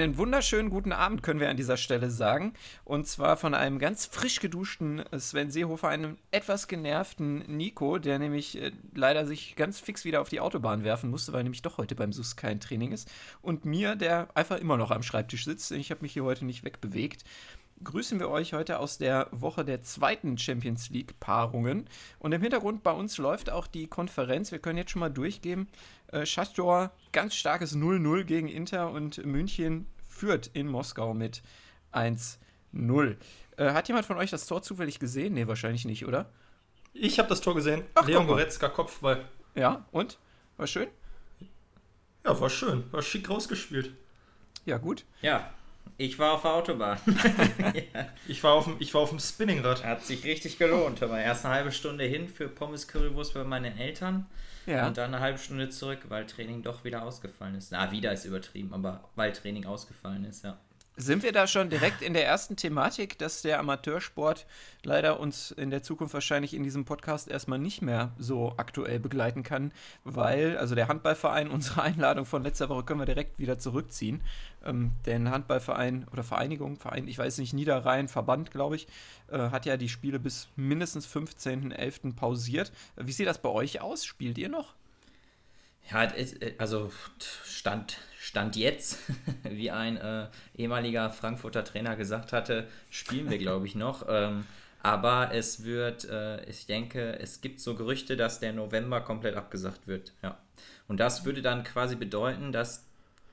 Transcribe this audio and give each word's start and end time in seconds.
Einen 0.00 0.16
wunderschönen 0.16 0.70
guten 0.70 0.92
Abend 0.92 1.22
können 1.22 1.40
wir 1.40 1.50
an 1.50 1.58
dieser 1.58 1.76
Stelle 1.76 2.08
sagen. 2.08 2.54
Und 2.86 3.06
zwar 3.06 3.36
von 3.36 3.52
einem 3.52 3.78
ganz 3.78 4.06
frisch 4.06 4.40
geduschten 4.40 5.04
Sven 5.18 5.50
Seehofer, 5.50 5.88
einem 5.88 6.16
etwas 6.30 6.68
genervten 6.68 7.40
Nico, 7.54 7.98
der 7.98 8.18
nämlich 8.18 8.56
äh, 8.56 8.72
leider 8.94 9.26
sich 9.26 9.56
ganz 9.56 9.78
fix 9.78 10.06
wieder 10.06 10.22
auf 10.22 10.30
die 10.30 10.40
Autobahn 10.40 10.84
werfen 10.84 11.10
musste, 11.10 11.34
weil 11.34 11.42
nämlich 11.42 11.60
doch 11.60 11.76
heute 11.76 11.96
beim 11.96 12.14
SUS 12.14 12.36
kein 12.36 12.60
Training 12.60 12.92
ist. 12.92 13.10
Und 13.42 13.66
mir, 13.66 13.94
der 13.94 14.28
einfach 14.34 14.56
immer 14.56 14.78
noch 14.78 14.90
am 14.90 15.02
Schreibtisch 15.02 15.44
sitzt. 15.44 15.70
Ich 15.72 15.90
habe 15.90 16.00
mich 16.00 16.14
hier 16.14 16.24
heute 16.24 16.46
nicht 16.46 16.64
wegbewegt 16.64 17.26
grüßen 17.82 18.20
wir 18.20 18.28
euch 18.28 18.52
heute 18.52 18.78
aus 18.78 18.98
der 18.98 19.28
Woche 19.30 19.64
der 19.64 19.82
zweiten 19.82 20.36
Champions 20.36 20.90
League-Paarungen. 20.90 21.86
Und 22.18 22.32
im 22.32 22.42
Hintergrund 22.42 22.82
bei 22.82 22.92
uns 22.92 23.16
läuft 23.18 23.50
auch 23.50 23.66
die 23.66 23.86
Konferenz. 23.86 24.52
Wir 24.52 24.58
können 24.58 24.78
jetzt 24.78 24.90
schon 24.90 25.00
mal 25.00 25.10
durchgeben. 25.10 25.68
Äh, 26.12 26.26
Schastor, 26.26 26.90
ganz 27.12 27.34
starkes 27.34 27.74
0-0 27.74 28.24
gegen 28.24 28.48
Inter 28.48 28.90
und 28.90 29.24
München 29.24 29.86
führt 30.08 30.48
in 30.48 30.66
Moskau 30.66 31.14
mit 31.14 31.42
1-0. 31.92 33.16
Äh, 33.56 33.72
hat 33.72 33.88
jemand 33.88 34.06
von 34.06 34.16
euch 34.16 34.30
das 34.30 34.46
Tor 34.46 34.62
zufällig 34.62 34.98
gesehen? 34.98 35.34
Nee, 35.34 35.46
wahrscheinlich 35.46 35.84
nicht, 35.84 36.06
oder? 36.06 36.30
Ich 36.92 37.18
habe 37.18 37.28
das 37.28 37.40
Tor 37.40 37.54
gesehen. 37.54 37.84
Ach, 37.94 38.06
Leon 38.06 38.26
Goretzka, 38.26 38.68
Kopfball. 38.68 39.24
Ja, 39.54 39.86
und? 39.92 40.18
War 40.56 40.66
schön? 40.66 40.88
Ja, 42.24 42.38
war 42.40 42.50
schön. 42.50 42.84
War 42.92 43.02
schick 43.02 43.30
rausgespielt. 43.30 43.94
Ja, 44.66 44.78
gut. 44.78 45.04
Ja, 45.22 45.52
ich 45.96 46.18
war 46.18 46.32
auf 46.32 46.42
der 46.42 46.52
Autobahn. 46.52 46.98
ja. 47.94 48.06
ich, 48.28 48.42
war 48.42 48.54
auf 48.54 48.64
dem, 48.64 48.76
ich 48.78 48.94
war 48.94 49.02
auf 49.02 49.10
dem 49.10 49.18
Spinningrad. 49.18 49.84
Hat 49.84 50.02
sich 50.02 50.24
richtig 50.24 50.58
gelohnt. 50.58 51.02
Aber 51.02 51.20
erst 51.20 51.44
eine 51.44 51.54
halbe 51.54 51.72
Stunde 51.72 52.04
hin 52.04 52.28
für 52.28 52.48
Pommes 52.48 52.88
Currywurst 52.88 53.34
bei 53.34 53.44
meinen 53.44 53.76
Eltern. 53.76 54.26
Ja. 54.66 54.86
Und 54.86 54.96
dann 54.96 55.14
eine 55.14 55.22
halbe 55.22 55.38
Stunde 55.38 55.68
zurück, 55.68 56.00
weil 56.08 56.26
Training 56.26 56.62
doch 56.62 56.84
wieder 56.84 57.02
ausgefallen 57.02 57.54
ist. 57.54 57.72
Na, 57.72 57.90
wieder 57.92 58.12
ist 58.12 58.24
übertrieben, 58.24 58.72
aber 58.72 59.04
weil 59.14 59.32
Training 59.32 59.66
ausgefallen 59.66 60.24
ist, 60.24 60.44
ja. 60.44 60.56
Sind 60.96 61.22
wir 61.22 61.32
da 61.32 61.46
schon 61.46 61.70
direkt 61.70 62.02
in 62.02 62.12
der 62.12 62.26
ersten 62.26 62.56
Thematik, 62.56 63.16
dass 63.18 63.40
der 63.40 63.58
Amateursport 63.58 64.46
leider 64.82 65.18
uns 65.18 65.50
in 65.50 65.70
der 65.70 65.82
Zukunft 65.82 66.12
wahrscheinlich 66.12 66.52
in 66.52 66.62
diesem 66.62 66.84
Podcast 66.84 67.28
erstmal 67.28 67.58
nicht 67.58 67.80
mehr 67.80 68.12
so 68.18 68.52
aktuell 68.58 69.00
begleiten 69.00 69.42
kann, 69.42 69.72
weil, 70.04 70.58
also 70.58 70.74
der 70.74 70.88
Handballverein, 70.88 71.48
unsere 71.50 71.82
Einladung 71.82 72.26
von 72.26 72.42
letzter 72.42 72.68
Woche 72.68 72.84
können 72.84 73.00
wir 73.00 73.06
direkt 73.06 73.38
wieder 73.38 73.58
zurückziehen. 73.58 74.22
Ähm, 74.64 74.92
denn 75.06 75.30
Handballverein 75.30 76.06
oder 76.12 76.22
Vereinigung, 76.22 76.76
Verein, 76.76 77.08
ich 77.08 77.16
weiß 77.16 77.38
nicht, 77.38 77.54
Niederrhein, 77.54 78.08
Verband, 78.08 78.50
glaube 78.50 78.76
ich, 78.76 78.86
äh, 79.28 79.38
hat 79.38 79.64
ja 79.64 79.76
die 79.76 79.88
Spiele 79.88 80.18
bis 80.18 80.48
mindestens 80.56 81.06
15.11. 81.06 82.14
pausiert. 82.14 82.72
Wie 82.96 83.12
sieht 83.12 83.26
das 83.26 83.40
bei 83.40 83.48
euch 83.48 83.80
aus? 83.80 84.04
Spielt 84.04 84.36
ihr 84.36 84.50
noch? 84.50 84.74
Ja, 85.90 86.08
also 86.58 86.90
Stand, 87.44 87.98
Stand 88.18 88.56
jetzt, 88.56 88.98
wie 89.42 89.70
ein 89.70 89.96
äh, 89.96 90.26
ehemaliger 90.56 91.10
Frankfurter 91.10 91.64
Trainer 91.64 91.96
gesagt 91.96 92.32
hatte, 92.32 92.68
spielen 92.90 93.30
wir, 93.30 93.38
glaube 93.38 93.66
ich, 93.66 93.74
noch. 93.74 94.06
Ähm, 94.08 94.44
aber 94.82 95.32
es 95.32 95.64
wird, 95.64 96.04
äh, 96.08 96.44
ich 96.44 96.66
denke, 96.66 97.18
es 97.18 97.40
gibt 97.40 97.60
so 97.60 97.74
Gerüchte, 97.74 98.16
dass 98.16 98.40
der 98.40 98.52
November 98.52 99.00
komplett 99.00 99.36
abgesagt 99.36 99.86
wird. 99.86 100.12
Ja. 100.22 100.38
Und 100.88 100.98
das 100.98 101.24
würde 101.24 101.42
dann 101.42 101.64
quasi 101.64 101.96
bedeuten, 101.96 102.52
dass 102.52 102.84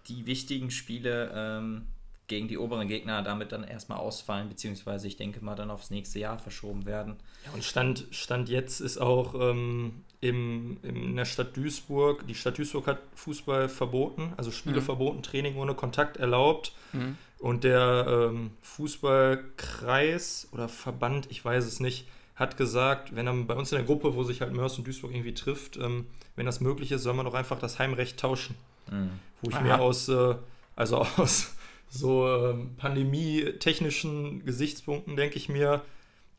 die 0.08 0.26
wichtigen 0.26 0.72
Spiele 0.72 1.32
ähm, 1.34 1.88
gegen 2.28 2.48
die 2.48 2.58
oberen 2.58 2.88
Gegner 2.88 3.22
damit 3.22 3.52
dann 3.52 3.64
erstmal 3.64 4.00
ausfallen, 4.00 4.50
beziehungsweise 4.50 5.08
ich 5.08 5.16
denke 5.16 5.44
mal 5.44 5.56
dann 5.56 5.72
aufs 5.72 5.90
nächste 5.90 6.20
Jahr 6.20 6.40
verschoben 6.40 6.86
werden. 6.86 7.16
Ja, 7.46 7.54
und 7.54 7.64
Stand, 7.64 8.06
Stand 8.12 8.50
jetzt 8.50 8.82
ist 8.82 8.98
auch 8.98 9.34
ähm, 9.36 10.04
im, 10.20 10.78
in 10.84 11.16
der 11.16 11.26
Stadt 11.26 11.56
Duisburg, 11.56 12.28
die 12.28 12.36
Stadt 12.36 12.58
Duisburg 12.58 12.88
hat 12.88 13.00
Fußball 13.16 13.70
verboten, 13.70 14.34
also 14.36 14.52
Spiele 14.52 14.82
mhm. 14.82 14.86
verboten, 14.86 15.24
Training 15.24 15.56
ohne 15.56 15.74
Kontakt 15.74 16.18
erlaubt. 16.18 16.74
Mhm. 16.94 17.18
Und 17.40 17.64
der 17.64 18.30
ähm, 18.32 18.52
Fußballkreis 18.62 20.50
oder 20.52 20.68
Verband, 20.68 21.28
ich 21.30 21.46
weiß 21.46 21.66
es 21.66 21.80
nicht, 21.80 22.08
hat 22.36 22.58
gesagt, 22.58 23.16
wenn 23.16 23.28
dann 23.28 23.48
bei 23.48 23.54
uns 23.54 23.72
in 23.72 23.78
der 23.78 23.86
Gruppe, 23.86 24.16
wo 24.16 24.24
sich 24.24 24.42
halt 24.42 24.54
Mörs 24.54 24.78
und 24.78 24.88
Duisburg 24.88 25.12
irgendwie 25.12 25.34
trifft, 25.34 25.78
ähm, 25.78 26.08
wenn 26.36 26.46
das 26.46 26.62
möglich 26.62 26.92
ist, 26.92 27.04
soll 27.04 27.14
man 27.14 27.26
doch 27.26 27.36
einfach 27.36 27.60
das 27.60 27.80
Heimrecht 27.80 28.20
tauschen. 28.20 28.56
Mhm. 28.90 29.12
Wo 29.42 29.50
ich 29.50 29.56
Aha. 29.56 29.64
mir 29.64 29.80
aus, 29.80 30.10
äh, 30.10 30.36
also 30.76 30.98
aus 31.18 31.57
so 31.90 32.28
ähm, 32.28 32.76
pandemietechnischen 32.78 34.46
Gesichtspunkten 34.46 35.16
denke 35.16 35.38
ich 35.38 35.50
mir, 35.50 35.84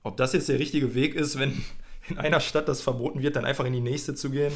ob 0.02 0.16
das 0.16 0.32
jetzt 0.32 0.48
der 0.48 0.58
richtige 0.58 0.94
Weg 0.94 1.14
ist, 1.14 1.38
wenn 1.38 1.62
in 2.08 2.18
einer 2.18 2.40
Stadt 2.40 2.68
das 2.68 2.80
verboten 2.80 3.22
wird, 3.22 3.36
dann 3.36 3.44
einfach 3.44 3.64
in 3.64 3.72
die 3.72 3.80
nächste 3.80 4.14
zu 4.14 4.30
gehen, 4.30 4.52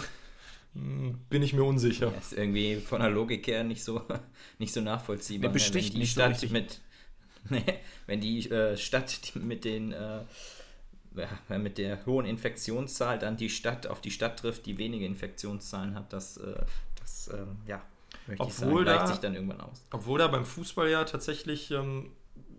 hm, 0.75 1.19
bin 1.29 1.43
ich 1.43 1.53
mir 1.53 1.65
unsicher. 1.65 2.11
Das 2.11 2.33
ist 2.33 2.39
irgendwie 2.39 2.77
von 2.77 3.01
der 3.01 3.11
Logik 3.11 3.47
her 3.47 3.65
nicht 3.65 3.85
so, 3.85 4.03
nicht 4.59 4.73
so 4.73 4.81
nachvollziehbar. 4.81 5.49
Der 5.49 5.53
besticht 5.53 5.95
wenn 5.95 6.01
die 6.01 6.07
Stadt 6.07 6.39
so 6.39 6.47
mit, 6.49 6.81
nee, 7.51 7.65
wenn 8.07 8.21
die 8.21 8.51
äh, 8.51 8.77
Stadt 8.77 9.33
mit 9.35 9.65
den 9.65 9.93
äh, 9.93 10.21
mit 11.59 11.77
der 11.77 12.07
hohen 12.07 12.25
Infektionszahl 12.25 13.19
dann 13.19 13.37
die 13.37 13.51
Stadt 13.51 13.87
auf 13.87 14.01
die 14.01 14.11
Stadt 14.11 14.39
trifft, 14.39 14.65
die 14.65 14.79
wenige 14.79 15.05
Infektionszahlen 15.05 15.95
hat, 15.95 16.11
das, 16.13 16.39
äh, 16.39 16.55
das 16.99 17.29
ähm, 17.29 17.59
obwohl 18.39 18.85
sagen, 18.85 18.99
da, 18.99 19.07
sich 19.07 19.19
dann 19.19 19.35
irgendwann 19.35 19.61
aus. 19.61 19.85
Obwohl 19.91 20.19
da 20.19 20.29
beim 20.29 20.45
Fußball 20.45 20.89
ja 20.89 21.05
tatsächlich 21.05 21.71
ähm, 21.71 22.11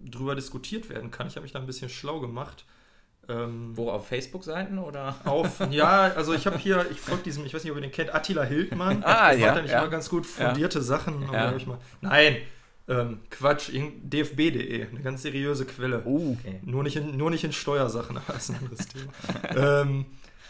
drüber 0.04 0.36
diskutiert 0.36 0.90
werden 0.90 1.12
kann. 1.12 1.28
Ich 1.28 1.36
habe 1.36 1.44
mich 1.44 1.52
da 1.52 1.60
ein 1.60 1.66
bisschen 1.66 1.90
schlau 1.90 2.20
gemacht. 2.20 2.66
Ähm, 3.30 3.72
Wo, 3.76 3.90
auf 3.90 4.08
Facebook-Seiten 4.08 4.78
oder? 4.80 5.16
Auf, 5.24 5.62
ja, 5.72 6.12
also 6.14 6.34
ich 6.34 6.46
habe 6.46 6.58
hier, 6.58 6.86
ich 6.92 7.00
folge 7.00 7.24
diesem, 7.24 7.46
ich 7.46 7.54
weiß 7.54 7.64
nicht, 7.64 7.72
ob 7.72 7.78
ihr 7.78 7.82
den 7.82 7.92
kennt, 7.92 8.14
Attila 8.14 8.44
Hildmann. 8.44 9.02
ah, 9.04 9.30
der 9.30 9.40
ja. 9.40 9.48
Hat 9.48 9.56
ja 9.56 9.62
nicht 9.62 9.72
ja. 9.72 9.82
mal 9.82 9.90
ganz 9.90 10.10
gut 10.10 10.26
fundierte 10.26 10.80
ja. 10.80 10.84
Sachen. 10.84 11.22
Ja. 11.32 11.54
Mal, 11.66 11.78
nein, 12.02 12.38
ähm, 12.90 13.20
Quatsch, 13.30 13.70
dfb.de, 13.72 14.88
eine 14.88 15.02
ganz 15.02 15.22
seriöse 15.22 15.66
Quelle. 15.66 16.02
Oh, 16.04 16.36
okay. 16.38 16.60
nur, 16.64 16.84
nicht 16.84 16.98
in, 16.98 17.16
nur 17.16 17.32
nicht 17.32 17.46
in 17.46 17.54
Steuersachen, 17.54 18.18
aber 18.18 18.34
das 18.34 18.50
ist 18.50 18.56
ein 18.56 18.58
anderes 18.58 18.88
Thema. 18.90 19.82
ähm, 19.82 20.06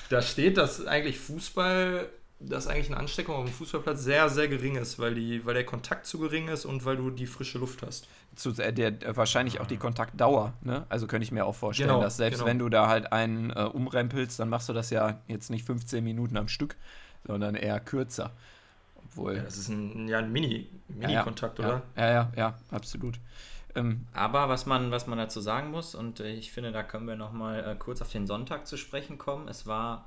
da 0.10 0.22
steht, 0.22 0.58
dass 0.58 0.86
eigentlich 0.86 1.20
Fußball 1.20 2.10
dass 2.40 2.68
eigentlich 2.68 2.88
eine 2.88 2.98
Ansteckung 2.98 3.36
auf 3.36 3.46
dem 3.46 3.54
Fußballplatz 3.54 4.04
sehr, 4.04 4.30
sehr 4.30 4.48
gering 4.48 4.76
ist, 4.76 5.00
weil, 5.00 5.16
die, 5.16 5.46
weil 5.46 5.54
der 5.54 5.66
Kontakt 5.66 6.06
zu 6.06 6.20
gering 6.20 6.50
ist 6.50 6.66
und 6.66 6.86
weil 6.86 6.98
du 6.98 7.10
die 7.10 7.26
frische 7.26 7.58
Luft 7.58 7.84
hast. 7.84 8.08
Zu, 8.36 8.52
äh, 8.58 8.74
der, 8.74 8.92
der, 8.92 9.16
wahrscheinlich 9.16 9.60
auch 9.60 9.68
die 9.68 9.78
Kontaktdauer, 9.78 10.54
ne? 10.62 10.86
Also 10.90 11.08
könnte 11.08 11.24
ich 11.24 11.32
mir 11.32 11.46
auch 11.46 11.56
vorstellen, 11.56 11.90
genau, 11.90 12.02
dass 12.02 12.18
selbst 12.18 12.40
genau. 12.40 12.50
wenn 12.50 12.60
du 12.60 12.70
da 12.70 12.88
halt 12.88 13.14
einen 13.14 13.52
äh, 13.52 13.64
umrempelst, 13.64 14.40
dann 14.40 14.50
machst 14.50 14.68
du 14.70 14.74
das 14.74 14.90
ja 14.90 15.20
jetzt 15.28 15.50
nicht 15.50 15.66
15 15.66 16.04
Minuten 16.04 16.36
am 16.38 16.48
Stück, 16.48 16.76
sondern 17.26 17.56
eher 17.56 17.80
kürzer. 17.80 18.32
Obwohl. 18.96 19.38
Ja, 19.38 19.44
das 19.44 19.58
ist 19.58 19.70
ein, 19.70 20.08
ja, 20.08 20.20
ein 20.20 20.32
Mini, 20.32 20.70
Mini-Kontakt, 20.88 21.60
ja, 21.60 21.66
oder? 21.66 21.82
Ja, 21.96 22.12
ja, 22.12 22.32
ja, 22.36 22.60
absolut. 22.72 23.20
Ähm, 23.76 24.06
Aber 24.14 24.50
was 24.50 24.66
man, 24.66 24.92
was 24.92 25.08
man 25.08 25.18
dazu 25.18 25.42
sagen 25.42 25.72
muss, 25.72 25.96
und 25.96 26.20
äh, 26.20 26.32
ich 26.32 26.52
finde, 26.52 26.72
da 26.72 26.84
können 26.84 27.08
wir 27.08 27.16
nochmal 27.16 27.64
äh, 27.64 27.76
kurz 27.76 28.02
auf 28.02 28.12
den 28.12 28.28
Sonntag 28.28 28.68
zu 28.68 28.78
sprechen 28.78 29.18
kommen. 29.18 29.48
Es 29.48 29.66
war 29.66 30.06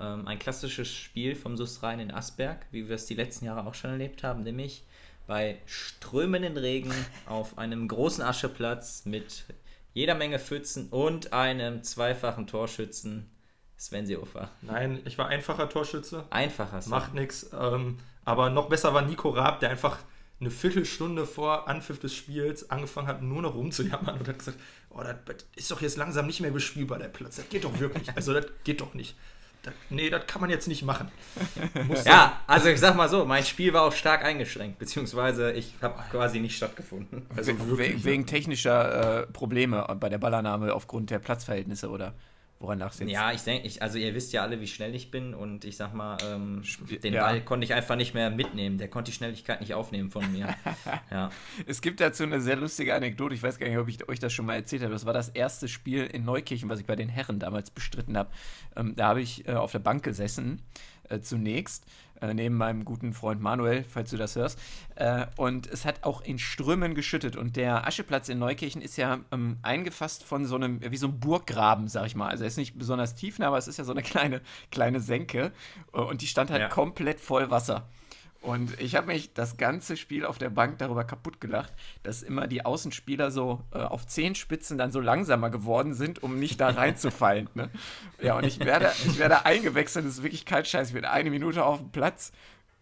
ähm, 0.00 0.26
ein 0.26 0.38
klassisches 0.38 0.92
Spiel 0.92 1.34
vom 1.34 1.56
SUS 1.56 1.82
Rhein 1.82 2.00
in 2.00 2.10
Asberg, 2.10 2.66
wie 2.70 2.88
wir 2.88 2.94
es 2.94 3.06
die 3.06 3.14
letzten 3.14 3.46
Jahre 3.46 3.66
auch 3.66 3.74
schon 3.74 3.90
erlebt 3.90 4.22
haben, 4.22 4.42
nämlich 4.42 4.84
bei 5.26 5.58
strömenden 5.66 6.56
Regen 6.56 6.92
auf 7.26 7.58
einem 7.58 7.88
großen 7.88 8.22
Ascheplatz 8.22 9.04
mit 9.04 9.44
jeder 9.94 10.14
Menge 10.14 10.38
Pfützen 10.38 10.88
und 10.90 11.32
einem 11.32 11.82
zweifachen 11.82 12.46
Torschützen. 12.46 13.30
Sven 13.76 14.06
Seehofer. 14.06 14.50
Nein, 14.62 15.00
ich 15.04 15.18
war 15.18 15.28
einfacher 15.28 15.68
Torschütze. 15.68 16.24
Einfacher. 16.30 16.80
Macht 16.88 17.14
nichts. 17.14 17.50
Ähm, 17.52 17.98
aber 18.24 18.50
noch 18.50 18.68
besser 18.68 18.92
war 18.92 19.02
Nico 19.02 19.28
Raab, 19.30 19.60
der 19.60 19.70
einfach 19.70 19.98
eine 20.40 20.50
Viertelstunde 20.50 21.26
vor 21.26 21.68
Anpfiff 21.68 22.00
des 22.00 22.14
Spiels 22.14 22.70
angefangen 22.70 23.06
hat, 23.06 23.22
nur 23.22 23.42
noch 23.42 23.54
rumzujammern 23.54 24.18
und 24.18 24.26
hat 24.26 24.38
gesagt, 24.38 24.58
oh, 24.90 25.02
das 25.02 25.44
ist 25.54 25.70
doch 25.70 25.80
jetzt 25.80 25.96
langsam 25.96 26.26
nicht 26.26 26.40
mehr 26.40 26.50
bespielbar, 26.50 26.98
der 26.98 27.08
Platz. 27.08 27.36
Das 27.36 27.48
geht 27.48 27.64
doch 27.64 27.78
wirklich. 27.78 28.08
Also 28.16 28.32
das 28.32 28.46
geht 28.64 28.80
doch 28.80 28.94
nicht 28.94 29.14
das, 29.62 29.74
nee, 29.90 30.10
das 30.10 30.26
kann 30.26 30.40
man 30.40 30.50
jetzt 30.50 30.68
nicht 30.68 30.82
machen. 30.82 31.10
ja, 32.04 32.40
also 32.46 32.68
ich 32.68 32.80
sag 32.80 32.96
mal 32.96 33.08
so, 33.08 33.24
mein 33.24 33.44
Spiel 33.44 33.72
war 33.72 33.82
auch 33.82 33.92
stark 33.92 34.24
eingeschränkt, 34.24 34.78
beziehungsweise 34.78 35.52
ich 35.52 35.74
habe 35.82 36.02
quasi 36.10 36.40
nicht 36.40 36.56
stattgefunden. 36.56 37.26
Also 37.36 37.52
We 37.58 38.04
wegen 38.04 38.26
technischer 38.26 39.22
äh, 39.22 39.26
Probleme 39.26 39.86
bei 39.98 40.08
der 40.08 40.18
Ballannahme 40.18 40.72
aufgrund 40.74 41.10
der 41.10 41.18
Platzverhältnisse, 41.18 41.88
oder? 41.90 42.14
Woran 42.60 42.80
lachst 42.80 42.98
du 42.98 43.04
jetzt? 43.04 43.12
Ja, 43.12 43.30
ich 43.30 43.42
denke, 43.42 43.68
ich, 43.68 43.82
also 43.82 43.98
ihr 43.98 44.12
wisst 44.14 44.32
ja 44.32 44.42
alle, 44.42 44.60
wie 44.60 44.66
schnell 44.66 44.92
ich 44.94 45.12
bin 45.12 45.32
und 45.32 45.64
ich 45.64 45.76
sag 45.76 45.94
mal, 45.94 46.18
ähm, 46.24 46.62
den 47.02 47.14
ja. 47.14 47.22
Ball 47.22 47.40
konnte 47.40 47.64
ich 47.64 47.72
einfach 47.72 47.94
nicht 47.94 48.14
mehr 48.14 48.30
mitnehmen. 48.30 48.78
Der 48.78 48.88
konnte 48.88 49.12
die 49.12 49.16
Schnelligkeit 49.16 49.60
nicht 49.60 49.74
aufnehmen 49.74 50.10
von 50.10 50.30
mir. 50.32 50.56
ja. 51.10 51.30
Es 51.66 51.80
gibt 51.80 52.00
dazu 52.00 52.24
eine 52.24 52.40
sehr 52.40 52.56
lustige 52.56 52.96
Anekdote. 52.96 53.34
Ich 53.34 53.42
weiß 53.44 53.58
gar 53.60 53.68
nicht, 53.68 53.78
ob 53.78 53.88
ich 53.88 54.08
euch 54.08 54.18
das 54.18 54.32
schon 54.32 54.46
mal 54.46 54.54
erzählt 54.54 54.82
habe. 54.82 54.92
Das 54.92 55.06
war 55.06 55.12
das 55.12 55.28
erste 55.28 55.68
Spiel 55.68 56.06
in 56.06 56.24
Neukirchen, 56.24 56.68
was 56.68 56.80
ich 56.80 56.86
bei 56.86 56.96
den 56.96 57.08
Herren 57.08 57.38
damals 57.38 57.70
bestritten 57.70 58.16
habe. 58.16 58.30
Ähm, 58.74 58.94
da 58.96 59.08
habe 59.08 59.22
ich 59.22 59.46
äh, 59.46 59.52
auf 59.52 59.70
der 59.70 59.78
Bank 59.78 60.02
gesessen, 60.02 60.60
äh, 61.08 61.20
zunächst 61.20 61.86
äh, 62.20 62.34
neben 62.34 62.56
meinem 62.56 62.84
guten 62.84 63.12
Freund 63.12 63.40
Manuel, 63.40 63.84
falls 63.84 64.10
du 64.10 64.16
das 64.16 64.36
hörst. 64.36 64.58
Äh, 64.96 65.26
und 65.36 65.66
es 65.66 65.84
hat 65.84 66.04
auch 66.04 66.20
in 66.20 66.38
Strömen 66.38 66.94
geschüttet. 66.94 67.36
Und 67.36 67.56
der 67.56 67.86
Ascheplatz 67.86 68.28
in 68.28 68.38
Neukirchen 68.38 68.82
ist 68.82 68.96
ja 68.96 69.20
ähm, 69.32 69.58
eingefasst 69.62 70.24
von 70.24 70.46
so 70.46 70.56
einem, 70.56 70.80
wie 70.80 70.96
so 70.96 71.08
einem 71.08 71.20
Burggraben, 71.20 71.88
sag 71.88 72.06
ich 72.06 72.14
mal. 72.14 72.28
Also 72.28 72.44
er 72.44 72.48
ist 72.48 72.56
nicht 72.56 72.78
besonders 72.78 73.14
tief, 73.14 73.40
aber 73.40 73.58
es 73.58 73.68
ist 73.68 73.78
ja 73.78 73.84
so 73.84 73.92
eine 73.92 74.02
kleine, 74.08 74.40
kleine 74.70 75.00
Senke. 75.00 75.52
Äh, 75.92 76.00
und 76.00 76.22
die 76.22 76.26
stand 76.26 76.50
halt 76.50 76.62
ja. 76.62 76.68
komplett 76.68 77.20
voll 77.20 77.50
Wasser. 77.50 77.86
Und 78.40 78.80
ich 78.80 78.94
habe 78.94 79.08
mich 79.08 79.34
das 79.34 79.56
ganze 79.56 79.96
Spiel 79.96 80.24
auf 80.24 80.38
der 80.38 80.50
Bank 80.50 80.78
darüber 80.78 81.04
kaputt 81.04 81.40
gelacht, 81.40 81.72
dass 82.04 82.22
immer 82.22 82.46
die 82.46 82.64
Außenspieler 82.64 83.30
so 83.30 83.64
äh, 83.72 83.78
auf 83.78 84.06
Zehenspitzen 84.06 84.78
dann 84.78 84.92
so 84.92 85.00
langsamer 85.00 85.50
geworden 85.50 85.92
sind, 85.92 86.22
um 86.22 86.38
nicht 86.38 86.60
da 86.60 86.68
reinzufallen. 86.70 87.48
Ne? 87.54 87.68
Ja, 88.22 88.36
und 88.36 88.44
ich 88.44 88.60
werde, 88.60 88.92
ich 89.06 89.18
werde 89.18 89.44
eingewechselt, 89.44 90.06
das 90.06 90.14
ist 90.14 90.22
wirklich 90.22 90.44
kein 90.44 90.64
Scheiß. 90.64 90.88
Ich 90.88 90.94
bin 90.94 91.04
eine 91.04 91.30
Minute 91.30 91.64
auf 91.64 91.78
dem 91.78 91.90
Platz, 91.90 92.32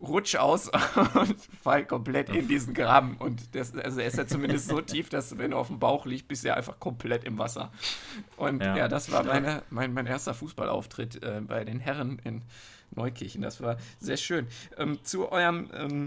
rutsch 0.01 0.37
aus 0.37 0.69
und 1.15 1.37
fall 1.63 1.87
komplett 1.87 2.29
in 2.29 2.49
diesen 2.49 2.75
Graben. 2.75 3.17
Und 3.17 3.55
das, 3.55 3.75
also 3.75 4.01
er 4.01 4.07
ist 4.09 4.19
ja 4.19 4.27
zumindest 4.27 4.69
so 4.69 4.81
tief, 4.83 5.09
dass 5.09 5.39
wenn 5.39 5.53
du 5.53 5.57
auf 5.57 5.69
dem 5.69 5.79
Bauch 5.79 6.05
liegst, 6.05 6.29
bist 6.29 6.45
du 6.45 6.49
ja 6.49 6.55
einfach 6.55 6.79
komplett 6.79 7.25
im 7.25 7.39
Wasser. 7.39 7.73
Und 8.37 8.63
ja, 8.63 8.77
ja 8.77 8.89
das 8.89 9.11
war 9.11 9.25
meine, 9.25 9.63
mein, 9.71 9.95
mein 9.95 10.07
erster 10.07 10.35
Fußballauftritt 10.35 11.23
äh, 11.23 11.41
bei 11.41 11.65
den 11.65 11.81
Herren 11.81 12.21
in 12.25 12.43
Neukirchen. 12.91 13.43
Das 13.43 13.61
war 13.61 13.77
sehr 13.99 14.17
schön. 14.17 14.47
Ähm, 14.77 14.99
zu 15.03 15.31
eurem 15.31 15.71
ähm, 15.75 16.07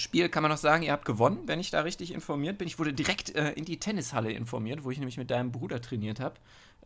Spiel 0.00 0.28
kann 0.28 0.42
man 0.42 0.50
noch 0.50 0.58
sagen, 0.58 0.82
ihr 0.82 0.92
habt 0.92 1.04
gewonnen, 1.04 1.42
wenn 1.46 1.60
ich 1.60 1.70
da 1.70 1.82
richtig 1.82 2.12
informiert 2.12 2.58
bin. 2.58 2.66
Ich 2.66 2.78
wurde 2.78 2.92
direkt 2.92 3.34
äh, 3.34 3.52
in 3.52 3.64
die 3.64 3.78
Tennishalle 3.78 4.32
informiert, 4.32 4.84
wo 4.84 4.90
ich 4.90 4.98
nämlich 4.98 5.18
mit 5.18 5.30
deinem 5.30 5.52
Bruder 5.52 5.80
trainiert 5.80 6.20
habe, 6.20 6.36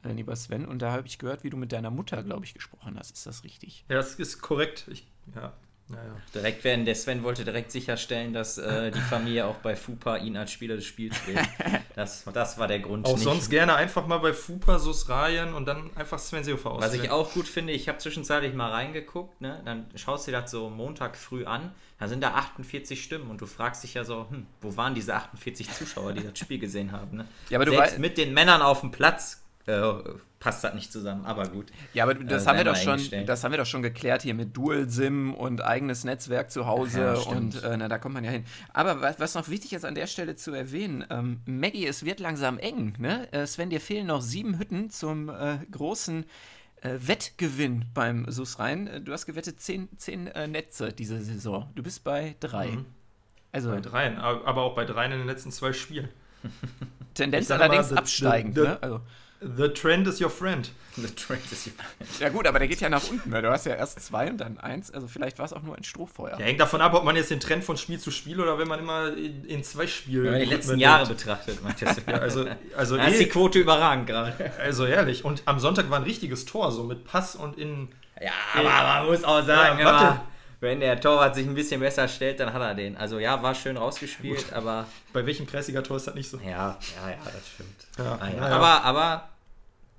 äh, 0.02 0.12
lieber 0.12 0.34
Sven. 0.36 0.66
Und 0.66 0.82
da 0.82 0.92
habe 0.92 1.06
ich 1.06 1.18
gehört, 1.18 1.44
wie 1.44 1.50
du 1.50 1.56
mit 1.56 1.72
deiner 1.72 1.90
Mutter, 1.90 2.22
glaube 2.22 2.44
ich, 2.44 2.54
gesprochen 2.54 2.98
hast. 2.98 3.12
Ist 3.12 3.26
das 3.26 3.44
richtig? 3.44 3.84
Ja, 3.88 3.96
das 3.96 4.14
ist 4.16 4.42
korrekt. 4.42 4.86
Ich, 4.90 5.06
ja. 5.34 5.52
Ja, 5.90 5.96
ja. 5.96 6.16
Direkt 6.34 6.64
werden, 6.64 6.86
der 6.86 6.94
Sven 6.94 7.22
wollte 7.22 7.44
direkt 7.44 7.70
sicherstellen, 7.70 8.32
dass 8.32 8.56
äh, 8.56 8.90
die 8.90 9.00
Familie 9.00 9.46
auch 9.46 9.56
bei 9.56 9.76
FUPA 9.76 10.16
ihn 10.16 10.36
als 10.36 10.50
Spieler 10.50 10.76
des 10.76 10.86
Spiels 10.86 11.16
wählt. 11.26 11.40
Das, 11.94 12.24
das 12.32 12.58
war 12.58 12.66
der 12.66 12.80
Grund. 12.80 13.06
Auch 13.06 13.14
nicht. 13.14 13.22
sonst 13.22 13.50
gerne 13.50 13.76
einfach 13.76 14.08
mal 14.08 14.18
bei 14.18 14.32
FUPA 14.32 14.80
Susrayen 14.80 15.54
und 15.54 15.66
dann 15.66 15.96
einfach 15.96 16.18
Sven 16.18 16.42
Seehofer 16.42 16.72
auswählen. 16.72 16.92
Was 16.92 17.00
ich 17.00 17.10
auch 17.10 17.32
gut 17.32 17.46
finde, 17.46 17.72
ich 17.72 17.88
habe 17.88 17.98
zwischenzeitlich 17.98 18.52
mal 18.52 18.72
reingeguckt, 18.72 19.40
ne? 19.40 19.62
dann 19.64 19.86
schaust 19.94 20.26
du 20.26 20.32
dir 20.32 20.40
das 20.40 20.50
so 20.50 20.68
Montag 20.70 21.16
früh 21.16 21.44
an, 21.44 21.72
da 22.00 22.08
sind 22.08 22.20
da 22.20 22.34
48 22.34 23.00
Stimmen 23.00 23.30
und 23.30 23.40
du 23.40 23.46
fragst 23.46 23.84
dich 23.84 23.94
ja 23.94 24.02
so, 24.02 24.26
hm, 24.28 24.46
wo 24.60 24.76
waren 24.76 24.96
diese 24.96 25.14
48 25.14 25.70
Zuschauer, 25.70 26.14
die 26.14 26.24
das 26.24 26.36
Spiel 26.36 26.58
gesehen 26.58 26.90
haben? 26.90 27.18
Ne? 27.18 27.28
Ja, 27.48 27.60
aber 27.60 27.70
Selbst 27.70 27.96
du 27.98 28.00
mit 28.00 28.18
den 28.18 28.34
Männern 28.34 28.60
auf 28.60 28.80
dem 28.80 28.90
Platz 28.90 29.43
äh, 29.66 29.82
passt 30.38 30.62
das 30.62 30.74
nicht 30.74 30.92
zusammen, 30.92 31.24
aber 31.24 31.48
gut. 31.48 31.72
Ja, 31.94 32.04
aber 32.04 32.14
das, 32.14 32.44
äh, 32.44 32.48
haben 32.48 32.58
wir 32.58 32.64
doch 32.64 32.76
schon, 32.76 33.00
das 33.26 33.44
haben 33.44 33.52
wir 33.52 33.58
doch 33.58 33.66
schon 33.66 33.82
geklärt 33.82 34.22
hier 34.22 34.34
mit 34.34 34.54
Dual-SIM 34.54 35.32
und 35.32 35.62
eigenes 35.62 36.04
Netzwerk 36.04 36.50
zu 36.50 36.66
Hause 36.66 37.00
ja, 37.00 37.14
und 37.14 37.62
äh, 37.62 37.76
na, 37.76 37.88
da 37.88 37.98
kommt 37.98 38.14
man 38.14 38.24
ja 38.24 38.30
hin. 38.30 38.44
Aber 38.74 39.00
was, 39.00 39.18
was, 39.18 39.34
noch 39.34 39.48
wichtig 39.48 39.72
ist 39.72 39.86
an 39.86 39.94
der 39.94 40.06
Stelle 40.06 40.36
zu 40.36 40.52
erwähnen, 40.52 41.04
ähm, 41.08 41.40
Maggie, 41.46 41.86
es 41.86 42.04
wird 42.04 42.20
langsam 42.20 42.58
eng, 42.58 42.94
ne? 42.98 43.32
Äh, 43.32 43.46
Sven, 43.46 43.70
dir 43.70 43.80
fehlen 43.80 44.06
noch 44.06 44.20
sieben 44.20 44.58
Hütten 44.58 44.90
zum 44.90 45.30
äh, 45.30 45.58
großen 45.70 46.26
äh, 46.82 46.90
Wettgewinn 47.00 47.86
beim 47.94 48.30
SUS 48.30 48.58
Rhein. 48.58 49.02
Du 49.02 49.12
hast 49.12 49.24
gewettet 49.24 49.60
zehn, 49.60 49.88
zehn 49.96 50.24
Netze 50.24 50.92
diese 50.92 51.22
Saison. 51.22 51.70
Du 51.74 51.82
bist 51.82 52.04
bei 52.04 52.36
drei. 52.40 52.68
Mhm. 52.68 52.84
Also, 53.50 53.70
bei 53.70 53.80
dreien, 53.80 54.18
aber 54.18 54.62
auch 54.62 54.74
bei 54.74 54.84
dreien 54.84 55.12
in 55.12 55.18
den 55.18 55.28
letzten 55.28 55.52
zwei 55.52 55.72
Spielen. 55.72 56.08
Tendenz 57.14 57.50
allerdings 57.50 57.92
absteigend, 57.92 58.56
ne? 58.56 58.78
Also, 58.82 59.00
The 59.40 59.68
trend 59.68 60.06
is 60.06 60.20
your 60.20 60.30
friend. 60.30 60.70
The 60.96 61.08
trend 61.08 61.42
is 61.50 61.66
your 61.66 61.72
friend. 61.74 62.20
Ja 62.20 62.28
gut, 62.28 62.46
aber 62.46 62.58
der 62.58 62.68
geht 62.68 62.80
ja 62.80 62.88
nach 62.88 63.02
unten. 63.08 63.30
Ne? 63.30 63.42
Du 63.42 63.50
hast 63.50 63.66
ja 63.66 63.74
erst 63.74 64.00
zwei 64.00 64.30
und 64.30 64.38
dann 64.38 64.58
eins. 64.58 64.90
Also 64.90 65.08
vielleicht 65.08 65.38
war 65.38 65.44
es 65.44 65.52
auch 65.52 65.62
nur 65.62 65.76
ein 65.76 65.84
Strohfeuer. 65.84 66.38
Ja, 66.38 66.44
hängt 66.44 66.60
davon 66.60 66.80
ab, 66.80 66.94
ob 66.94 67.04
man 67.04 67.16
jetzt 67.16 67.30
den 67.30 67.40
Trend 67.40 67.64
von 67.64 67.76
Spiel 67.76 67.98
zu 67.98 68.10
Spiel 68.10 68.40
oder 68.40 68.58
wenn 68.58 68.68
man 68.68 68.78
immer 68.78 69.16
in, 69.16 69.44
in 69.44 69.64
zwei 69.64 69.86
Spielen... 69.86 70.24
Wenn 70.24 70.32
man 70.32 70.40
die 70.40 70.46
letzten 70.46 70.78
Jahre 70.78 71.06
betrachtet, 71.06 71.58
ja, 72.06 72.14
also, 72.14 72.46
also 72.76 72.96
da 72.96 73.06
ist 73.06 73.20
die 73.20 73.28
Quote 73.28 73.58
überragend 73.58 74.06
gerade. 74.06 74.52
Also 74.60 74.86
ehrlich. 74.86 75.24
Und 75.24 75.42
am 75.46 75.58
Sonntag 75.58 75.90
war 75.90 75.98
ein 75.98 76.04
richtiges 76.04 76.44
Tor, 76.44 76.72
so 76.72 76.84
mit 76.84 77.04
Pass 77.04 77.36
und 77.36 77.58
in... 77.58 77.88
Ja, 78.20 78.30
aber 78.54 79.00
man 79.00 79.06
muss 79.06 79.24
auch 79.24 79.44
sagen, 79.44 79.80
ja, 79.80 79.84
warte. 79.84 80.20
Wenn 80.64 80.80
der 80.80 81.00
Torwart 81.00 81.36
sich 81.36 81.46
ein 81.46 81.54
bisschen 81.54 81.80
besser 81.80 82.08
stellt, 82.08 82.40
dann 82.40 82.52
hat 82.52 82.60
er 82.60 82.74
den. 82.74 82.96
Also 82.96 83.20
ja, 83.20 83.40
war 83.42 83.54
schön 83.54 83.76
rausgespielt, 83.76 84.50
ja, 84.50 84.56
aber... 84.56 84.86
Bei 85.12 85.24
welchem 85.24 85.46
Pressiger-Tor 85.46 85.98
ist 85.98 86.08
das 86.08 86.14
nicht 86.14 86.28
so? 86.28 86.38
Ja, 86.38 86.78
ja, 86.96 87.10
ja, 87.10 87.18
das 87.24 87.48
stimmt. 87.54 87.86
Ja, 87.98 88.18
ah, 88.20 88.28
ja. 88.28 88.42
Aber, 88.48 88.84
aber 88.84 89.28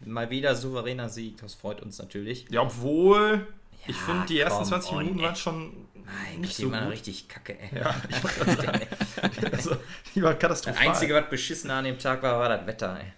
mal 0.04 0.30
wieder 0.30 0.56
souveräner 0.56 1.10
Sieg. 1.10 1.40
Das 1.42 1.54
freut 1.54 1.82
uns 1.82 1.98
natürlich. 2.00 2.48
Ja, 2.50 2.62
obwohl 2.62 3.48
ja, 3.72 3.90
ich 3.90 3.96
finde, 3.96 4.26
die 4.26 4.40
ersten 4.40 4.66
20 4.66 4.92
Minuten 4.94 5.22
waren 5.22 5.36
schon 5.36 5.88
Nein, 5.94 6.42
nicht 6.42 6.56
so 6.56 6.70
gut. 6.70 6.90
richtig 6.90 7.28
kacke, 7.28 7.58
ey. 7.58 7.80
Ja, 7.80 7.96
ich 8.10 9.54
also, 9.54 9.78
die 10.14 10.22
war 10.22 10.34
katastrophal. 10.34 10.84
Das 10.84 10.94
Einzige, 10.96 11.14
was 11.14 11.30
beschissen 11.30 11.72
an 11.72 11.86
dem 11.86 11.98
Tag 11.98 12.22
war, 12.22 12.40
war 12.40 12.50
das 12.50 12.68
Wetter, 12.68 13.00
ey. 13.00 13.14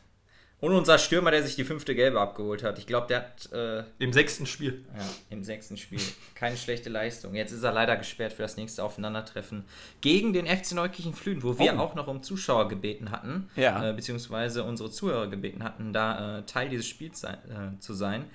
Und 0.60 0.72
unser 0.72 0.98
Stürmer, 0.98 1.30
der 1.30 1.44
sich 1.44 1.56
die 1.56 1.64
fünfte 1.64 1.94
Gelbe 1.94 2.20
abgeholt 2.20 2.64
hat. 2.64 2.80
Ich 2.80 2.88
glaube, 2.88 3.06
der 3.08 3.18
hat. 3.18 3.52
Äh, 3.52 3.84
Im 4.00 4.12
sechsten 4.12 4.48
Spiel. 4.48 4.84
Ja, 4.98 5.06
im 5.30 5.44
sechsten 5.44 5.78
Spiel. 5.78 6.00
Keine 6.34 6.58
schlechte 6.58 6.90
Leistung. 6.90 7.36
Jetzt 7.36 7.52
ist 7.52 7.62
er 7.62 7.72
leider 7.72 7.96
gesperrt 7.96 8.34
für 8.34 8.42
das 8.42 8.58
nächste 8.58 8.84
Aufeinandertreffen 8.84 9.66
gegen 10.02 10.34
den 10.34 10.48
FC 10.48 10.72
Neukirchen 10.74 11.14
Flühen, 11.14 11.44
wo 11.44 11.60
wir 11.60 11.76
oh. 11.76 11.80
auch 11.80 11.94
noch 11.94 12.08
um 12.08 12.24
Zuschauer 12.24 12.70
gebeten 12.70 13.12
hatten. 13.12 13.50
Ja. 13.56 13.88
Äh, 13.88 13.94
beziehungsweise 13.94 14.64
unsere 14.64 14.90
Zuhörer 14.90 15.28
gebeten 15.28 15.64
hatten, 15.64 15.94
da 15.94 16.40
äh, 16.40 16.44
Teil 16.44 16.70
dieses 16.70 16.88
Spiels 16.88 17.20
sein, 17.20 17.38
äh, 17.50 17.80
zu 17.80 17.94
sein. 17.94 18.26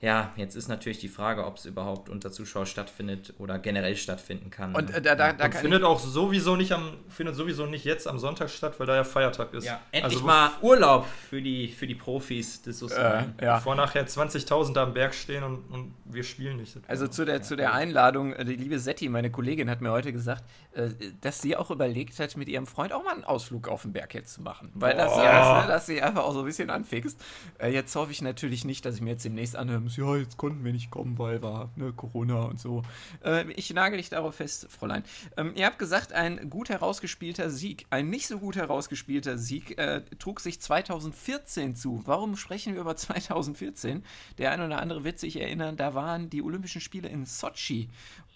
Ja, 0.00 0.32
jetzt 0.36 0.54
ist 0.54 0.68
natürlich 0.68 1.00
die 1.00 1.08
Frage, 1.08 1.44
ob 1.44 1.56
es 1.56 1.64
überhaupt 1.64 2.08
unter 2.08 2.30
Zuschauer 2.30 2.66
stattfindet 2.66 3.34
oder 3.38 3.58
generell 3.58 3.96
stattfinden 3.96 4.48
kann. 4.48 4.72
Und 4.72 4.94
äh, 4.94 5.02
da, 5.02 5.16
da, 5.16 5.32
da 5.32 5.50
findet 5.50 5.82
auch 5.82 5.98
sowieso 5.98 6.54
nicht 6.54 6.70
am 6.70 6.92
findet 7.08 7.34
sowieso 7.34 7.66
nicht 7.66 7.84
jetzt 7.84 8.06
am 8.06 8.20
Sonntag 8.20 8.48
statt, 8.48 8.78
weil 8.78 8.86
da 8.86 8.94
ja 8.94 9.02
Feiertag 9.02 9.52
ist. 9.54 9.64
Ja, 9.64 9.80
endlich 9.90 10.14
also, 10.14 10.26
mal 10.26 10.50
Urlaub 10.62 11.06
für 11.28 11.42
die 11.42 11.66
für 11.66 11.88
die 11.88 11.96
Profis 11.96 12.62
des 12.62 12.80
äh, 12.82 13.24
ja. 13.42 13.56
Bevor 13.56 13.74
nachher 13.74 14.06
20.000 14.06 14.72
da 14.72 14.84
am 14.84 14.94
Berg 14.94 15.14
stehen 15.14 15.42
und, 15.42 15.64
und 15.68 15.94
wir 16.04 16.22
spielen 16.22 16.58
nicht. 16.58 16.78
Also 16.86 17.08
zu 17.08 17.24
der, 17.24 17.42
zu 17.42 17.56
der 17.56 17.74
Einladung, 17.74 18.34
äh, 18.34 18.44
die 18.44 18.54
liebe 18.54 18.78
Setti, 18.78 19.08
meine 19.08 19.32
Kollegin, 19.32 19.68
hat 19.68 19.80
mir 19.80 19.90
heute 19.90 20.12
gesagt, 20.12 20.44
äh, 20.74 20.90
dass 21.22 21.42
sie 21.42 21.56
auch 21.56 21.72
überlegt 21.72 22.20
hat, 22.20 22.36
mit 22.36 22.48
ihrem 22.48 22.68
Freund 22.68 22.92
auch 22.92 23.02
mal 23.02 23.14
einen 23.14 23.24
Ausflug 23.24 23.66
auf 23.66 23.82
den 23.82 23.92
Berg 23.92 24.14
jetzt 24.14 24.34
zu 24.34 24.42
machen. 24.42 24.70
Weil 24.74 24.96
das 24.96 25.16
ja, 25.16 25.62
ne, 25.62 25.66
dass 25.66 25.86
sie 25.86 26.00
einfach 26.00 26.22
auch 26.22 26.34
so 26.34 26.40
ein 26.40 26.44
bisschen 26.44 26.70
anfixt. 26.70 27.20
Jetzt 27.60 27.96
hoffe 27.96 28.12
ich 28.12 28.22
natürlich 28.22 28.64
nicht, 28.64 28.84
dass 28.84 28.94
ich 28.94 29.00
mir 29.00 29.10
jetzt 29.10 29.24
demnächst 29.24 29.56
anhöre, 29.56 29.87
muss, 29.88 29.96
ja, 29.96 30.16
jetzt 30.16 30.36
konnten 30.36 30.64
wir 30.64 30.72
nicht 30.72 30.90
kommen, 30.90 31.18
weil 31.18 31.42
war 31.42 31.70
ne, 31.76 31.92
Corona 31.92 32.42
und 32.42 32.60
so. 32.60 32.82
Äh, 33.24 33.50
ich 33.52 33.72
nagel 33.72 33.98
dich 33.98 34.10
darauf 34.10 34.36
fest, 34.36 34.66
Fräulein. 34.70 35.02
Ähm, 35.36 35.52
ihr 35.54 35.66
habt 35.66 35.78
gesagt, 35.78 36.12
ein 36.12 36.50
gut 36.50 36.68
herausgespielter 36.68 37.50
Sieg. 37.50 37.86
Ein 37.90 38.10
nicht 38.10 38.26
so 38.26 38.38
gut 38.38 38.56
herausgespielter 38.56 39.38
Sieg 39.38 39.78
äh, 39.78 40.02
trug 40.18 40.40
sich 40.40 40.60
2014 40.60 41.74
zu. 41.74 42.02
Warum 42.04 42.36
sprechen 42.36 42.74
wir 42.74 42.82
über 42.82 42.96
2014? 42.96 44.04
Der 44.36 44.52
eine 44.52 44.66
oder 44.66 44.80
andere 44.80 45.04
wird 45.04 45.18
sich 45.18 45.40
erinnern, 45.40 45.76
da 45.76 45.94
waren 45.94 46.30
die 46.30 46.42
Olympischen 46.42 46.80
Spiele 46.80 47.08
in 47.08 47.24
Sochi. 47.24 47.88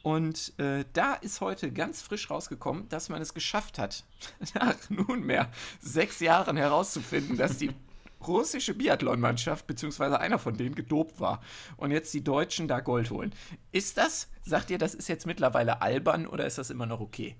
Und 0.02 0.58
äh, 0.58 0.84
da 0.94 1.14
ist 1.14 1.40
heute 1.40 1.70
ganz 1.70 2.02
frisch 2.02 2.28
rausgekommen, 2.30 2.88
dass 2.88 3.08
man 3.08 3.22
es 3.22 3.34
geschafft 3.34 3.78
hat, 3.78 4.04
nach 4.54 4.76
nunmehr 4.88 5.50
sechs 5.80 6.18
Jahren 6.20 6.56
herauszufinden, 6.56 7.36
dass 7.36 7.58
die 7.58 7.70
russische 8.26 8.74
Biathlonmannschaft, 8.74 9.66
beziehungsweise 9.66 10.20
einer 10.20 10.38
von 10.38 10.56
denen, 10.56 10.74
gedopt 10.74 11.20
war. 11.20 11.42
Und 11.76 11.90
jetzt 11.90 12.12
die 12.14 12.24
Deutschen 12.24 12.68
da 12.68 12.80
Gold 12.80 13.10
holen. 13.10 13.34
Ist 13.72 13.98
das, 13.98 14.28
sagt 14.42 14.70
ihr, 14.70 14.78
das 14.78 14.94
ist 14.94 15.08
jetzt 15.08 15.26
mittlerweile 15.26 15.82
albern 15.82 16.26
oder 16.26 16.46
ist 16.46 16.58
das 16.58 16.70
immer 16.70 16.86
noch 16.86 17.00
okay? 17.00 17.36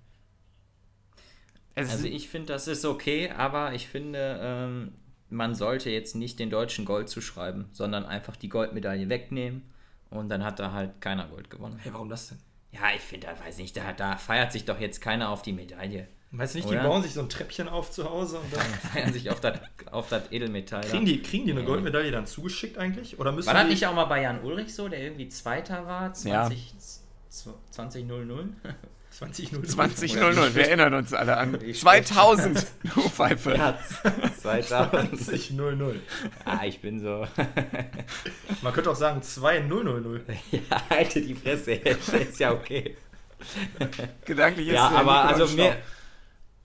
Es 1.75 1.91
also 1.91 2.07
ich 2.07 2.29
finde, 2.29 2.53
das 2.53 2.69
ist 2.69 2.85
okay, 2.85 3.31
aber 3.31 3.73
ich 3.73 3.89
finde, 3.89 4.39
ähm, 4.43 4.93
man 5.31 5.55
sollte 5.55 5.91
jetzt 5.91 6.15
nicht 6.15 6.39
den 6.39 6.51
Deutschen 6.51 6.85
Gold 6.85 7.09
zuschreiben, 7.09 7.69
sondern 7.73 8.05
einfach 8.05 8.37
die 8.37 8.51
Goldmedaille 8.51 9.09
wegnehmen 9.09 9.63
und 10.11 10.29
dann 10.29 10.45
hat 10.45 10.61
da 10.61 10.73
halt 10.73 11.01
keiner 11.01 11.27
Gold 11.29 11.49
gewonnen. 11.49 11.79
Hey, 11.79 11.93
warum 11.93 12.11
das 12.11 12.29
denn? 12.29 12.39
Ja, 12.73 12.95
ich 12.95 13.03
finde, 13.03 13.29
da 13.29 13.39
weiß 13.39 13.59
nicht, 13.59 13.77
da, 13.77 13.93
da 13.93 14.17
feiert 14.17 14.53
sich 14.53 14.65
doch 14.65 14.81
jetzt 14.81 15.01
keiner 15.01 15.31
auf 15.31 15.43
die 15.43 15.53
Medaille. 15.53 16.09
Weißt 16.35 16.55
du 16.55 16.59
nicht, 16.59 16.69
Oder? 16.69 16.81
die 16.81 16.87
bauen 16.87 17.03
sich 17.03 17.13
so 17.13 17.21
ein 17.21 17.29
Treppchen 17.29 17.69
auf 17.69 17.91
zu 17.91 18.09
Hause 18.09 18.39
und 18.39 18.53
dann 18.55 18.63
feiern 18.93 19.13
sich 19.13 19.31
auf 19.31 19.41
das 19.41 19.61
auf 19.91 20.07
Edelmetall. 20.31 20.81
Kriegen 20.81 21.05
die, 21.05 21.21
kriegen 21.21 21.45
die 21.45 21.53
eine 21.53 21.65
Goldmedaille 21.65 22.11
dann 22.11 22.27
zugeschickt 22.27 22.79
eigentlich? 22.79 23.21
Oder 23.21 23.33
müssen 23.33 23.49
war 23.49 23.55
das 23.55 23.67
nicht 23.67 23.87
auch 23.87 23.95
mal 23.95 24.07
bei 24.07 24.23
Jan 24.23 24.43
Ulrich 24.43 24.75
so, 24.75 24.89
der 24.89 25.01
irgendwie 25.01 25.29
Zweiter 25.29 25.87
war? 25.87 26.15
20, 26.15 26.27
ja. 26.31 26.51
2000? 27.29 28.55
2000. 29.11 29.69
2000, 29.71 30.55
wir 30.55 30.63
erinnern 30.69 30.95
uns 30.95 31.13
alle 31.13 31.37
an. 31.37 31.59
2000, 31.75 32.67
du 32.83 33.01
Pfeife. 33.11 33.55
Ja, 33.55 33.79
2000. 34.41 35.21
Ah, 36.47 36.61
ich 36.65 36.81
bin 36.81 36.99
so. 36.99 37.27
Man 38.63 38.73
könnte 38.73 38.91
auch 38.91 38.97
sagen 38.97 39.21
2000. 39.21 40.23
Ja, 40.51 40.61
halte 40.89 41.21
die 41.21 41.35
Fresse, 41.35 41.73
ist 41.73 42.41
ja 42.41 42.53
okay. 42.53 42.97
Gedanklich 44.25 44.69
ist 44.69 44.75
Ja, 44.75 44.89
aber 44.89 45.25
also 45.25 45.47
mir. 45.55 45.77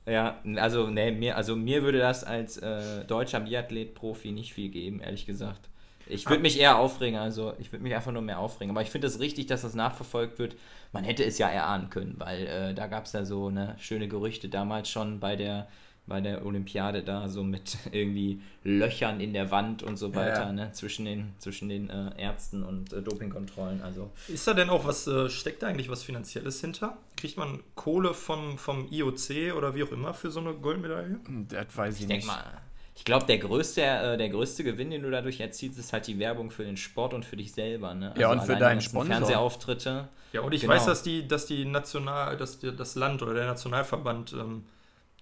Ja, 0.07 0.41
also, 0.55 0.87
nee, 0.87 1.11
mir, 1.11 1.35
also 1.35 1.55
mir 1.57 1.83
würde 1.83 1.99
das 1.99 2.23
als 2.23 2.57
äh, 2.57 3.03
deutscher 3.05 3.41
Biathlet-Profi 3.41 4.31
nicht 4.31 4.53
viel 4.53 4.69
geben, 4.69 5.01
ehrlich 5.01 5.25
gesagt. 5.25 5.69
Ich 6.09 6.29
würde 6.29 6.41
mich 6.41 6.57
eher 6.57 6.77
aufregen, 6.77 7.19
also 7.19 7.53
ich 7.59 7.73
würde 7.73 7.83
mich 7.83 7.93
einfach 7.93 8.13
nur 8.13 8.21
mehr 8.21 8.39
aufregen. 8.39 8.71
Aber 8.71 8.81
ich 8.81 8.89
finde 8.89 9.07
es 9.07 9.19
richtig, 9.19 9.47
dass 9.47 9.63
das 9.63 9.75
nachverfolgt 9.75 10.39
wird. 10.39 10.55
Man 10.93 11.03
hätte 11.03 11.25
es 11.25 11.37
ja 11.37 11.49
erahnen 11.49 11.89
können, 11.89 12.15
weil 12.17 12.47
äh, 12.47 12.73
da 12.73 12.87
gab 12.87 13.03
es 13.03 13.11
ja 13.11 13.25
so 13.25 13.47
eine 13.47 13.75
schöne 13.79 14.07
Gerüchte 14.07 14.47
damals 14.47 14.89
schon 14.89 15.19
bei 15.19 15.35
der 15.35 15.67
bei 16.07 16.21
der 16.21 16.45
Olympiade 16.45 17.03
da, 17.03 17.27
so 17.27 17.43
mit 17.43 17.77
irgendwie 17.91 18.41
Löchern 18.63 19.19
in 19.19 19.33
der 19.33 19.51
Wand 19.51 19.83
und 19.83 19.97
so 19.97 20.15
weiter, 20.15 20.43
ja. 20.43 20.51
ne, 20.51 20.71
zwischen 20.71 21.05
den, 21.05 21.33
zwischen 21.37 21.69
den 21.69 21.89
äh, 21.89 22.11
Ärzten 22.17 22.63
und 22.63 22.93
äh, 22.93 23.01
Dopingkontrollen. 23.01 23.81
Also. 23.81 24.09
Ist 24.27 24.47
da 24.47 24.53
denn 24.53 24.69
auch 24.69 24.85
was, 24.85 25.05
äh, 25.07 25.29
steckt 25.29 25.61
da 25.61 25.67
eigentlich 25.67 25.89
was 25.89 26.03
Finanzielles 26.03 26.61
hinter? 26.61 26.97
Kriegt 27.17 27.37
man 27.37 27.59
Kohle 27.75 28.13
vom, 28.13 28.57
vom 28.57 28.87
IOC 28.89 29.55
oder 29.55 29.75
wie 29.75 29.83
auch 29.83 29.91
immer 29.91 30.13
für 30.13 30.31
so 30.31 30.39
eine 30.39 30.53
Goldmedaille? 30.53 31.19
Das 31.49 31.65
weiß 31.75 31.95
ich, 31.95 32.01
ich 32.03 32.07
nicht. 32.07 32.27
Mal, 32.27 32.61
ich 32.97 33.05
glaube, 33.05 33.27
der 33.27 33.37
größte, 33.37 33.81
äh, 33.81 34.17
der 34.17 34.29
größte 34.29 34.63
Gewinn, 34.63 34.89
den 34.89 35.03
du 35.03 35.11
dadurch 35.11 35.39
erzielst, 35.39 35.77
ist 35.77 35.93
halt 35.93 36.07
die 36.07 36.17
Werbung 36.17 36.49
für 36.49 36.63
den 36.63 36.77
Sport 36.77 37.13
und 37.13 37.25
für 37.25 37.37
dich 37.37 37.53
selber. 37.53 37.93
Ne? 37.93 38.09
Also 38.09 38.21
ja, 38.21 38.31
und 38.31 38.41
für 38.41 38.55
deinen 38.55 38.81
Sponsor. 38.81 39.17
Fernsehauftritte. 39.17 40.07
Ja, 40.33 40.41
und 40.41 40.51
ich 40.53 40.61
genau. 40.61 40.73
weiß, 40.73 40.87
dass 40.87 41.03
die, 41.03 41.27
dass 41.27 41.45
die 41.45 41.63
National, 41.65 42.35
dass 42.37 42.57
die, 42.57 42.75
das 42.75 42.95
Land 42.95 43.21
oder 43.21 43.35
der 43.35 43.45
Nationalverband 43.45 44.33
ähm, 44.33 44.63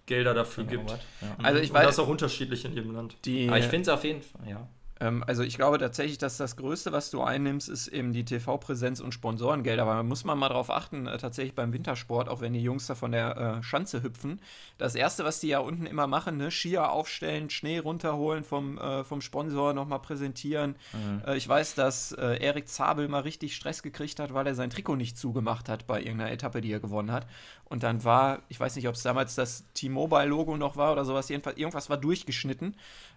Gelder 0.05 0.33
dafür 0.33 0.65
genau, 0.65 0.85
gibt. 0.85 0.99
Ja. 1.21 1.35
Also 1.43 1.61
ich 1.61 1.69
und 1.69 1.75
weiß, 1.75 1.85
das 1.85 1.95
ist 1.95 1.99
auch 1.99 2.07
unterschiedlich 2.07 2.65
in 2.65 2.73
jedem 2.73 2.91
Land. 2.91 3.17
Die, 3.25 3.47
Aber 3.47 3.57
ich 3.57 3.65
finde 3.65 3.83
es 3.83 3.89
auf 3.89 4.03
jeden 4.03 4.21
Fall, 4.21 4.47
ja. 4.47 4.67
Ähm, 4.99 5.23
also 5.27 5.43
ich 5.43 5.55
glaube 5.55 5.77
tatsächlich, 5.77 6.17
dass 6.17 6.37
das 6.37 6.55
Größte, 6.55 6.91
was 6.91 7.11
du 7.11 7.21
einnimmst, 7.21 7.69
ist 7.69 7.87
eben 7.87 8.13
die 8.13 8.23
TV-Präsenz 8.23 8.99
und 8.99 9.13
Sponsorengelder. 9.13 9.83
Aber 9.83 9.95
man 9.95 10.07
muss 10.07 10.23
man 10.23 10.37
mal 10.37 10.49
darauf 10.49 10.69
achten, 10.69 11.07
äh, 11.07 11.17
tatsächlich 11.17 11.55
beim 11.55 11.73
Wintersport, 11.73 12.29
auch 12.29 12.41
wenn 12.41 12.53
die 12.53 12.61
Jungs 12.61 12.87
da 12.87 12.95
von 12.95 13.11
der 13.11 13.57
äh, 13.59 13.63
Schanze 13.63 14.03
hüpfen. 14.03 14.39
Das 14.77 14.95
Erste, 14.95 15.25
was 15.25 15.39
die 15.39 15.49
ja 15.49 15.59
unten 15.59 15.85
immer 15.85 16.07
machen, 16.07 16.37
ne, 16.37 16.51
Skier 16.51 16.91
aufstellen, 16.91 17.49
Schnee 17.49 17.79
runterholen 17.79 18.43
vom, 18.43 18.77
äh, 18.77 19.03
vom 19.03 19.21
Sponsor, 19.21 19.73
nochmal 19.73 19.99
präsentieren. 19.99 20.75
Mhm. 20.93 21.21
Äh, 21.25 21.37
ich 21.37 21.47
weiß, 21.47 21.75
dass 21.75 22.13
äh, 22.13 22.37
Erik 22.43 22.69
Zabel 22.69 23.07
mal 23.07 23.21
richtig 23.21 23.55
Stress 23.55 23.83
gekriegt 23.83 24.19
hat, 24.19 24.33
weil 24.33 24.47
er 24.47 24.55
sein 24.55 24.69
Trikot 24.69 24.95
nicht 24.95 25.17
zugemacht 25.17 25.69
hat 25.69 25.87
bei 25.87 25.99
irgendeiner 25.99 26.31
Etappe, 26.31 26.61
die 26.61 26.71
er 26.71 26.79
gewonnen 26.79 27.11
hat. 27.11 27.27
Und 27.65 27.83
dann 27.83 28.03
war, 28.03 28.43
ich 28.47 28.59
weiß 28.59 28.75
nicht, 28.75 28.87
ob 28.87 28.95
es 28.95 29.01
damals 29.01 29.35
das 29.35 29.65
T-Mobile-Logo 29.73 30.55
noch 30.55 30.77
war 30.77 30.91
oder 30.91 31.03
sowas, 31.03 31.29
jedenfalls 31.29 31.57
irgendwas 31.57 31.89
war 31.89 31.97
durchgeschnitten. 31.97 32.75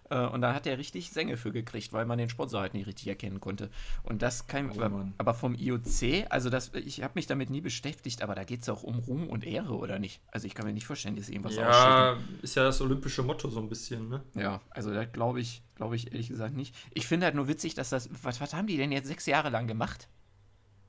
Äh, 0.09 0.25
und 0.25 0.41
da 0.41 0.53
hat 0.53 0.65
er 0.65 0.77
richtig 0.77 1.11
Sänge 1.11 1.37
für 1.37 1.51
gekriegt, 1.51 1.93
weil 1.93 2.05
man 2.05 2.17
den 2.17 2.29
Sponsor 2.29 2.61
halt 2.61 2.73
nicht 2.73 2.87
richtig 2.87 3.07
erkennen 3.07 3.39
konnte. 3.39 3.69
Und 4.03 4.21
das 4.21 4.47
kann 4.47 4.71
oh, 4.71 4.81
aber, 4.81 5.07
aber, 5.17 5.33
vom 5.33 5.55
IOC, 5.55 6.25
also 6.29 6.49
das, 6.49 6.71
ich 6.73 7.03
habe 7.03 7.13
mich 7.15 7.27
damit 7.27 7.49
nie 7.49 7.61
beschäftigt, 7.61 8.21
aber 8.21 8.35
da 8.35 8.43
geht 8.43 8.61
es 8.61 8.69
auch 8.69 8.83
um 8.83 8.99
Ruhm 8.99 9.27
und 9.27 9.45
Ehre, 9.45 9.75
oder 9.75 9.99
nicht? 9.99 10.21
Also 10.31 10.47
ich 10.47 10.55
kann 10.55 10.65
mir 10.65 10.73
nicht 10.73 10.87
vorstellen, 10.87 11.15
dass 11.15 11.29
irgendwas 11.29 11.55
Ja, 11.55 11.69
ausschicken. 11.69 12.39
ist 12.41 12.55
ja 12.55 12.63
das 12.63 12.81
olympische 12.81 13.23
Motto 13.23 13.49
so 13.49 13.59
ein 13.59 13.69
bisschen, 13.69 14.09
ne? 14.09 14.23
Ja, 14.35 14.61
also 14.71 14.93
da 14.93 15.05
glaube 15.05 15.39
ich, 15.41 15.61
glaube 15.75 15.95
ich 15.95 16.11
ehrlich 16.11 16.29
gesagt 16.29 16.55
nicht. 16.55 16.75
Ich 16.91 17.07
finde 17.07 17.25
halt 17.25 17.35
nur 17.35 17.47
witzig, 17.47 17.75
dass 17.75 17.89
das, 17.89 18.09
was, 18.23 18.41
was 18.41 18.53
haben 18.53 18.67
die 18.67 18.77
denn 18.77 18.91
jetzt 18.91 19.07
sechs 19.07 19.25
Jahre 19.25 19.49
lang 19.49 19.67
gemacht? 19.67 20.07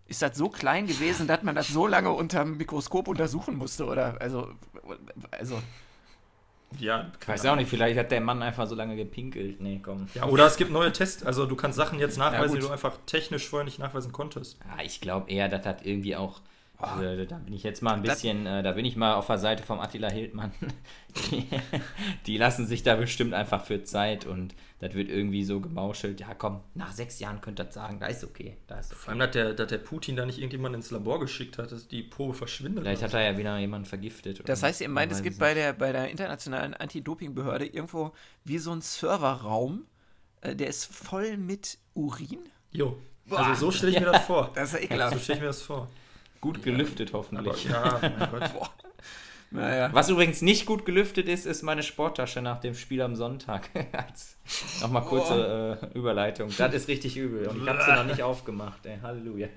Ist 0.06 0.22
das 0.22 0.36
so 0.36 0.48
klein 0.48 0.88
gewesen, 0.88 1.28
dass 1.28 1.44
man 1.44 1.54
das 1.54 1.68
so 1.68 1.86
lange 1.86 2.10
unter 2.10 2.42
dem 2.42 2.56
Mikroskop 2.56 3.06
untersuchen 3.06 3.54
musste? 3.56 3.84
Oder 3.86 4.20
also, 4.20 4.52
also 5.30 5.62
ja, 6.78 7.10
ich 7.20 7.28
weiß 7.28 7.46
auch 7.46 7.56
nicht, 7.56 7.68
vielleicht 7.68 7.98
hat 7.98 8.10
der 8.10 8.20
Mann 8.20 8.42
einfach 8.42 8.66
so 8.66 8.74
lange 8.74 8.96
gepinkelt. 8.96 9.60
Nee, 9.60 9.80
komm. 9.82 10.06
Ja, 10.14 10.26
oder 10.26 10.46
es 10.46 10.56
gibt 10.56 10.70
neue 10.70 10.92
Tests, 10.92 11.24
also 11.24 11.46
du 11.46 11.56
kannst 11.56 11.76
Sachen 11.76 11.98
jetzt 11.98 12.16
nachweisen, 12.16 12.54
ja, 12.54 12.60
die 12.60 12.66
du 12.66 12.72
einfach 12.72 12.96
technisch 13.06 13.48
vorher 13.48 13.64
nicht 13.64 13.78
nachweisen 13.78 14.12
konntest. 14.12 14.58
Ja, 14.60 14.84
ich 14.84 15.00
glaube 15.00 15.30
eher, 15.30 15.48
das 15.48 15.66
hat 15.66 15.84
irgendwie 15.84 16.16
auch 16.16 16.40
also, 16.80 17.24
da 17.24 17.36
bin 17.36 17.52
ich 17.52 17.62
jetzt 17.62 17.82
mal 17.82 17.94
ein 17.94 18.02
bisschen, 18.02 18.46
äh, 18.46 18.62
da 18.62 18.72
bin 18.72 18.84
ich 18.84 18.96
mal 18.96 19.14
auf 19.14 19.26
der 19.26 19.38
Seite 19.38 19.62
vom 19.62 19.80
Attila 19.80 20.10
Hildmann. 20.10 20.52
Die, 21.30 21.44
die, 22.24 22.36
lassen 22.36 22.68
sich 22.68 22.84
da 22.84 22.94
bestimmt 22.94 23.34
einfach 23.34 23.64
für 23.64 23.82
Zeit 23.82 24.26
und 24.26 24.54
das 24.78 24.94
wird 24.94 25.08
irgendwie 25.08 25.42
so 25.42 25.58
gemauschelt. 25.58 26.20
Ja, 26.20 26.34
komm, 26.34 26.60
nach 26.74 26.92
sechs 26.92 27.18
Jahren 27.18 27.40
könnt 27.40 27.58
ihr 27.58 27.64
das 27.64 27.74
sagen, 27.74 27.98
da 27.98 28.06
ist 28.06 28.22
okay. 28.22 28.58
Da 28.68 28.78
ist 28.78 28.92
okay. 28.92 29.00
Vor 29.00 29.10
allem, 29.10 29.18
dass 29.18 29.32
der, 29.32 29.54
dass 29.54 29.66
der 29.66 29.78
Putin 29.78 30.14
da 30.14 30.24
nicht 30.24 30.38
irgendjemand 30.38 30.76
ins 30.76 30.92
Labor 30.92 31.18
geschickt 31.18 31.58
hat, 31.58 31.72
dass 31.72 31.88
die 31.88 32.04
Probe 32.04 32.34
verschwindet. 32.34 32.84
Vielleicht 32.84 33.02
hat 33.02 33.12
er 33.12 33.32
ja 33.32 33.36
wieder 33.36 33.58
jemanden 33.58 33.86
vergiftet. 33.86 34.48
Das 34.48 34.62
heißt, 34.62 34.80
ihr 34.82 34.88
meint, 34.88 35.10
es 35.10 35.20
gibt 35.20 35.40
bei 35.40 35.52
der, 35.52 35.72
bei 35.72 35.90
der 35.90 36.08
internationalen 36.10 36.74
Anti-Doping-Behörde 36.74 37.66
irgendwo 37.66 38.12
wie 38.44 38.58
so 38.58 38.70
ein 38.70 38.82
Serverraum, 38.82 39.86
äh, 40.42 40.54
der 40.54 40.68
ist 40.68 40.84
voll 40.84 41.36
mit 41.38 41.78
Urin? 41.94 42.38
Jo. 42.70 42.96
Also 43.30 43.66
so 43.66 43.70
stelle 43.72 43.92
ich 43.92 44.00
mir 44.00 44.06
das 44.06 44.24
vor. 44.24 44.50
Das 44.54 44.72
ist 44.72 44.78
ja 44.78 44.84
ekelhaft. 44.84 45.14
So 45.14 45.20
stelle 45.20 45.36
ich 45.36 45.42
mir 45.42 45.48
das 45.48 45.62
vor. 45.62 45.88
Gut 46.40 46.62
gelüftet, 46.62 47.12
hoffentlich. 47.12 47.72
Aber, 47.74 48.02
ja, 48.02 48.12
mein 48.18 48.30
Gott. 48.30 48.52
Boah. 48.54 48.70
Naja. 49.52 49.90
Was 49.92 50.08
übrigens 50.08 50.42
nicht 50.42 50.64
gut 50.64 50.84
gelüftet 50.84 51.28
ist, 51.28 51.44
ist 51.44 51.62
meine 51.62 51.82
Sporttasche 51.82 52.40
nach 52.40 52.60
dem 52.60 52.74
Spiel 52.74 53.02
am 53.02 53.16
Sonntag. 53.16 53.68
Nochmal 54.80 55.04
kurze 55.04 55.80
äh, 55.82 55.98
Überleitung. 55.98 56.52
Das 56.56 56.72
ist 56.72 56.86
richtig 56.86 57.16
übel. 57.16 57.48
Und 57.48 57.62
ich 57.62 57.68
habe 57.68 57.82
sie 57.82 57.92
noch 57.92 58.04
nicht 58.04 58.22
aufgemacht. 58.22 58.86
Ey. 58.86 58.98
Halleluja. 59.02 59.48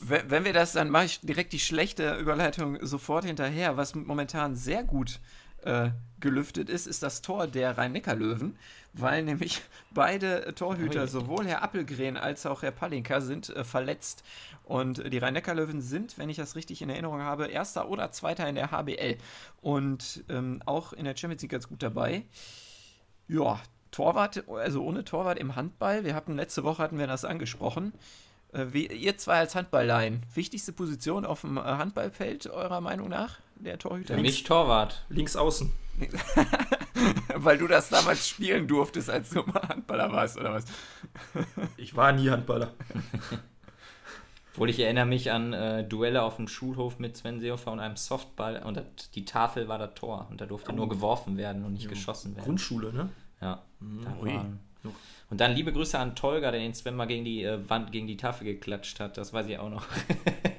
wenn, 0.00 0.44
wir 0.44 0.52
das, 0.52 0.72
dann 0.72 0.90
mache 0.90 1.04
ich 1.04 1.20
direkt 1.20 1.52
die 1.52 1.60
schlechte 1.60 2.16
Überleitung 2.16 2.84
sofort 2.84 3.24
hinterher. 3.24 3.76
Was 3.76 3.94
momentan 3.94 4.56
sehr 4.56 4.82
gut 4.82 5.20
äh, 5.62 5.90
gelüftet 6.18 6.68
ist, 6.68 6.86
ist 6.86 7.02
das 7.02 7.22
Tor 7.22 7.46
der 7.46 7.78
Rhein-Neckar-Löwen, 7.78 8.56
weil 8.94 9.22
nämlich 9.22 9.62
beide 9.92 10.54
Torhüter, 10.54 11.06
sowohl 11.06 11.46
Herr 11.46 11.62
Appelgren 11.62 12.16
als 12.16 12.46
auch 12.46 12.62
Herr 12.62 12.70
Palinka, 12.70 13.20
sind 13.20 13.50
äh, 13.50 13.62
verletzt. 13.62 14.24
Und 14.64 15.12
die 15.12 15.18
Rhein-Neckar-Löwen 15.18 15.82
sind, 15.82 16.16
wenn 16.18 16.30
ich 16.30 16.38
das 16.38 16.56
richtig 16.56 16.80
in 16.80 16.88
Erinnerung 16.88 17.20
habe, 17.20 17.46
Erster 17.46 17.88
oder 17.88 18.10
Zweiter 18.10 18.48
in 18.48 18.54
der 18.54 18.70
HBL. 18.70 19.18
Und 19.60 20.24
ähm, 20.28 20.62
auch 20.64 20.92
in 20.94 21.04
der 21.04 21.16
Champions 21.16 21.42
League 21.42 21.52
ganz 21.52 21.68
gut 21.68 21.82
dabei. 21.82 22.24
Ja, 23.28 23.60
Torwart, 23.90 24.48
also 24.48 24.82
ohne 24.82 25.04
Torwart 25.04 25.38
im 25.38 25.54
Handball. 25.54 26.04
Wir 26.04 26.14
hatten 26.14 26.34
letzte 26.34 26.64
Woche 26.64 26.82
hatten 26.82 26.98
wir 26.98 27.06
das 27.06 27.24
angesprochen. 27.24 27.92
Äh, 28.52 28.66
wie, 28.72 28.86
ihr 28.86 29.18
zwei 29.18 29.38
als 29.38 29.54
Handballlein, 29.54 30.22
wichtigste 30.34 30.72
Position 30.72 31.26
auf 31.26 31.42
dem 31.42 31.58
äh, 31.58 31.60
Handballfeld 31.60 32.46
eurer 32.46 32.80
Meinung 32.80 33.08
nach? 33.08 33.38
Der 33.56 33.78
Torhüter? 33.78 34.14
Für 34.14 34.20
mich 34.20 34.44
Torwart. 34.44 35.04
Links 35.10 35.36
außen. 35.36 35.70
Weil 37.36 37.58
du 37.58 37.66
das 37.66 37.90
damals 37.90 38.28
spielen 38.28 38.66
durftest, 38.66 39.10
als 39.10 39.30
du 39.30 39.42
mal 39.42 39.68
Handballer 39.68 40.10
warst, 40.10 40.38
oder 40.38 40.54
was? 40.54 40.64
ich 41.76 41.94
war 41.94 42.12
nie 42.12 42.30
Handballer. 42.30 42.72
Obwohl 44.54 44.70
ich 44.70 44.78
erinnere 44.78 45.06
mich 45.06 45.32
an 45.32 45.52
äh, 45.52 45.82
Duelle 45.82 46.22
auf 46.22 46.36
dem 46.36 46.46
Schulhof 46.46 47.00
mit 47.00 47.16
Sven 47.16 47.40
Seehofer 47.40 47.72
und 47.72 47.80
einem 47.80 47.96
Softball 47.96 48.62
und 48.62 48.76
das, 48.76 49.10
die 49.12 49.24
Tafel 49.24 49.66
war 49.66 49.78
das 49.78 49.94
Tor 49.94 50.28
und 50.30 50.40
da 50.40 50.46
durfte 50.46 50.70
oh. 50.70 50.76
nur 50.76 50.88
geworfen 50.88 51.36
werden 51.36 51.64
und 51.64 51.72
nicht 51.72 51.84
ja. 51.84 51.90
geschossen 51.90 52.36
werden. 52.36 52.44
Grundschule, 52.44 52.92
ne? 52.92 53.08
Ja. 53.40 53.62
Mhm. 53.80 54.04
Waren, 54.04 54.60
und 55.30 55.40
dann 55.40 55.52
liebe 55.52 55.72
Grüße 55.72 55.98
an 55.98 56.14
Tolga, 56.14 56.50
der 56.50 56.60
den 56.60 56.74
Sven 56.74 56.94
mal 56.94 57.06
gegen 57.06 57.24
die 57.24 57.42
äh, 57.42 57.58
Wand, 57.68 57.90
gegen 57.90 58.06
die 58.06 58.16
Tafel 58.16 58.44
geklatscht 58.44 59.00
hat. 59.00 59.16
Das 59.16 59.32
weiß 59.32 59.46
ich 59.48 59.58
auch 59.58 59.70
noch. 59.70 59.86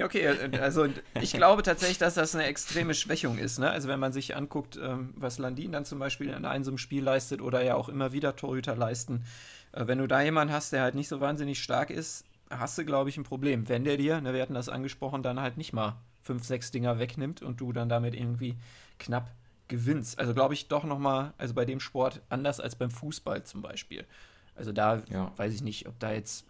Ja, 0.00 0.06
okay, 0.06 0.20
äh, 0.22 0.58
also 0.58 0.88
ich 1.20 1.32
glaube 1.34 1.62
tatsächlich, 1.62 1.98
dass 1.98 2.14
das 2.14 2.34
eine 2.34 2.44
extreme 2.44 2.94
Schwächung 2.94 3.36
ist. 3.36 3.58
Ne? 3.58 3.70
Also 3.70 3.86
wenn 3.86 4.00
man 4.00 4.12
sich 4.12 4.34
anguckt, 4.34 4.78
ähm, 4.82 5.12
was 5.14 5.38
Landin 5.38 5.72
dann 5.72 5.84
zum 5.84 5.98
Beispiel 5.98 6.30
in 6.30 6.46
einem 6.46 6.78
Spiel 6.78 7.04
leistet 7.04 7.42
oder 7.42 7.62
ja 7.62 7.74
auch 7.74 7.90
immer 7.90 8.12
wieder 8.12 8.34
Torhüter 8.34 8.74
leisten, 8.74 9.24
äh, 9.72 9.86
wenn 9.86 9.98
du 9.98 10.06
da 10.08 10.22
jemanden 10.22 10.54
hast, 10.54 10.72
der 10.72 10.82
halt 10.82 10.94
nicht 10.94 11.08
so 11.08 11.20
wahnsinnig 11.20 11.62
stark 11.62 11.90
ist, 11.90 12.24
hast 12.48 12.78
du, 12.78 12.86
glaube 12.86 13.10
ich, 13.10 13.18
ein 13.18 13.24
Problem. 13.24 13.68
Wenn 13.68 13.84
der 13.84 13.98
dir, 13.98 14.22
ne, 14.22 14.32
wir 14.32 14.40
hatten 14.40 14.54
das 14.54 14.70
angesprochen, 14.70 15.22
dann 15.22 15.38
halt 15.38 15.58
nicht 15.58 15.74
mal 15.74 15.98
fünf, 16.22 16.44
sechs 16.44 16.70
Dinger 16.70 16.98
wegnimmt 16.98 17.42
und 17.42 17.60
du 17.60 17.70
dann 17.74 17.90
damit 17.90 18.14
irgendwie 18.14 18.56
knapp 18.98 19.30
gewinnst. 19.68 20.18
Also 20.18 20.32
glaube 20.32 20.54
ich 20.54 20.68
doch 20.68 20.84
nochmal, 20.84 21.34
also 21.36 21.52
bei 21.52 21.66
dem 21.66 21.78
Sport 21.78 22.22
anders 22.30 22.58
als 22.58 22.74
beim 22.74 22.90
Fußball 22.90 23.44
zum 23.44 23.60
Beispiel. 23.60 24.06
Also 24.54 24.72
da 24.72 25.02
ja. 25.10 25.30
weiß 25.36 25.52
ich 25.52 25.62
nicht, 25.62 25.86
ob 25.88 25.98
da 26.00 26.10
jetzt 26.12 26.46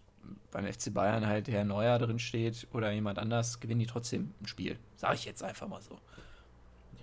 beim 0.50 0.66
FC 0.70 0.92
Bayern 0.92 1.26
halt 1.26 1.48
Herr 1.48 1.64
Neuer 1.64 1.98
drin 1.98 2.18
steht 2.18 2.66
oder 2.72 2.90
jemand 2.90 3.18
anders, 3.18 3.60
gewinnen 3.60 3.80
die 3.80 3.86
trotzdem 3.86 4.32
ein 4.40 4.46
Spiel. 4.46 4.78
Sage 4.96 5.14
ich 5.14 5.24
jetzt 5.24 5.42
einfach 5.42 5.68
mal 5.68 5.80
so. 5.80 5.98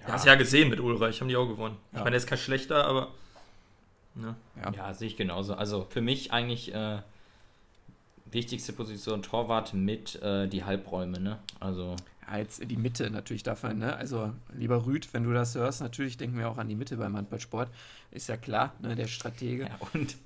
Ja. 0.02 0.14
Hast 0.14 0.26
ja 0.26 0.36
gesehen 0.36 0.70
mit 0.70 0.80
Ulreich, 0.80 1.22
haben 1.22 1.28
die 1.28 1.36
auch 1.36 1.48
gewonnen. 1.48 1.78
Ja. 1.92 2.00
Ich 2.00 2.04
meine, 2.04 2.12
der 2.12 2.18
ist 2.18 2.28
kein 2.28 2.38
schlechter, 2.38 2.86
aber 2.86 3.12
Ne? 4.18 4.36
Ja. 4.62 4.72
ja, 4.72 4.94
sehe 4.94 5.08
ich 5.08 5.16
genauso. 5.16 5.54
Also 5.54 5.86
für 5.90 6.02
mich 6.02 6.32
eigentlich 6.32 6.74
äh, 6.74 7.00
wichtigste 8.26 8.74
Position 8.74 9.22
Torwart 9.22 9.74
mit 9.74 10.22
äh, 10.22 10.48
die 10.48 10.64
Halbräume, 10.64 11.20
ne? 11.20 11.40
Also. 11.60 11.96
Ja, 12.28 12.40
jetzt 12.40 12.62
die 12.70 12.78
Mitte 12.78 13.10
natürlich 13.10 13.44
davon, 13.44 13.78
ne? 13.78 13.96
Also, 13.96 14.34
lieber 14.54 14.86
Rüd, 14.86 15.14
wenn 15.14 15.24
du 15.24 15.34
das 15.34 15.56
hörst, 15.56 15.82
natürlich 15.82 16.18
denken 16.18 16.38
wir 16.38 16.50
auch 16.50 16.58
an 16.58 16.68
die 16.68 16.76
Mitte 16.76 16.98
beim 16.98 17.16
Handballsport. 17.16 17.70
Ist 18.12 18.28
ja 18.28 18.38
klar, 18.38 18.74
ne? 18.82 18.96
Der 18.96 19.08
Stratege. 19.08 19.64
Ja, 19.66 19.80
und 19.94 20.18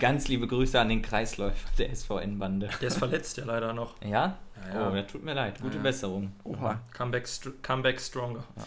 ganz 0.00 0.28
liebe 0.28 0.46
Grüße 0.46 0.80
an 0.80 0.88
den 0.88 1.02
Kreisläufer 1.02 1.68
der 1.78 1.94
SVN-Bande. 1.94 2.70
Der 2.80 2.88
ist 2.88 2.98
verletzt 2.98 3.36
ja 3.36 3.44
leider 3.44 3.72
noch. 3.72 4.00
Ja? 4.02 4.38
ja, 4.68 4.74
ja. 4.74 4.88
Oh, 4.88 4.92
der 4.92 5.06
tut 5.06 5.24
mir 5.24 5.34
leid. 5.34 5.60
Gute 5.60 5.78
Besserung. 5.78 6.32
Oha. 6.44 6.80
Comeback, 6.92 7.28
comeback 7.62 8.00
stronger. 8.00 8.44
Ja. 8.56 8.66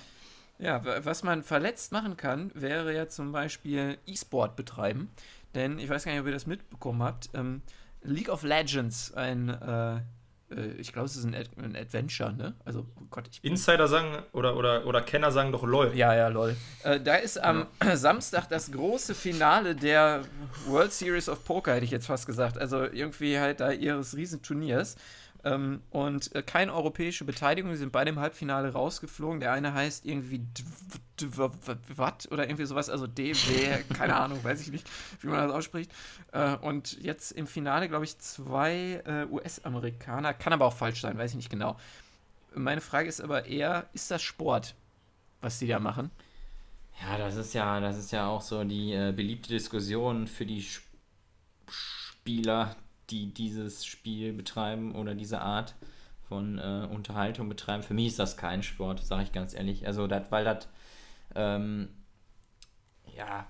Ja, 0.60 0.82
was 1.06 1.22
man 1.24 1.44
verletzt 1.44 1.92
machen 1.92 2.18
kann, 2.18 2.50
wäre 2.56 2.96
ja 2.96 3.08
zum 3.08 3.32
Beispiel 3.32 4.00
E-Sport 4.08 4.56
betreiben. 4.56 5.12
Denn 5.54 5.78
ich 5.78 5.88
weiß 5.88 6.04
gar 6.04 6.12
nicht, 6.12 6.22
ob 6.22 6.28
ihr 6.28 6.34
das 6.34 6.48
mitbekommen 6.48 7.04
habt. 7.04 7.30
Ähm, 7.34 7.62
League 8.02 8.30
of 8.30 8.44
Legends, 8.44 9.14
ein, 9.14 9.50
äh, 9.50 10.02
ich 10.78 10.94
glaube, 10.94 11.08
es 11.08 11.18
ist 11.18 11.26
ein, 11.26 11.36
Ad 11.36 11.50
ein, 11.58 11.76
Adventure, 11.76 12.32
ne? 12.32 12.54
Also, 12.64 12.86
oh 12.96 13.06
Gott, 13.10 13.28
ich 13.30 13.44
Insider 13.44 13.88
sagen 13.88 14.24
oder, 14.32 14.56
oder, 14.56 14.86
oder 14.86 15.02
Kenner 15.02 15.32
sagen 15.32 15.52
doch 15.52 15.64
LOL. 15.64 15.92
Ja, 15.94 16.16
ja, 16.16 16.30
LOL. 16.30 16.56
Äh, 16.84 17.02
da 17.02 17.16
ist 17.16 17.38
am 17.38 17.68
ja. 17.84 17.96
Samstag 17.98 18.48
das 18.48 18.72
große 18.72 19.14
Finale 19.14 19.76
der 19.76 20.22
World 20.68 20.94
Series 20.94 21.28
of 21.28 21.44
Poker, 21.44 21.74
hätte 21.74 21.86
ich 21.86 21.92
jetzt 21.92 22.08
fast 22.08 22.26
gesagt. 22.26 22.58
Also 22.58 22.84
irgendwie 22.84 23.38
halt 23.38 23.60
da 23.60 23.72
ihres 23.72 24.16
Riesenturniers. 24.16 24.96
Ähm, 25.48 25.82
und 25.92 26.36
äh, 26.36 26.42
keine 26.42 26.74
europäische 26.74 27.24
Beteiligung. 27.24 27.72
Die 27.72 27.78
sind 27.78 27.92
beide 27.92 28.10
im 28.10 28.20
Halbfinale 28.20 28.74
rausgeflogen. 28.74 29.40
Der 29.40 29.52
eine 29.52 29.74
heißt 29.74 30.06
irgendwie 30.06 30.46
Watt 31.96 32.28
oder 32.32 32.48
irgendwie 32.48 32.66
sowas, 32.66 32.90
also 32.90 33.08
DW, 33.08 33.84
keine 33.94 34.16
Ahnung, 34.16 34.44
weiß 34.44 34.62
ich 34.62 34.72
nicht, 34.72 34.88
wie 35.22 35.28
man 35.28 35.48
das 35.48 35.56
ausspricht. 35.56 35.92
Äh, 36.32 36.56
und 36.58 37.02
jetzt 37.02 37.32
im 37.32 37.48
Finale, 37.48 37.88
glaube 37.88 38.06
ich, 38.06 38.18
zwei 38.20 39.02
äh, 39.06 39.26
US-Amerikaner. 39.32 40.34
Kann 40.34 40.54
aber 40.54 40.66
auch 40.66 40.76
falsch 40.76 41.02
sein, 41.02 41.18
weiß 41.18 41.32
ich 41.32 41.38
nicht 41.38 41.50
genau. 41.50 41.78
Meine 42.54 42.82
Frage 42.82 43.08
ist 43.08 43.22
aber 43.22 43.46
eher, 43.46 43.88
ist 43.94 44.12
das 44.12 44.22
Sport, 44.22 44.76
was 45.42 45.60
die 45.60 45.68
da 45.68 45.80
machen? 45.80 46.12
Ja, 47.02 47.18
das 47.18 47.36
ist 47.36 47.54
ja, 47.54 47.80
das 47.80 47.98
ist 47.98 48.12
ja 48.12 48.28
auch 48.28 48.42
so 48.42 48.64
die 48.64 48.94
äh, 48.94 49.14
beliebte 49.16 49.50
Diskussion 49.50 50.28
für 50.28 50.46
die 50.46 50.60
Sp 50.60 50.86
Spieler, 51.70 52.76
die 53.10 53.34
dieses 53.34 53.86
Spiel 53.86 54.34
betreiben 54.34 54.96
oder 54.96 55.16
diese 55.16 55.42
Art 55.42 55.76
von 56.28 56.58
äh, 56.58 56.88
Unterhaltung 56.92 57.48
betreiben. 57.50 57.84
Für 57.84 57.94
mich 57.94 58.08
ist 58.08 58.20
das 58.20 58.38
kein 58.38 58.64
Sport, 58.64 59.04
sage 59.04 59.24
ich 59.24 59.32
ganz 59.32 59.54
ehrlich. 59.54 59.88
Also, 59.88 60.08
dat, 60.08 60.32
weil 60.32 60.44
das, 60.44 60.68
ähm, 61.36 61.90
ja, 63.16 63.48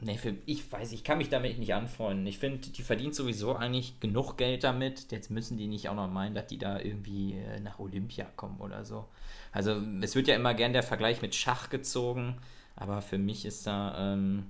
nee, 0.00 0.18
ich 0.46 0.70
weiß, 0.70 0.92
ich 0.92 1.02
kann 1.02 1.18
mich 1.18 1.30
damit 1.30 1.58
nicht 1.58 1.74
anfreunden. 1.74 2.26
Ich 2.26 2.38
finde, 2.38 2.68
die 2.68 2.82
verdienen 2.82 3.12
sowieso 3.12 3.56
eigentlich 3.56 3.98
genug 3.98 4.36
Geld 4.36 4.62
damit. 4.62 5.10
Jetzt 5.10 5.30
müssen 5.30 5.58
die 5.58 5.66
nicht 5.66 5.88
auch 5.88 5.96
noch 5.96 6.08
meinen, 6.08 6.34
dass 6.34 6.46
die 6.46 6.58
da 6.58 6.78
irgendwie 6.78 7.34
äh, 7.34 7.60
nach 7.60 7.78
Olympia 7.80 8.26
kommen 8.36 8.60
oder 8.60 8.84
so. 8.84 9.08
Also, 9.50 9.82
es 10.00 10.14
wird 10.14 10.28
ja 10.28 10.36
immer 10.36 10.54
gern 10.54 10.72
der 10.72 10.84
Vergleich 10.84 11.22
mit 11.22 11.34
Schach 11.34 11.70
gezogen, 11.70 12.36
aber 12.76 13.02
für 13.02 13.18
mich 13.18 13.44
ist 13.44 13.66
da, 13.66 14.12
ähm, 14.12 14.46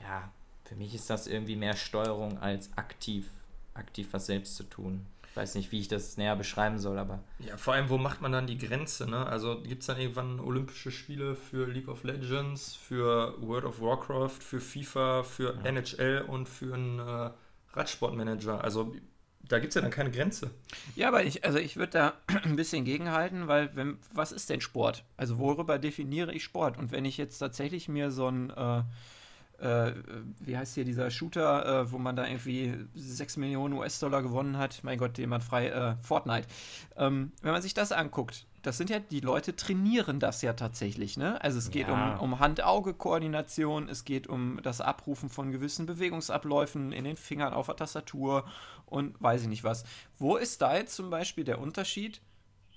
ja, 0.00 0.30
für 0.64 0.76
mich 0.76 0.94
ist 0.94 1.10
das 1.10 1.26
irgendwie 1.26 1.56
mehr 1.56 1.76
Steuerung 1.76 2.38
als 2.38 2.76
aktiv 2.78 3.28
aktiv 3.74 4.08
was 4.12 4.26
selbst 4.26 4.56
zu 4.56 4.64
tun. 4.64 5.06
Ich 5.34 5.36
weiß 5.36 5.56
nicht, 5.56 5.72
wie 5.72 5.80
ich 5.80 5.88
das 5.88 6.16
näher 6.16 6.36
beschreiben 6.36 6.78
soll, 6.78 6.96
aber. 6.96 7.18
Ja, 7.40 7.56
vor 7.56 7.74
allem, 7.74 7.88
wo 7.88 7.98
macht 7.98 8.20
man 8.20 8.30
dann 8.30 8.46
die 8.46 8.56
Grenze? 8.56 9.10
Ne? 9.10 9.26
Also 9.26 9.60
gibt 9.62 9.82
es 9.82 9.88
dann 9.88 9.98
irgendwann 9.98 10.38
Olympische 10.38 10.92
Spiele 10.92 11.34
für 11.34 11.66
League 11.66 11.88
of 11.88 12.04
Legends, 12.04 12.76
für 12.76 13.34
World 13.40 13.64
of 13.64 13.80
Warcraft, 13.80 14.38
für 14.40 14.60
FIFA, 14.60 15.24
für 15.24 15.56
ja. 15.56 15.62
NHL 15.62 16.24
und 16.28 16.48
für 16.48 16.74
einen 16.74 17.00
äh, 17.00 17.30
Radsportmanager? 17.72 18.62
Also 18.62 18.94
da 19.48 19.58
gibt 19.58 19.70
es 19.70 19.74
ja 19.74 19.82
dann 19.82 19.90
keine 19.90 20.10
Grenze. 20.10 20.50
Ja, 20.94 21.08
aber 21.08 21.24
ich, 21.24 21.44
also 21.44 21.58
ich 21.58 21.76
würde 21.76 21.92
da 21.92 22.12
ein 22.44 22.56
bisschen 22.56 22.84
gegenhalten, 22.84 23.48
weil 23.48 23.74
wenn, 23.74 23.98
was 24.12 24.32
ist 24.32 24.50
denn 24.50 24.60
Sport? 24.60 25.04
Also 25.16 25.38
worüber 25.38 25.78
definiere 25.78 26.32
ich 26.32 26.44
Sport? 26.44 26.78
Und 26.78 26.92
wenn 26.92 27.04
ich 27.04 27.16
jetzt 27.16 27.38
tatsächlich 27.38 27.88
mir 27.88 28.10
so 28.10 28.28
ein 28.28 28.50
äh, 28.50 28.82
äh, 29.58 29.92
wie 30.40 30.56
heißt 30.56 30.74
hier 30.74 30.84
dieser 30.84 31.10
Shooter, 31.10 31.82
äh, 31.82 31.92
wo 31.92 31.98
man 31.98 32.16
da 32.16 32.26
irgendwie 32.26 32.74
6 32.94 33.36
Millionen 33.36 33.74
US-Dollar 33.74 34.22
gewonnen 34.22 34.58
hat, 34.58 34.80
mein 34.82 34.98
Gott, 34.98 35.18
jemand 35.18 35.44
frei, 35.44 35.68
äh, 35.68 35.96
Fortnite. 36.02 36.46
Ähm, 36.96 37.32
wenn 37.42 37.52
man 37.52 37.62
sich 37.62 37.74
das 37.74 37.92
anguckt, 37.92 38.46
das 38.62 38.78
sind 38.78 38.90
ja, 38.90 38.98
die 38.98 39.20
Leute 39.20 39.54
trainieren 39.54 40.20
das 40.20 40.40
ja 40.42 40.54
tatsächlich, 40.54 41.16
ne? 41.16 41.40
Also 41.42 41.58
es 41.58 41.70
geht 41.70 41.88
ja. 41.88 42.14
um, 42.14 42.32
um 42.32 42.40
Hand-Auge-Koordination, 42.40 43.88
es 43.88 44.04
geht 44.04 44.26
um 44.26 44.58
das 44.62 44.80
Abrufen 44.80 45.28
von 45.28 45.52
gewissen 45.52 45.86
Bewegungsabläufen 45.86 46.92
in 46.92 47.04
den 47.04 47.16
Fingern 47.16 47.52
auf 47.52 47.66
der 47.66 47.76
Tastatur 47.76 48.44
und 48.86 49.20
weiß 49.22 49.42
ich 49.42 49.48
nicht 49.48 49.64
was. 49.64 49.84
Wo 50.18 50.36
ist 50.36 50.62
da 50.62 50.76
jetzt 50.76 50.96
zum 50.96 51.10
Beispiel 51.10 51.44
der 51.44 51.60
Unterschied 51.60 52.22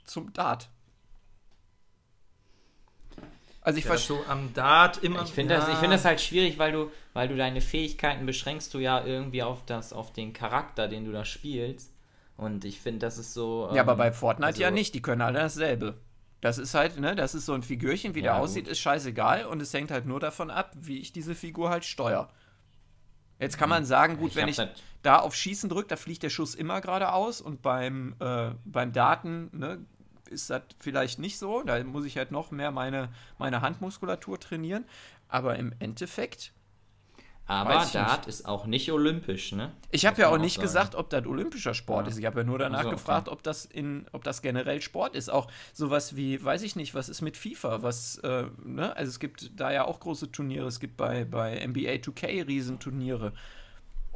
zum 0.04 0.34
Dart? 0.34 0.70
Also 3.68 3.80
ich 3.80 3.84
ja, 3.84 3.90
verstehe 3.90 4.18
so 4.20 4.32
am 4.32 4.54
Dart 4.54 5.04
immer. 5.04 5.24
Ich 5.24 5.32
finde 5.32 5.56
ja. 5.56 5.60
das, 5.60 5.78
find 5.80 5.92
das 5.92 6.06
halt 6.06 6.22
schwierig, 6.22 6.58
weil 6.58 6.72
du, 6.72 6.90
weil 7.12 7.28
du 7.28 7.36
deine 7.36 7.60
Fähigkeiten 7.60 8.26
beschränkst 8.26 8.74
du 8.74 8.80
ja 8.80 9.04
irgendwie 9.04 9.44
auf 9.44 9.66
das, 9.66 9.92
auf 9.92 10.14
den 10.14 10.32
Charakter, 10.32 10.88
den 10.88 11.04
du 11.04 11.12
da 11.12 11.26
spielst. 11.26 11.92
Und 12.38 12.64
ich 12.64 12.80
finde, 12.80 13.00
das 13.00 13.18
ist 13.18 13.34
so. 13.34 13.68
Ähm, 13.70 13.76
ja, 13.76 13.82
aber 13.82 13.92
ähm, 13.92 13.98
bei 13.98 14.14
Fortnite 14.14 14.48
also, 14.48 14.62
ja 14.62 14.72
nicht, 14.72 14.96
die 14.96 15.02
können 15.02 15.22
alle 15.22 15.40
dasselbe. 15.40 15.96
Das 16.40 16.60
ist 16.60 16.76
halt, 16.76 16.98
ne, 16.98 17.14
das 17.14 17.36
ist 17.36 17.46
so 17.46 17.52
ein 17.52 17.62
Figürchen, 17.62 18.16
wie 18.16 18.20
ja, 18.20 18.36
der 18.36 18.36
aussieht, 18.38 18.66
gut. 18.66 18.72
ist 18.72 18.80
scheißegal 18.80 19.46
und 19.46 19.62
es 19.62 19.74
hängt 19.74 19.92
halt 19.92 20.06
nur 20.06 20.22
davon 20.22 20.50
ab, 20.50 20.72
wie 20.80 21.00
ich 21.00 21.12
diese 21.12 21.36
Figur 21.36 21.70
halt 21.70 21.84
steuere. 21.84 22.30
Jetzt 23.38 23.58
kann 23.58 23.68
man 23.68 23.84
sagen, 23.84 24.16
gut, 24.16 24.30
ich 24.30 24.36
wenn 24.38 24.48
ich 24.48 24.62
da 25.02 25.20
auf 25.20 25.36
Schießen 25.36 25.70
drücke, 25.70 25.90
da 25.90 25.98
fliegt 25.98 26.24
der 26.24 26.30
Schuss 26.30 26.56
immer 26.56 26.80
geradeaus 26.80 27.42
und 27.42 27.62
beim, 27.62 28.16
äh, 28.22 28.52
beim 28.64 28.94
Daten 28.94 29.50
ne, 29.52 29.86
ist 30.30 30.50
das 30.50 30.64
vielleicht 30.80 31.20
nicht 31.20 31.38
so. 31.38 31.64
Da 31.64 31.84
muss 31.84 32.06
ich 32.06 32.18
halt 32.18 32.32
noch 32.32 32.52
mehr 32.52 32.72
meine, 32.72 33.10
meine 33.38 33.62
Handmuskulatur 33.62 34.40
trainieren. 34.40 34.86
Aber 35.30 35.58
im 35.58 35.74
Endeffekt. 35.80 36.54
Aber 37.50 37.88
Dart 37.94 38.28
ist 38.28 38.46
auch 38.46 38.66
nicht 38.66 38.92
olympisch, 38.92 39.54
ne? 39.54 39.72
Ich 39.92 40.06
habe 40.06 40.22
ja 40.22 40.28
auch 40.28 40.38
nicht 40.38 40.56
sagen. 40.56 40.64
gesagt, 40.64 40.96
ob 40.96 41.10
das 41.10 41.26
olympischer 41.26 41.74
Sport 41.74 42.06
ja. 42.06 42.12
ist. 42.12 42.20
Ich 42.20 42.26
habe 42.26 42.42
ja 42.42 42.44
nur 42.44 42.60
danach 42.60 42.80
also, 42.80 42.90
gefragt, 42.90 43.30
ob 43.30 43.42
das 43.42 43.64
in, 43.64 44.06
ob 44.12 44.26
das 44.26 44.42
generell 44.42 44.82
Sport 44.82 45.16
ist. 45.16 45.30
Auch 45.30 45.50
sowas 45.72 46.18
wie, 46.18 46.44
weiß 46.44 46.62
ich 46.64 46.76
nicht, 46.76 46.94
was 46.94 47.08
ist 47.08 47.22
mit 47.22 47.38
FIFA? 47.38 47.84
Was, 47.84 48.18
äh, 48.18 48.48
ne? 48.66 48.96
Also 48.98 49.10
es 49.12 49.20
gibt 49.20 49.58
da 49.58 49.72
ja 49.72 49.86
auch 49.86 50.02
große 50.02 50.30
Turniere. 50.30 50.68
Es 50.68 50.82
gibt 50.82 50.98
bei, 50.98 51.24
bei 51.24 51.66
NBA 51.66 51.94
2K 51.94 52.46
Riesenturniere. 52.48 53.32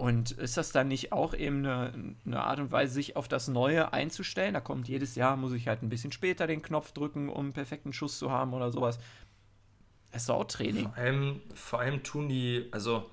Und 0.01 0.31
ist 0.31 0.57
das 0.57 0.71
dann 0.71 0.87
nicht 0.87 1.11
auch 1.11 1.35
eben 1.35 1.63
eine, 1.63 2.15
eine, 2.25 2.41
Art 2.41 2.59
und 2.59 2.71
Weise, 2.71 2.91
sich 2.91 3.15
auf 3.15 3.27
das 3.27 3.47
Neue 3.47 3.93
einzustellen? 3.93 4.55
Da 4.55 4.59
kommt 4.59 4.87
jedes 4.87 5.13
Jahr, 5.13 5.37
muss 5.37 5.53
ich 5.53 5.67
halt 5.67 5.83
ein 5.83 5.89
bisschen 5.89 6.11
später 6.11 6.47
den 6.47 6.63
Knopf 6.63 6.91
drücken, 6.91 7.29
um 7.29 7.45
einen 7.45 7.53
perfekten 7.53 7.93
Schuss 7.93 8.17
zu 8.17 8.31
haben 8.31 8.55
oder 8.55 8.71
sowas. 8.71 8.97
Das 10.11 10.23
ist 10.23 10.31
auch 10.31 10.45
Training. 10.45 10.85
Vor 10.85 10.97
allem, 10.97 11.41
vor 11.53 11.79
allem 11.81 12.01
tun 12.01 12.29
die, 12.29 12.67
also 12.71 13.11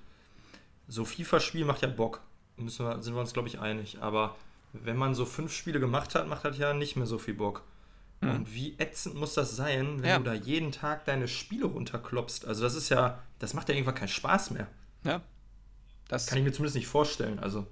so 0.87 1.05
FIFA-Spiel 1.05 1.67
macht 1.67 1.83
ja 1.83 1.89
Bock. 1.89 2.23
Müssen 2.57 2.87
wir, 2.87 3.03
sind 3.03 3.13
wir 3.13 3.21
uns, 3.21 3.35
glaube 3.35 3.49
ich, 3.49 3.59
einig. 3.59 3.99
Aber 4.01 4.37
wenn 4.73 4.97
man 4.97 5.15
so 5.15 5.27
fünf 5.27 5.53
Spiele 5.53 5.81
gemacht 5.81 6.15
hat, 6.15 6.27
macht 6.27 6.47
das 6.47 6.57
ja 6.57 6.73
nicht 6.73 6.97
mehr 6.97 7.07
so 7.07 7.19
viel 7.19 7.35
Bock. 7.35 7.65
Mhm. 8.23 8.31
Und 8.31 8.55
wie 8.55 8.79
ätzend 8.79 9.15
muss 9.15 9.35
das 9.35 9.55
sein, 9.55 10.01
wenn 10.01 10.09
ja. 10.09 10.17
du 10.17 10.25
da 10.25 10.33
jeden 10.33 10.73
Tag 10.73 11.05
deine 11.05 11.29
Spiele 11.29 11.67
runterklopst? 11.67 12.47
Also 12.47 12.63
das 12.63 12.75
ist 12.75 12.89
ja, 12.89 13.23
das 13.41 13.53
macht 13.53 13.69
ja 13.69 13.75
irgendwann 13.75 13.95
keinen 13.95 14.09
Spaß 14.09 14.53
mehr. 14.53 14.69
Ja, 15.05 15.21
das 16.09 16.27
kann 16.27 16.39
ich 16.39 16.45
mir 16.45 16.53
zumindest 16.53 16.77
nicht 16.77 16.89
vorstellen. 16.89 17.39
Also. 17.39 17.67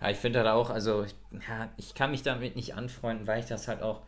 Ja, 0.00 0.10
ich 0.10 0.16
finde 0.16 0.40
halt 0.40 0.48
auch, 0.48 0.70
also 0.70 1.04
ja, 1.32 1.68
ich 1.76 1.94
kann 1.94 2.10
mich 2.10 2.22
damit 2.22 2.56
nicht 2.56 2.74
anfreunden, 2.74 3.26
weil 3.26 3.40
ich 3.40 3.46
das 3.46 3.68
halt 3.68 3.82
auch, 3.82 4.02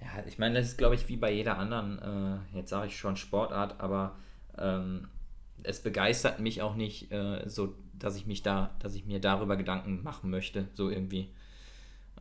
ja, 0.00 0.24
ich 0.26 0.38
meine, 0.38 0.58
das 0.58 0.68
ist 0.68 0.78
glaube 0.78 0.94
ich 0.94 1.08
wie 1.08 1.16
bei 1.16 1.32
jeder 1.32 1.58
anderen, 1.58 1.98
äh, 2.52 2.56
jetzt 2.56 2.70
sage 2.70 2.86
ich 2.86 2.96
schon 2.96 3.16
Sportart, 3.16 3.80
aber 3.80 4.16
ähm, 4.56 5.08
es 5.62 5.80
begeistert 5.80 6.40
mich 6.40 6.62
auch 6.62 6.74
nicht 6.74 7.12
äh, 7.12 7.48
so, 7.48 7.74
dass 7.98 8.16
ich 8.16 8.26
mich 8.26 8.42
da, 8.42 8.70
dass 8.78 8.94
ich 8.94 9.04
mir 9.06 9.20
darüber 9.20 9.56
Gedanken 9.56 10.02
machen 10.02 10.30
möchte, 10.30 10.68
so 10.74 10.88
irgendwie. 10.88 11.28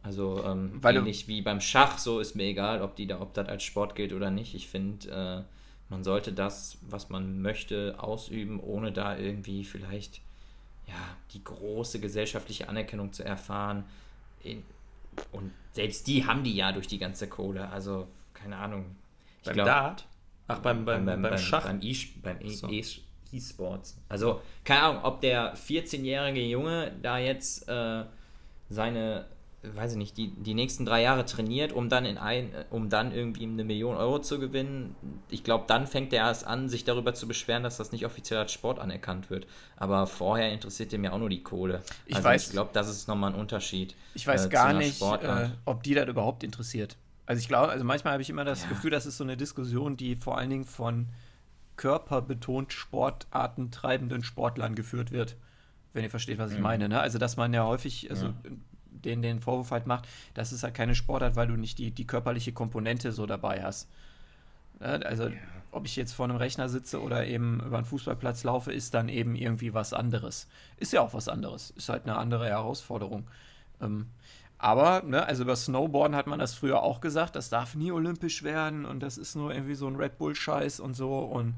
Also 0.03 0.43
ähm, 0.43 0.71
weil 0.81 0.95
ähnlich 0.95 1.27
wie 1.27 1.41
beim 1.41 1.59
Schach, 1.59 1.97
so 1.97 2.19
ist 2.19 2.35
mir 2.35 2.45
egal, 2.45 2.81
ob 2.81 2.95
die 2.95 3.07
da, 3.07 3.19
ob 3.19 3.33
das 3.33 3.47
als 3.47 3.63
Sport 3.63 3.95
gilt 3.95 4.13
oder 4.13 4.31
nicht. 4.31 4.55
Ich 4.55 4.67
finde, 4.67 5.09
äh, 5.09 5.43
man 5.89 6.03
sollte 6.03 6.33
das, 6.33 6.77
was 6.81 7.09
man 7.09 7.41
möchte, 7.41 7.95
ausüben, 7.97 8.59
ohne 8.59 8.91
da 8.91 9.17
irgendwie 9.17 9.63
vielleicht 9.63 10.21
ja, 10.87 11.17
die 11.33 11.43
große 11.43 11.99
gesellschaftliche 11.99 12.69
Anerkennung 12.69 13.13
zu 13.13 13.23
erfahren. 13.23 13.85
Und 15.31 15.51
selbst 15.73 16.07
die 16.07 16.25
haben 16.25 16.43
die 16.43 16.55
ja 16.55 16.71
durch 16.71 16.87
die 16.87 16.99
ganze 16.99 17.27
Kohle. 17.27 17.69
Also, 17.69 18.07
keine 18.33 18.57
Ahnung. 18.57 18.95
Ich 19.39 19.45
beim 19.45 19.53
glaub, 19.55 19.67
Dart? 19.67 20.07
Ach, 20.47 20.59
beim, 20.59 20.85
beim, 20.85 21.05
beim, 21.05 21.21
beim, 21.21 21.37
Schach? 21.37 21.65
Beim 21.65 21.81
E-Sports. 21.81 23.03
also, 24.07 24.41
keine 24.63 24.83
Ahnung, 24.83 25.03
ob 25.03 25.19
der 25.19 25.57
14-jährige 25.57 26.45
Junge 26.45 26.93
da 27.01 27.17
jetzt 27.17 27.67
äh, 27.67 28.05
seine 28.69 29.25
weiß 29.75 29.93
ich 29.93 29.97
nicht, 29.97 30.17
die, 30.17 30.29
die 30.29 30.53
nächsten 30.53 30.85
drei 30.85 31.01
Jahre 31.01 31.25
trainiert, 31.25 31.73
um 31.73 31.89
dann 31.89 32.05
in 32.05 32.17
ein, 32.17 32.51
um 32.69 32.89
dann 32.89 33.11
irgendwie 33.11 33.43
eine 33.43 33.63
Million 33.63 33.95
Euro 33.95 34.19
zu 34.19 34.39
gewinnen. 34.39 34.95
Ich 35.29 35.43
glaube, 35.43 35.65
dann 35.67 35.87
fängt 35.87 36.13
er 36.13 36.25
erst 36.25 36.45
an, 36.45 36.69
sich 36.69 36.83
darüber 36.83 37.13
zu 37.13 37.27
beschweren, 37.27 37.63
dass 37.63 37.77
das 37.77 37.91
nicht 37.91 38.05
offiziell 38.05 38.39
als 38.39 38.51
Sport 38.51 38.79
anerkannt 38.79 39.29
wird. 39.29 39.47
Aber 39.75 40.07
vorher 40.07 40.51
interessiert 40.51 40.93
ihm 40.93 41.03
ja 41.03 41.11
auch 41.11 41.19
nur 41.19 41.29
die 41.29 41.43
Kohle. 41.43 41.81
Ich 42.05 42.15
also 42.15 42.27
weiß, 42.27 42.47
ich 42.47 42.51
glaube, 42.51 42.69
das 42.73 42.89
ist 42.89 43.07
nochmal 43.07 43.33
ein 43.33 43.39
Unterschied. 43.39 43.95
Ich 44.13 44.27
weiß 44.27 44.45
äh, 44.45 44.49
gar 44.49 44.73
nicht, 44.73 45.01
äh, 45.01 45.49
ob 45.65 45.83
die 45.83 45.93
das 45.93 46.07
überhaupt 46.07 46.43
interessiert. 46.43 46.97
Also 47.25 47.39
ich 47.39 47.47
glaube, 47.47 47.71
also 47.71 47.83
manchmal 47.83 48.13
habe 48.13 48.23
ich 48.23 48.29
immer 48.29 48.45
das 48.45 48.63
ja. 48.63 48.69
Gefühl, 48.69 48.91
das 48.91 49.05
ist 49.05 49.17
so 49.17 49.23
eine 49.23 49.37
Diskussion, 49.37 49.97
die 49.97 50.15
vor 50.15 50.37
allen 50.37 50.49
Dingen 50.49 50.65
von 50.65 51.07
körperbetont 51.75 52.73
Sportarten 52.73 53.71
treibenden 53.71 54.23
Sportlern 54.23 54.75
geführt 54.75 55.11
wird 55.11 55.35
wenn 55.93 56.03
ihr 56.03 56.09
versteht, 56.11 56.37
was 56.37 56.51
ich 56.51 56.57
mhm. 56.57 56.63
meine. 56.63 56.89
Ne? 56.89 56.99
Also, 56.99 57.17
dass 57.17 57.37
man 57.37 57.53
ja 57.53 57.65
häufig, 57.65 58.11
also 58.11 58.27
ja 58.27 58.33
den 59.01 59.21
den 59.21 59.39
Vorwurf 59.39 59.71
halt 59.71 59.87
macht, 59.87 60.07
das 60.33 60.51
ist 60.51 60.63
halt 60.63 60.73
keine 60.73 60.95
Sportart, 60.95 61.35
weil 61.35 61.47
du 61.47 61.55
nicht 61.55 61.77
die, 61.77 61.91
die 61.91 62.07
körperliche 62.07 62.51
Komponente 62.51 63.11
so 63.11 63.25
dabei 63.25 63.63
hast. 63.63 63.87
Also, 64.79 65.31
ob 65.71 65.85
ich 65.85 65.95
jetzt 65.95 66.13
vor 66.13 66.25
einem 66.25 66.37
Rechner 66.37 66.69
sitze 66.69 67.01
oder 67.01 67.25
eben 67.25 67.61
über 67.65 67.77
einen 67.77 67.85
Fußballplatz 67.85 68.43
laufe, 68.43 68.71
ist 68.71 68.93
dann 68.93 69.09
eben 69.09 69.35
irgendwie 69.35 69.73
was 69.73 69.93
anderes. 69.93 70.47
Ist 70.77 70.93
ja 70.93 71.01
auch 71.01 71.13
was 71.13 71.27
anderes. 71.27 71.71
Ist 71.71 71.89
halt 71.89 72.03
eine 72.03 72.15
andere 72.17 72.47
Herausforderung. 72.47 73.27
Ähm, 73.81 74.07
aber, 74.59 75.03
ne, 75.03 75.25
also 75.25 75.43
über 75.43 75.55
Snowboarden 75.55 76.15
hat 76.15 76.27
man 76.27 76.39
das 76.39 76.53
früher 76.55 76.81
auch 76.81 76.99
gesagt, 77.01 77.35
das 77.35 77.49
darf 77.49 77.75
nie 77.75 77.91
olympisch 77.91 78.43
werden 78.43 78.85
und 78.85 79.01
das 79.01 79.17
ist 79.17 79.35
nur 79.35 79.53
irgendwie 79.53 79.75
so 79.75 79.87
ein 79.87 79.95
Red 79.95 80.17
Bull-Scheiß 80.17 80.79
und 80.79 80.95
so 80.95 81.19
und 81.19 81.53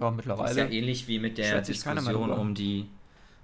ja, 0.00 0.10
mittlerweile. 0.10 0.48
Das 0.48 0.56
ist 0.56 0.58
ja 0.58 0.68
ähnlich 0.68 1.06
wie 1.06 1.18
mit 1.18 1.36
der 1.36 1.60
Diskussion 1.60 2.30
um 2.30 2.54
die 2.54 2.88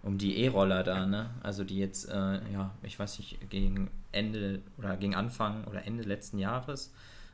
um 0.06 0.18
die 0.18 0.38
E-Roller 0.38 0.84
da, 0.84 1.04
ne? 1.04 1.30
Also 1.42 1.64
die 1.64 1.78
jetzt, 1.78 2.08
äh, 2.08 2.12
ja, 2.52 2.70
ich 2.82 2.96
weiß 2.98 3.18
nicht, 3.18 3.50
gegen 3.50 3.90
Ende 4.12 4.62
oder 4.78 4.96
gegen 4.96 5.16
Anfang 5.16 5.64
oder 5.64 5.84
Ende 5.84 6.04
letzten 6.04 6.38
Jahres 6.38 6.92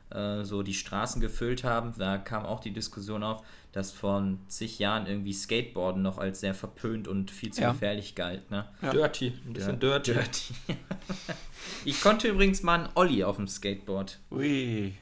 äh, 0.09 0.43
so 0.43 0.63
die 0.63 0.73
Straßen 0.73 1.21
gefüllt 1.21 1.63
haben. 1.63 1.93
Da 1.97 2.17
kam 2.17 2.45
auch 2.45 2.59
die 2.59 2.71
Diskussion 2.71 3.23
auf, 3.23 3.43
dass 3.73 3.91
von 3.91 4.39
zig 4.47 4.79
Jahren 4.79 5.05
irgendwie 5.05 5.33
Skateboarden 5.33 6.01
noch 6.01 6.17
als 6.17 6.39
sehr 6.39 6.55
verpönt 6.55 7.07
und 7.07 7.29
viel 7.29 7.53
zu 7.53 7.61
Ja. 7.61 7.73
gefährlich 7.73 8.15
galt, 8.15 8.49
ne? 8.49 8.65
Ja. 8.81 8.91
Dirty, 8.91 9.33
ein 9.45 9.53
bisschen 9.53 9.79
dirty. 9.79 10.13
Dirty. 10.13 10.53
ich 11.85 12.01
konnte 12.01 12.27
übrigens 12.27 12.63
mal 12.63 12.79
einen 12.79 12.89
Olli 12.95 13.23
auf 13.23 13.35
dem 13.35 13.47
Skateboard. 13.47 14.19
Ui. 14.31 14.93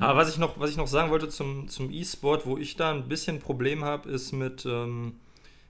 Aber 0.00 0.18
was 0.18 0.30
ich 0.30 0.38
noch, 0.38 0.58
was 0.58 0.70
ich 0.70 0.76
noch 0.76 0.86
sagen 0.86 1.10
wollte 1.10 1.28
zum, 1.28 1.68
zum 1.68 1.90
E-Sport, 1.90 2.46
wo 2.46 2.56
ich 2.56 2.76
da 2.76 2.90
ein 2.92 3.08
bisschen 3.08 3.40
Problem 3.40 3.84
habe, 3.84 4.08
ist 4.08 4.32
mit, 4.32 4.64
ähm, 4.64 5.16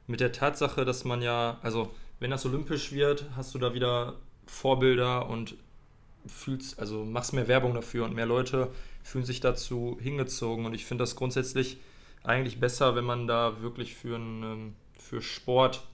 mit 0.08 0.18
der 0.20 0.32
Tatsache, 0.32 0.84
dass 0.84 1.04
man 1.04 1.22
ja, 1.22 1.58
also 1.62 1.92
wenn 2.18 2.30
das 2.32 2.44
olympisch 2.44 2.90
wird, 2.92 3.26
hast 3.36 3.54
du 3.54 3.58
da 3.58 3.74
wieder 3.74 4.14
Vorbilder 4.46 5.28
und 5.28 5.54
fühlst, 6.26 6.80
also 6.80 7.04
machst 7.04 7.32
mehr 7.32 7.46
Werbung 7.46 7.74
dafür 7.74 8.04
und 8.04 8.14
mehr 8.14 8.26
Leute 8.26 8.70
fühlen 9.04 9.24
sich 9.24 9.40
dazu 9.40 9.96
hingezogen. 10.00 10.66
Und 10.66 10.74
ich 10.74 10.84
finde 10.84 11.02
das 11.02 11.14
grundsätzlich 11.14 11.78
eigentlich 12.24 12.58
besser, 12.58 12.96
wenn 12.96 13.04
man 13.04 13.26
da 13.26 13.62
wirklich 13.62 13.94
für, 13.94 14.16
einen, 14.16 14.42
ähm, 14.42 14.74
für 14.98 15.22
Sport, 15.22 15.84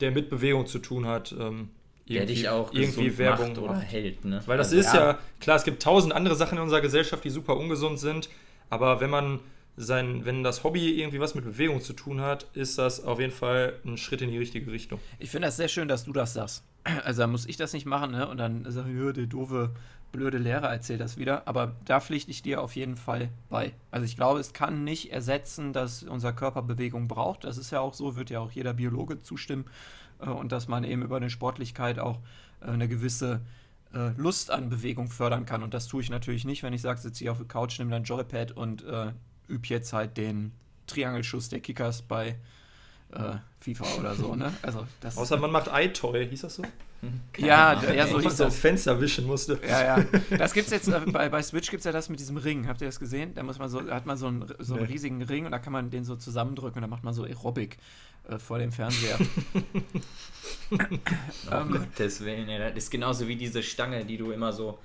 der 0.00 0.10
mit 0.10 0.28
Bewegung 0.28 0.66
zu 0.66 0.78
tun 0.78 1.06
hat, 1.06 1.34
ähm, 1.38 1.70
Der 2.08 2.26
dich 2.26 2.48
auch 2.48 2.72
irgendwie 2.72 3.18
Werbung 3.18 3.48
macht 3.48 3.58
oder 3.58 3.72
macht. 3.74 3.86
hält, 3.90 4.24
ne? 4.24 4.42
Weil 4.46 4.58
das 4.58 4.68
Also, 4.68 4.78
ist 4.78 4.94
ja. 4.94 5.18
klar, 5.40 5.56
es 5.56 5.64
gibt 5.64 5.82
tausend 5.82 6.12
andere 6.12 6.36
Sachen 6.36 6.58
in 6.58 6.62
unserer 6.64 6.80
Gesellschaft, 6.80 7.24
die 7.24 7.30
super 7.30 7.56
ungesund 7.56 7.98
sind, 7.98 8.28
aber 8.70 9.00
wenn 9.00 9.10
man 9.10 9.40
sein, 9.78 10.24
wenn 10.24 10.42
das 10.42 10.64
Hobby 10.64 11.00
irgendwie 11.00 11.20
was 11.20 11.34
mit 11.34 11.44
Bewegung 11.44 11.80
zu 11.80 11.92
tun 11.92 12.20
hat, 12.20 12.46
ist 12.54 12.78
das 12.78 13.04
auf 13.04 13.20
jeden 13.20 13.32
Fall 13.32 13.74
ein 13.84 13.96
Schritt 13.96 14.20
in 14.22 14.30
die 14.30 14.38
richtige 14.38 14.70
Richtung. 14.70 15.00
Ich 15.18 15.30
finde 15.30 15.46
das 15.48 15.56
sehr 15.56 15.68
schön, 15.68 15.88
dass 15.88 16.04
du 16.04 16.12
das 16.12 16.34
sagst. 16.34 16.64
Also 17.04 17.22
da 17.22 17.26
muss 17.26 17.46
ich 17.46 17.56
das 17.56 17.72
nicht 17.72 17.86
machen, 17.86 18.12
ne? 18.12 18.28
Und 18.28 18.38
dann 18.38 18.64
sage 18.70 18.90
ich, 18.90 19.14
der 19.14 19.26
doofe, 19.26 19.74
blöde 20.10 20.38
Lehrer 20.38 20.68
erzählt 20.68 21.00
das 21.00 21.16
wieder. 21.16 21.46
Aber 21.46 21.76
da 21.84 22.00
pflichte 22.00 22.30
ich 22.30 22.42
dir 22.42 22.62
auf 22.62 22.76
jeden 22.76 22.96
Fall 22.96 23.28
bei. 23.50 23.72
Also 23.90 24.04
ich 24.06 24.16
glaube, 24.16 24.40
es 24.40 24.52
kann 24.52 24.84
nicht 24.84 25.12
ersetzen, 25.12 25.72
dass 25.72 26.02
unser 26.02 26.32
Körper 26.32 26.62
Bewegung 26.62 27.08
braucht. 27.08 27.44
Das 27.44 27.58
ist 27.58 27.70
ja 27.70 27.80
auch 27.80 27.94
so, 27.94 28.16
wird 28.16 28.30
ja 28.30 28.40
auch 28.40 28.50
jeder 28.50 28.74
Biologe 28.74 29.20
zustimmen. 29.20 29.66
Äh, 30.20 30.30
Und 30.30 30.52
dass 30.52 30.68
man 30.68 30.84
eben 30.84 31.02
über 31.02 31.16
eine 31.16 31.30
Sportlichkeit 31.30 31.98
auch 31.98 32.18
äh, 32.60 32.66
eine 32.66 32.88
gewisse 32.88 33.40
äh, 33.94 34.10
Lust 34.16 34.50
an 34.50 34.70
Bewegung 34.70 35.08
fördern 35.08 35.46
kann. 35.46 35.62
Und 35.62 35.74
das 35.74 35.86
tue 35.86 36.02
ich 36.02 36.10
natürlich 36.10 36.44
nicht, 36.44 36.62
wenn 36.62 36.72
ich 36.72 36.82
sage, 36.82 37.00
sitze 37.00 37.20
hier 37.24 37.32
auf 37.32 37.38
der 37.38 37.46
Couch, 37.46 37.78
nehme 37.78 37.90
dein 37.90 38.04
Joypad 38.04 38.52
und 38.52 38.84
übe 39.48 39.66
jetzt 39.68 39.92
halt 39.92 40.16
den 40.16 40.52
Triangelschuss 40.86 41.48
der 41.48 41.60
Kickers 41.60 42.02
bei 42.02 42.36
äh, 43.12 43.36
FIFA 43.60 43.84
oder 43.98 44.14
so, 44.14 44.34
ne? 44.34 44.52
Also 44.62 44.86
das 45.00 45.16
Außer 45.16 45.36
man 45.38 45.50
macht 45.50 45.70
iToy, 45.72 46.28
hieß 46.28 46.42
das 46.42 46.56
so? 46.56 46.62
ja, 47.36 47.72
Ahnung. 47.74 47.94
ja, 47.94 48.06
so 48.06 48.16
hieß 48.16 48.24
man 48.24 48.36
so 48.36 48.44
das. 48.44 48.52
aufs 48.52 48.58
Fenster 48.58 49.00
wischen 49.00 49.26
musste. 49.26 49.60
Ja, 49.66 49.98
ja. 49.98 50.04
Das 50.36 50.52
gibt's 50.52 50.70
jetzt 50.70 50.88
äh, 50.88 51.00
bei, 51.06 51.28
bei 51.28 51.42
Switch 51.42 51.70
gibt's 51.70 51.84
ja 51.84 51.92
das 51.92 52.08
mit 52.08 52.18
diesem 52.18 52.36
Ring. 52.36 52.66
Habt 52.66 52.80
ihr 52.80 52.88
das 52.88 52.98
gesehen? 52.98 53.34
Da 53.34 53.42
muss 53.42 53.58
man 53.58 53.68
so, 53.68 53.88
hat 53.88 54.04
man 54.04 54.16
so 54.16 54.26
einen, 54.26 54.46
so 54.58 54.74
einen 54.74 54.86
riesigen 54.86 55.22
Ring 55.22 55.44
und 55.46 55.52
da 55.52 55.58
kann 55.58 55.72
man 55.72 55.90
den 55.90 56.04
so 56.04 56.16
zusammendrücken 56.16 56.78
und 56.78 56.82
dann 56.82 56.90
macht 56.90 57.04
man 57.04 57.14
so 57.14 57.22
Aerobic 57.24 57.78
äh, 58.28 58.38
vor 58.38 58.58
dem 58.58 58.72
Fernseher. 58.72 59.18
Um 60.70 60.80
Ähm, 61.52 61.70
Gottes 61.70 62.24
Willen, 62.24 62.48
ey, 62.48 62.58
das 62.58 62.76
ist 62.76 62.90
genauso 62.90 63.28
wie 63.28 63.36
diese 63.36 63.62
Stange, 63.62 64.04
die 64.04 64.16
du 64.16 64.32
immer 64.32 64.52
so 64.52 64.78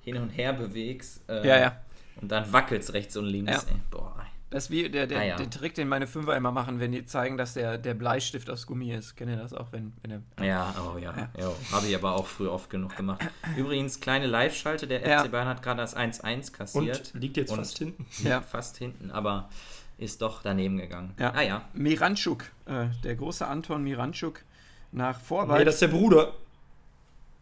hin 0.00 0.16
und 0.16 0.30
her 0.30 0.52
bewegst. 0.52 1.20
äh, 1.28 1.46
ja, 1.46 1.58
ja. 1.58 1.80
Und 2.20 2.30
dann 2.32 2.52
wackelst 2.52 2.92
rechts 2.92 3.16
und 3.16 3.26
links. 3.26 3.52
Ja. 3.52 3.58
Ey. 3.72 3.80
Boah. 3.90 4.14
Das 4.50 4.64
ist 4.64 4.70
wie 4.70 4.88
der, 4.88 5.06
der, 5.06 5.18
Ah, 5.18 5.24
ja. 5.24 5.36
der 5.36 5.50
Trick, 5.50 5.74
den 5.74 5.88
meine 5.88 6.06
Fünfer 6.06 6.34
immer 6.34 6.50
machen, 6.50 6.80
wenn 6.80 6.90
die 6.90 7.04
zeigen, 7.04 7.36
dass 7.36 7.52
der, 7.52 7.76
der 7.76 7.92
Bleistift 7.92 8.48
aus 8.48 8.66
Gummi 8.66 8.92
ist. 8.94 9.14
Kennt 9.14 9.30
ihr 9.30 9.36
das 9.36 9.52
auch, 9.52 9.72
wenn, 9.72 9.92
wenn 10.02 10.22
der. 10.38 10.46
Ja, 10.46 10.74
oh 10.80 10.96
ja. 10.96 11.12
Ja. 11.14 11.28
ja. 11.38 11.52
Habe 11.70 11.86
ich 11.86 11.94
aber 11.94 12.14
auch 12.14 12.26
früher 12.26 12.50
oft 12.52 12.70
genug 12.70 12.96
gemacht. 12.96 13.20
Übrigens, 13.58 14.00
kleine 14.00 14.26
Live-Schalte, 14.26 14.86
der 14.86 15.06
Ja. 15.06 15.22
FC 15.22 15.30
Bayern 15.30 15.48
hat 15.48 15.62
gerade 15.62 15.82
das 15.82 15.94
1-1 15.94 16.52
kassiert. 16.54 17.10
Und 17.12 17.20
liegt 17.20 17.36
jetzt 17.36 17.50
Und- 17.50 17.58
fast 17.58 17.76
hinten. 17.76 18.06
Ja. 18.26 18.40
Fast 18.48 18.78
hinten, 18.78 19.10
aber 19.10 19.50
ist 19.98 20.22
doch 20.22 20.40
daneben 20.42 20.78
gegangen. 20.78 21.12
Ja. 21.18 21.34
Ah 21.34 21.42
ja. 21.42 21.68
Miranchuk, 21.74 22.44
äh, 22.64 22.86
der 23.04 23.16
große 23.16 23.46
Anton 23.46 23.82
Miranchuk, 23.82 24.40
nach 24.92 25.20
Vorwahl. 25.20 25.58
Nee, 25.58 25.64
das 25.66 25.74
ist 25.74 25.82
der 25.82 25.88
Bruder. 25.88 26.32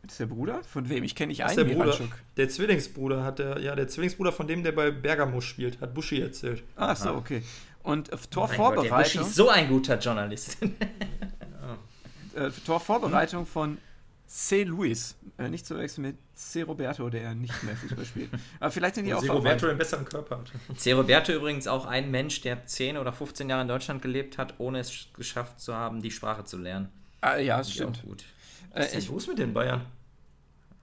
Das 0.06 0.14
ist 0.14 0.20
der 0.20 0.26
Bruder? 0.26 0.62
Von 0.64 0.88
wem? 0.88 1.02
Ich 1.04 1.14
kenne 1.14 1.28
nicht 1.28 1.44
einen 1.44 1.56
der 1.56 1.64
Bruder. 1.64 1.86
Miranchuk. 1.86 2.10
Der 2.36 2.48
Zwillingsbruder 2.48 3.24
hat 3.24 3.38
der, 3.38 3.60
ja, 3.60 3.74
der 3.74 3.88
Zwillingsbruder 3.88 4.32
von 4.32 4.46
dem, 4.46 4.62
der 4.62 4.72
bei 4.72 4.90
Bergamo 4.90 5.40
spielt, 5.40 5.80
hat 5.80 5.94
Buschi 5.94 6.20
erzählt. 6.20 6.62
Ah, 6.76 6.94
so, 6.94 7.14
okay. 7.14 7.42
Und 7.82 8.08
äh, 8.08 8.10
Gott, 8.12 8.12
der 8.12 8.16
Buschi 8.16 8.30
Torvorbereitung. 8.30 9.22
ist 9.22 9.34
so 9.34 9.48
ein 9.48 9.68
guter 9.68 9.98
Journalist. 9.98 10.58
äh, 12.34 12.50
Torvorbereitung 12.64 13.46
von 13.46 13.78
C. 14.26 14.64
Luis. 14.64 15.16
Äh, 15.38 15.48
nicht 15.48 15.66
zu 15.66 15.76
wechseln 15.78 16.02
mit 16.02 16.16
C. 16.34 16.62
Roberto, 16.62 17.08
der 17.10 17.34
nicht 17.34 17.62
mehr 17.62 17.76
Fußball 17.76 18.04
spielt. 18.04 18.30
Aber 18.60 18.70
vielleicht 18.70 18.96
sind 18.96 19.04
die 19.06 19.14
auch 19.14 19.20
Und 19.20 19.26
verwandt. 19.26 19.44
Roberto 19.44 19.66
einen 19.68 19.78
besseren 19.78 20.04
Körper 20.04 20.38
hat. 20.38 20.52
C. 20.78 20.92
Roberto 20.92 21.32
übrigens 21.32 21.66
auch 21.66 21.86
ein 21.86 22.10
Mensch, 22.10 22.40
der 22.40 22.66
10 22.66 22.96
oder 22.96 23.12
15 23.12 23.48
Jahre 23.48 23.62
in 23.62 23.68
Deutschland 23.68 24.02
gelebt 24.02 24.38
hat, 24.38 24.54
ohne 24.58 24.80
es 24.80 25.08
geschafft 25.14 25.60
zu 25.60 25.74
haben, 25.74 26.02
die 26.02 26.10
Sprache 26.10 26.44
zu 26.44 26.58
lernen. 26.58 26.88
Ah, 27.20 27.36
ja, 27.38 27.58
das 27.58 27.68
auch 27.68 27.72
stimmt. 27.72 28.02
gut. 28.02 28.24
Äh, 28.72 28.80
Was 28.80 28.92
ich, 28.92 28.98
ist 28.98 29.08
los 29.08 29.26
mit 29.28 29.38
den 29.38 29.54
Bayern? 29.54 29.82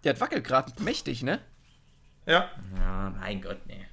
Der 0.04 0.20
wackelt 0.20 0.44
gerade 0.44 0.72
mächtig, 0.82 1.24
ne? 1.24 1.40
Ja, 2.26 2.50
Ja, 2.78 3.14
mein 3.20 3.42
Gott, 3.42 3.60
nee. 3.68 3.86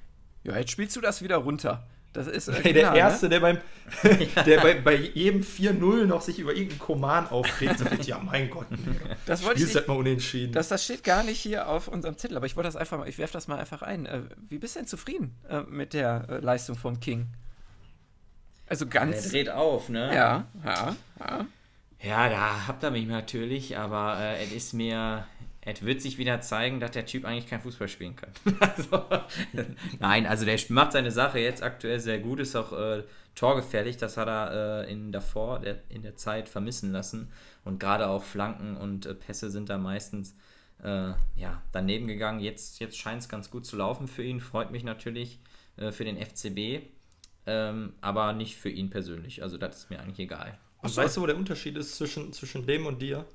Ja, 0.43 0.57
jetzt 0.57 0.71
spielst 0.71 0.95
du 0.95 1.01
das 1.01 1.21
wieder 1.21 1.37
runter. 1.37 1.85
Das 2.13 2.27
ist 2.27 2.49
äh, 2.49 2.53
Hey, 2.61 2.73
der 2.73 2.83
klar, 2.83 2.95
Erste, 2.97 3.29
der 3.29 3.39
beim 3.39 3.57
der 4.45 4.59
bei, 4.61 4.73
bei 4.81 4.95
jedem 4.95 5.41
4-0 5.41 6.05
noch 6.05 6.21
sich 6.21 6.39
über 6.39 6.51
irgendeinen 6.51 6.79
Koman 6.79 7.27
aufregt, 7.27 7.79
sagt, 7.79 8.05
ja 8.05 8.19
mein 8.19 8.49
Gott, 8.49 8.69
Ne? 8.71 8.77
Das 9.25 9.43
wollte 9.43 9.59
ich 9.59 9.61
spielst 9.61 9.75
nicht, 9.75 9.75
halt 9.75 9.87
mal 9.87 9.97
unentschieden. 9.97 10.51
das, 10.51 10.67
das 10.67 10.83
steht 10.83 11.03
gar 11.05 11.23
nicht 11.23 11.39
hier 11.39 11.69
auf 11.69 11.87
unserem 11.87 12.17
Zettel, 12.17 12.35
aber 12.35 12.45
ich 12.45 12.55
wollte 12.57 12.67
das 12.67 12.75
einfach 12.75 12.97
mal, 12.97 13.07
ich 13.07 13.17
werfe 13.17 13.31
das 13.33 13.47
mal 13.47 13.59
einfach 13.59 13.81
ein. 13.81 14.05
Äh, 14.05 14.23
wie 14.49 14.57
bist 14.57 14.75
du 14.75 14.79
denn 14.79 14.87
zufrieden 14.87 15.35
äh, 15.49 15.61
mit 15.61 15.93
der 15.93 16.25
äh, 16.29 16.37
Leistung 16.39 16.75
vom 16.75 16.99
King? 16.99 17.27
Also 18.67 18.85
Der 18.85 19.01
ganz. 19.01 19.29
dreht 19.29 19.49
auf, 19.49 19.87
ne? 19.89 20.13
Ja, 20.13 20.47
ja, 20.65 20.95
ja. 21.19 21.45
Ja, 22.03 22.29
da 22.29 22.67
habt 22.67 22.83
ihr 22.83 22.91
mich 22.91 23.05
natürlich, 23.07 23.77
aber 23.77 24.17
äh, 24.19 24.43
es 24.43 24.51
ist 24.51 24.73
mir, 24.73 25.25
es 25.63 25.83
wird 25.83 26.01
sich 26.01 26.17
wieder 26.17 26.41
zeigen, 26.41 26.79
dass 26.79 26.91
der 26.91 27.05
Typ 27.05 27.23
eigentlich 27.23 27.47
kein 27.47 27.61
Fußball 27.61 27.87
spielen 27.87 28.15
kann. 28.15 28.31
also, 28.59 29.05
nein, 29.99 30.25
also 30.25 30.45
der 30.45 30.59
macht 30.69 30.93
seine 30.93 31.11
Sache 31.11 31.39
jetzt 31.39 31.61
aktuell 31.61 31.99
sehr 31.99 32.19
gut, 32.19 32.39
ist 32.39 32.55
auch 32.55 32.73
äh, 32.73 33.03
torgefährlich, 33.35 33.97
das 33.97 34.17
hat 34.17 34.27
er 34.27 34.85
äh, 34.87 34.91
in 34.91 35.11
davor, 35.11 35.59
der, 35.59 35.83
in 35.89 36.01
der 36.01 36.15
Zeit 36.15 36.49
vermissen 36.49 36.91
lassen. 36.91 37.31
Und 37.63 37.79
gerade 37.79 38.07
auch 38.07 38.23
Flanken 38.23 38.75
und 38.75 39.05
äh, 39.05 39.13
Pässe 39.13 39.51
sind 39.51 39.69
da 39.69 39.77
meistens 39.77 40.35
äh, 40.83 41.13
ja, 41.35 41.61
daneben 41.71 42.07
gegangen. 42.07 42.39
Jetzt, 42.39 42.79
jetzt 42.79 42.97
scheint 42.97 43.21
es 43.21 43.29
ganz 43.29 43.51
gut 43.51 43.65
zu 43.65 43.77
laufen 43.77 44.07
für 44.07 44.23
ihn, 44.23 44.39
freut 44.39 44.71
mich 44.71 44.83
natürlich 44.83 45.39
äh, 45.77 45.91
für 45.91 46.05
den 46.05 46.17
FCB, 46.17 46.87
ähm, 47.45 47.93
aber 48.01 48.33
nicht 48.33 48.55
für 48.55 48.69
ihn 48.69 48.89
persönlich. 48.89 49.43
Also 49.43 49.59
das 49.59 49.77
ist 49.77 49.89
mir 49.91 49.99
eigentlich 49.99 50.19
egal. 50.19 50.57
Und 50.81 50.97
weißt 50.97 51.17
du, 51.17 51.21
wo 51.21 51.27
der 51.27 51.37
Unterschied 51.37 51.77
ist 51.77 51.97
zwischen, 51.97 52.33
zwischen 52.33 52.65
dem 52.65 52.87
und 52.87 52.99
dir? 52.99 53.27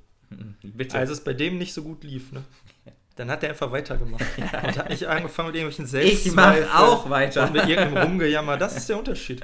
Bitte. 0.62 0.98
Als 0.98 1.10
es 1.10 1.22
bei 1.22 1.32
dem 1.32 1.58
nicht 1.58 1.72
so 1.72 1.82
gut 1.82 2.04
lief, 2.04 2.32
ne? 2.32 2.44
Dann 3.16 3.30
hat 3.30 3.42
er 3.42 3.50
einfach 3.50 3.72
weitergemacht. 3.72 4.24
Und 4.38 4.76
hat 4.76 4.90
nicht 4.90 5.06
angefangen 5.06 5.48
mit 5.48 5.56
irgendwelchen 5.56 5.86
Ich 5.86 6.32
mach 6.32 6.52
Selbstzweifeln 6.52 6.68
auch 6.70 7.08
weiter. 7.08 7.44
Und 7.46 7.54
mit 7.54 7.66
irgendeinem 7.66 7.96
Rumgejammer. 8.08 8.58
Das 8.58 8.76
ist 8.76 8.88
der 8.90 8.98
Unterschied. 8.98 9.40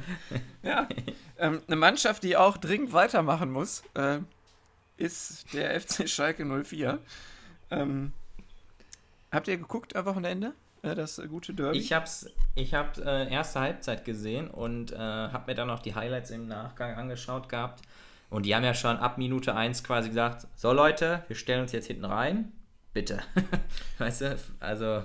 Ja, 0.62 0.86
ähm, 1.38 1.62
eine 1.66 1.76
Mannschaft, 1.76 2.22
die 2.22 2.36
auch 2.36 2.58
dringend 2.58 2.92
weitermachen 2.92 3.50
muss, 3.50 3.82
äh, 3.94 4.18
ist 4.98 5.54
der 5.54 5.80
FC 5.80 6.08
Schalke 6.08 6.44
04. 6.44 6.98
Ähm, 7.70 8.12
habt 9.30 9.48
ihr 9.48 9.56
geguckt 9.56 9.96
am 9.96 10.04
Wochenende? 10.04 10.52
Äh, 10.82 10.94
das 10.94 11.20
gute 11.28 11.54
Derby? 11.54 11.78
Ich 11.78 11.92
hab's, 11.92 12.26
ich 12.54 12.74
hab 12.74 12.98
äh, 12.98 13.28
erste 13.30 13.60
Halbzeit 13.60 14.04
gesehen 14.04 14.48
und 14.48 14.92
äh, 14.92 14.96
hab 14.98 15.46
mir 15.46 15.54
dann 15.54 15.68
noch 15.68 15.80
die 15.80 15.94
Highlights 15.94 16.30
im 16.30 16.46
Nachgang 16.46 16.94
angeschaut 16.96 17.48
gehabt. 17.48 17.82
Und 18.32 18.46
die 18.46 18.54
haben 18.54 18.64
ja 18.64 18.72
schon 18.72 18.96
ab 18.96 19.18
Minute 19.18 19.54
1 19.54 19.84
quasi 19.84 20.08
gesagt, 20.08 20.46
so 20.56 20.72
Leute, 20.72 21.22
wir 21.28 21.36
stellen 21.36 21.60
uns 21.60 21.72
jetzt 21.72 21.86
hinten 21.86 22.06
rein. 22.06 22.50
Bitte. 22.94 23.20
weißt 23.98 24.20
du, 24.22 24.38
also 24.58 25.02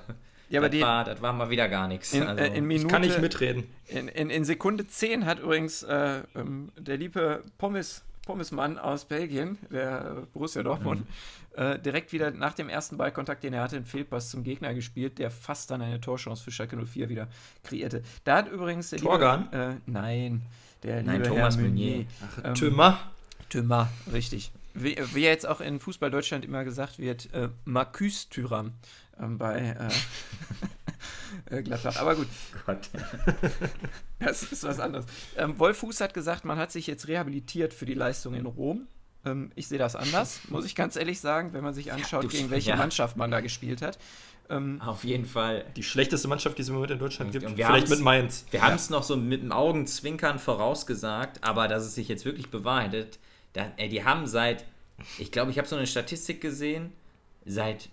ja, 0.50 0.62
aber 0.62 0.70
das, 0.70 0.72
die, 0.72 0.82
war, 0.82 1.04
das 1.04 1.22
war 1.22 1.34
mal 1.34 1.50
wieder 1.50 1.68
gar 1.68 1.90
nichts. 1.90 2.14
in, 2.14 2.24
also, 2.24 2.42
äh, 2.42 2.58
in 2.58 2.64
Minute, 2.64 2.86
Ich 2.86 2.92
kann 2.92 3.02
nicht 3.02 3.20
mitreden. 3.20 3.66
In, 3.88 4.08
in, 4.08 4.30
in 4.30 4.46
Sekunde 4.46 4.88
10 4.88 5.26
hat 5.26 5.40
übrigens 5.40 5.84
äh, 5.84 6.22
ähm, 6.36 6.72
der 6.78 6.96
liebe 6.96 7.44
Pommes, 7.58 8.06
Pommesmann 8.26 8.78
aus 8.78 9.04
Belgien, 9.04 9.58
der 9.70 10.24
Borussia 10.34 10.64
Dortmund, 10.64 11.06
äh, 11.58 11.78
direkt 11.80 12.14
wieder 12.14 12.32
nach 12.32 12.54
dem 12.54 12.70
ersten 12.70 12.96
Ballkontakt, 12.96 13.44
den 13.44 13.52
er 13.52 13.62
hatte, 13.62 13.76
einen 13.76 13.86
Fehlpass 13.86 14.30
zum 14.30 14.46
Gegner 14.46 14.74
gespielt, 14.74 15.20
der 15.20 15.32
fast 15.32 15.70
dann 15.70 15.82
eine 15.82 16.00
Torchance 16.00 16.42
für 16.42 16.52
Schalke 16.52 16.78
04 16.78 17.10
wieder 17.10 17.28
kreierte. 17.66 18.04
Da 18.24 18.38
hat 18.38 18.50
übrigens 18.50 18.92
der 18.92 19.00
Torgan? 19.00 19.50
liebe, 19.52 19.58
äh, 19.58 19.76
nein, 19.86 20.44
der 20.84 21.04
Nein, 21.04 21.18
liebe 21.18 21.28
Thomas 21.28 21.58
Herr 21.58 21.64
Meunier. 21.64 21.92
Meunier. 21.92 22.08
Ähm, 22.46 22.54
Tümmer. 22.56 23.00
Thümer, 23.50 23.90
richtig. 24.12 24.52
Wie, 24.74 24.96
wie 25.14 25.24
jetzt 25.24 25.48
auch 25.48 25.60
in 25.60 25.80
Fußball 25.80 26.12
Deutschland 26.12 26.46
immer 26.46 26.64
gesagt 26.64 27.00
wird, 27.00 27.34
äh, 27.34 27.50
Marcus 27.66 28.30
Thüram 28.30 28.74
ähm, 29.20 29.38
bei 29.38 29.76
äh, 31.50 31.56
äh, 31.58 31.64
Gladbach. 31.64 31.98
Aber 31.98 32.16
gut, 32.16 32.28
Gott. 32.66 32.90
das 34.20 34.44
ist 34.44 34.64
was 34.64 34.80
anderes. 34.80 35.06
Ähm, 35.36 35.58
Wolf 35.58 35.80
Fuß 35.80 36.02
hat 36.02 36.14
gesagt, 36.14 36.46
man 36.46 36.58
hat 36.58 36.72
sich 36.72 36.88
jetzt 36.88 37.08
rehabilitiert 37.08 37.74
für 37.74 37.86
die 37.86 37.96
Leistung 37.96 38.34
in 38.36 38.46
Rom. 38.46 38.88
Ähm, 39.26 39.52
ich 39.56 39.68
sehe 39.68 39.80
das 39.80 39.96
anders, 39.96 40.42
muss 40.50 40.66
ich 40.66 40.76
ganz 40.76 40.96
ehrlich 40.96 41.20
sagen, 41.20 41.54
wenn 41.54 41.64
man 41.64 41.74
sich 41.74 41.92
anschaut, 41.92 42.24
ja, 42.26 42.30
gegen 42.30 42.50
welche 42.52 42.72
ja. 42.72 42.76
Mannschaft 42.76 43.18
man 43.18 43.32
da 43.32 43.40
gespielt 43.40 43.82
hat. 43.82 43.98
Ähm, 44.50 44.82
Auf 44.82 45.04
jeden 45.04 45.26
Fall. 45.26 45.66
Die 45.76 45.84
schlechteste 45.84 46.28
Mannschaft, 46.28 46.58
die 46.58 46.62
es 46.62 46.70
im 46.70 46.76
Moment 46.76 46.92
in 46.92 47.00
Deutschland 47.00 47.32
gibt. 47.32 47.46
Vielleicht 47.50 47.90
mit 47.90 48.00
Mainz. 48.00 48.46
Wir 48.52 48.62
ja. 48.62 48.68
haben 48.68 48.76
es 48.76 48.90
noch 48.90 49.04
so 49.04 49.18
mit 49.18 49.42
dem 49.42 49.52
Augenzwinkern 49.52 50.40
vorausgesagt, 50.40 51.44
aber 51.44 51.68
dass 51.68 51.84
es 51.84 51.96
sich 51.96 52.08
jetzt 52.08 52.24
wirklich 52.24 52.50
bewahrheitet, 52.50 53.20
da, 53.58 53.72
ey, 53.78 53.90
die 53.90 54.04
haben 54.04 54.28
seit, 54.28 54.66
ich 55.18 55.32
glaube, 55.32 55.52
ich 55.52 55.58
habe 55.58 55.68
so 55.68 55.76
eine 55.76 55.88
Statistik 55.88 56.42
gesehen, 56.42 56.94
seit 57.46 57.90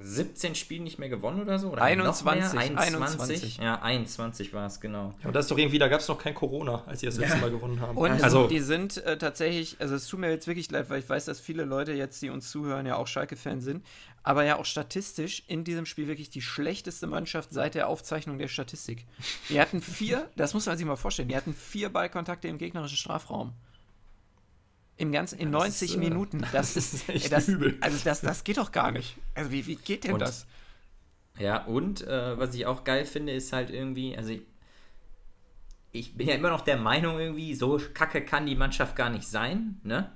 17 0.00 0.56
Spielen 0.56 0.82
nicht 0.82 0.98
mehr 0.98 1.08
gewonnen 1.08 1.40
oder 1.40 1.58
so? 1.58 1.70
Oder 1.70 1.82
21, 1.82 2.58
21. 2.58 2.94
21. 2.94 3.56
Ja, 3.58 3.80
21 3.80 4.52
war 4.52 4.66
es, 4.66 4.80
genau. 4.80 5.14
Ja, 5.20 5.28
und 5.28 5.36
das 5.36 5.44
ist 5.44 5.50
doch 5.50 5.58
irgendwie, 5.58 5.78
da 5.78 5.86
gab 5.86 6.00
es 6.00 6.08
noch 6.08 6.18
kein 6.18 6.34
Corona, 6.34 6.82
als 6.86 7.00
sie 7.00 7.06
das 7.06 7.16
letzte 7.16 7.36
ja. 7.36 7.42
Mal 7.42 7.50
gewonnen 7.50 7.80
haben. 7.80 7.96
Und 7.96 8.22
also, 8.22 8.48
die 8.48 8.58
sind 8.58 8.96
äh, 9.04 9.16
tatsächlich, 9.18 9.76
also 9.78 9.94
es 9.94 10.08
tut 10.08 10.18
mir 10.18 10.30
jetzt 10.30 10.48
wirklich 10.48 10.68
leid, 10.70 10.90
weil 10.90 10.98
ich 10.98 11.08
weiß, 11.08 11.26
dass 11.26 11.38
viele 11.38 11.64
Leute 11.64 11.92
jetzt, 11.92 12.20
die 12.22 12.30
uns 12.30 12.50
zuhören, 12.50 12.86
ja 12.86 12.96
auch 12.96 13.06
Schalke-Fan 13.06 13.60
sind, 13.60 13.84
aber 14.24 14.44
ja 14.44 14.56
auch 14.56 14.64
statistisch 14.64 15.44
in 15.46 15.62
diesem 15.62 15.86
Spiel 15.86 16.08
wirklich 16.08 16.30
die 16.30 16.42
schlechteste 16.42 17.06
Mannschaft 17.06 17.52
seit 17.52 17.76
der 17.76 17.88
Aufzeichnung 17.88 18.38
der 18.38 18.48
Statistik. 18.48 19.06
Die 19.48 19.60
hatten 19.60 19.80
vier, 19.80 20.28
das 20.34 20.54
muss 20.54 20.66
man 20.66 20.76
sich 20.76 20.86
mal 20.86 20.96
vorstellen, 20.96 21.28
die 21.28 21.36
hatten 21.36 21.54
vier 21.54 21.88
Ballkontakte 21.88 22.48
im 22.48 22.58
gegnerischen 22.58 22.96
Strafraum. 22.96 23.52
Im 24.96 25.10
ganzen, 25.10 25.38
in 25.38 25.48
ja, 25.48 25.58
90 25.58 25.90
ist, 25.90 25.96
äh, 25.96 25.98
Minuten. 25.98 26.46
Das, 26.52 26.74
das 26.74 26.94
ist 26.94 27.08
echt 27.08 27.32
das, 27.32 27.48
übel. 27.48 27.76
Also 27.80 27.98
das, 28.04 28.20
das 28.20 28.44
geht 28.44 28.58
doch 28.58 28.72
gar 28.72 28.92
nicht. 28.92 29.16
Also 29.34 29.50
wie, 29.50 29.66
wie 29.66 29.76
geht 29.76 30.04
denn 30.04 30.14
und, 30.14 30.20
das? 30.20 30.46
Ja, 31.38 31.64
und 31.64 32.06
äh, 32.06 32.38
was 32.38 32.54
ich 32.54 32.66
auch 32.66 32.84
geil 32.84 33.04
finde, 33.04 33.32
ist 33.32 33.52
halt 33.52 33.70
irgendwie, 33.70 34.16
also 34.16 34.30
ich, 34.30 34.42
ich, 35.90 36.16
bin 36.16 36.28
ja 36.28 36.34
immer 36.34 36.50
noch 36.50 36.60
der 36.60 36.76
Meinung 36.76 37.18
irgendwie, 37.18 37.54
so 37.54 37.80
kacke 37.92 38.24
kann 38.24 38.46
die 38.46 38.54
Mannschaft 38.54 38.94
gar 38.94 39.10
nicht 39.10 39.26
sein, 39.26 39.80
ne? 39.82 40.12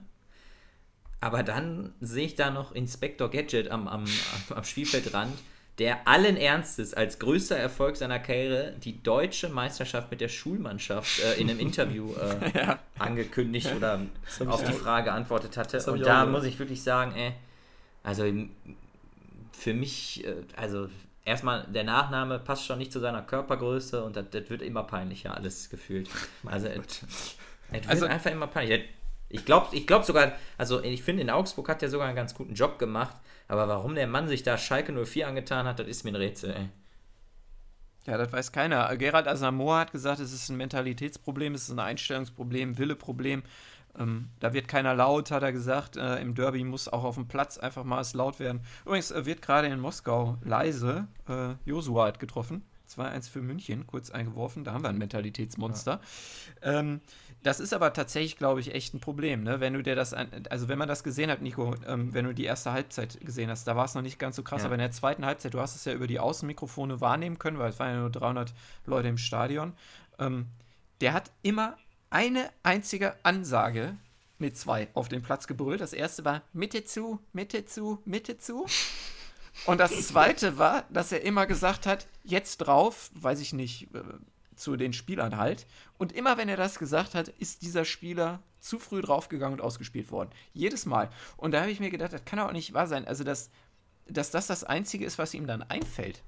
Aber 1.21 1.43
dann 1.43 1.95
sehe 2.01 2.27
ich 2.27 2.37
da 2.37 2.51
noch 2.51 2.71
Inspector 2.71 3.29
Gadget 3.29 3.71
am, 3.73 3.89
am, 3.89 4.05
am 4.51 4.65
Spielfeldrand 4.65 5.37
der 5.79 6.09
allen 6.09 6.37
Ernstes 6.37 6.93
als 6.93 7.19
größter 7.19 7.57
Erfolg 7.57 7.97
seiner 7.97 8.19
Karriere 8.19 8.75
die 8.83 9.01
deutsche 9.03 9.49
Meisterschaft 9.49 10.11
mit 10.11 10.21
der 10.21 10.29
Schulmannschaft 10.29 11.21
äh, 11.21 11.41
in 11.41 11.49
einem 11.49 11.61
Interview 11.61 12.13
äh, 12.55 12.59
ja. 12.59 12.79
angekündigt 12.99 13.73
oder 13.77 14.01
auf 14.47 14.65
die 14.65 14.73
Frage 14.73 15.07
geantwortet 15.07 15.57
hatte. 15.57 15.79
Und 15.91 16.01
da 16.01 16.27
muss 16.27 16.45
ich 16.45 16.59
wirklich 16.59 16.83
sagen, 16.83 17.13
ey, 17.15 17.33
also 18.03 18.25
für 19.53 19.75
mich, 19.75 20.25
äh, 20.25 20.35
also 20.57 20.89
erstmal 21.25 21.65
der 21.69 21.85
Nachname 21.85 22.41
passt 22.41 22.65
schon 22.67 22.79
nicht 22.79 22.93
zu 22.93 22.99
seiner 22.99 23.23
Körpergröße 23.23 24.03
und 24.03 24.17
das, 24.17 24.27
das 24.31 24.51
wird 24.51 24.63
immer 24.63 24.83
peinlicher, 24.83 25.37
alles 25.37 25.71
gefühlt. 25.71 26.09
Also 26.45 26.67
es 26.67 27.05
wird 27.71 27.89
also, 27.89 28.07
einfach 28.07 28.31
immer 28.33 28.49
peinlicher. 28.49 28.83
Ich 29.29 29.45
glaube 29.45 29.77
ich 29.77 29.87
glaub 29.87 30.05
sogar, 30.05 30.33
also 30.57 30.83
ich 30.83 31.03
finde, 31.03 31.23
in 31.23 31.31
Augsburg 31.31 31.69
hat 31.69 31.83
er 31.83 31.91
sogar 31.91 32.09
einen 32.09 32.17
ganz 32.17 32.35
guten 32.35 32.55
Job 32.55 32.79
gemacht, 32.79 33.15
aber 33.49 33.67
warum 33.67 33.95
der 33.95 34.07
Mann 34.07 34.29
sich 34.29 34.43
da 34.43 34.59
Schalke 34.59 34.93
04 34.93 35.27
angetan 35.27 35.67
hat, 35.67 35.79
das 35.79 35.89
ist 35.89 36.05
mir 36.05 36.11
ein 36.11 36.17
Rätsel, 36.17 36.55
ey. 36.55 36.69
Ja, 38.07 38.17
das 38.17 38.33
weiß 38.33 38.53
keiner. 38.53 38.97
Gerald 38.97 39.29
Asamoah 39.29 39.81
hat 39.81 39.93
gesagt, 39.93 40.21
es 40.21 40.33
ist 40.33 40.49
ein 40.49 40.57
Mentalitätsproblem, 40.57 41.55
es 41.55 41.65
ist 41.65 41.71
ein 41.71 41.79
Einstellungsproblem, 41.79 42.79
Willeproblem. 42.79 43.43
Ähm, 43.99 44.29
da 44.41 44.53
wird 44.53 44.69
keiner 44.69 44.95
laut, 44.95 45.31
hat 45.31 45.43
er 45.43 45.53
gesagt. 45.53 45.97
Äh, 45.97 46.21
Im 46.21 46.35
Derby 46.35 46.65
muss 46.65 46.89
auch 46.89 47.05
auf 47.05 47.17
dem 47.17 47.29
Platz 47.29 47.59
einfach 47.59 47.85
mal 47.85 48.01
es 48.01 48.15
laut 48.15 48.39
werden. 48.39 48.61
Übrigens 48.87 49.11
äh, 49.11 49.27
wird 49.27 49.43
gerade 49.43 49.69
in 49.69 49.81
Moskau 49.81 50.39
leise 50.43 51.07
äh, 51.29 51.55
Josua 51.67 52.07
hat 52.07 52.19
getroffen. 52.19 52.63
2-1 52.89 53.31
für 53.31 53.43
München, 53.43 53.87
kurz 53.87 54.11
eingeworfen. 54.11 54.65
Da 54.65 54.73
haben 54.73 54.83
wir 54.83 54.89
ein 54.89 54.97
Mentalitätsmonster. 54.99 56.01
Ja. 56.65 56.79
Ähm, 56.79 57.01
das 57.43 57.61
ist 57.61 57.73
aber 57.73 57.93
tatsächlich, 57.93 58.37
glaube 58.37 58.61
ich, 58.61 58.75
echt 58.75 58.95
ein 58.95 59.01
Problem, 59.01 59.45
ne? 59.45 59.61
Wenn 59.61 59.75
du 59.75 59.83
dir 59.83 59.95
das, 59.95 60.13
also 60.13 60.69
wenn 60.69 60.79
man 60.79 60.89
das 60.89 61.05
gesehen 61.05 61.31
hat, 61.31 61.41
Nico, 61.41 61.75
ähm, 61.87 62.13
wenn 62.13 62.25
du 62.25 62.35
die 62.35 62.45
erste 62.45 62.73
Halbzeit 62.73 63.21
gesehen 63.21 63.49
hast, 63.51 63.67
da 63.67 63.77
war 63.77 63.85
es 63.85 63.95
noch 63.95 64.03
nicht 64.03 64.19
ganz 64.19 64.37
so 64.37 64.43
krass, 64.43 64.63
ja. 64.63 64.67
aber 64.67 64.75
in 64.75 64.81
der 64.81 64.91
zweiten 64.91 65.25
Halbzeit, 65.25 65.55
du 65.55 65.61
hast 65.61 65.77
es 65.77 65.85
ja 65.85 65.93
über 65.93 66.07
die 66.07 66.19
Außenmikrofone 66.19 67.01
wahrnehmen 67.01 67.39
können, 67.39 67.59
weil 67.59 67.71
es 67.71 67.79
waren 67.79 67.95
ja 67.95 68.01
nur 68.01 68.11
300 68.11 68.53
Leute 68.87 69.09
im 69.09 69.19
Stadion. 69.19 69.73
Ähm, 70.19 70.47
der 71.01 71.13
hat 71.13 71.31
immer 71.43 71.77
eine 72.11 72.51
einzige 72.63 73.15
Ansage 73.23 73.97
mit 74.39 74.57
zwei 74.57 74.89
auf 74.95 75.09
den 75.09 75.23
Platz 75.23 75.47
gebrüllt. 75.47 75.81
Das 75.81 75.93
erste 75.93 76.25
war 76.25 76.43
Mitte 76.53 76.85
zu, 76.85 77.21
Mitte 77.33 77.65
zu, 77.65 78.01
Mitte 78.05 78.39
zu. 78.39 78.67
Und 79.67 79.79
das 79.79 80.09
zweite 80.09 80.59
war, 80.59 80.85
dass 80.91 81.13
er 81.13 81.23
immer 81.23 81.47
gesagt 81.47 81.87
hat, 81.87 82.07
jetzt 82.23 82.59
drauf, 82.59 83.11
weiß 83.15 83.41
ich 83.41 83.53
nicht, 83.53 83.95
äh, 83.95 84.03
zu 84.59 84.77
den 84.77 84.93
Spielern 84.93 85.37
halt. 85.37 85.67
Und 85.99 86.13
immer 86.13 86.37
wenn 86.37 86.49
er 86.49 86.57
das 86.57 86.79
gesagt 86.79 87.15
hat, 87.15 87.29
ist 87.29 87.63
dieser 87.63 87.85
Spieler 87.85 88.41
zu 88.61 88.79
früh 88.79 89.01
draufgegangen 89.01 89.59
und 89.59 89.65
ausgespielt 89.65 90.11
worden. 90.11 90.31
Jedes 90.53 90.87
Mal. 90.87 91.11
Und 91.37 91.53
da 91.53 91.61
habe 91.61 91.71
ich 91.71 91.81
mir 91.81 91.91
gedacht, 91.91 92.13
das 92.13 92.25
kann 92.25 92.39
auch 92.39 92.53
nicht 92.53 92.75
wahr 92.75 92.87
sein. 92.87 93.07
Also, 93.07 93.25
dass, 93.25 93.51
dass 94.07 94.31
das 94.31 94.47
das 94.47 94.65
Einzige 94.65 95.05
ist, 95.05 95.19
was 95.19 95.35
ihm 95.35 95.47
dann 95.47 95.63
einfällt. 95.63 96.23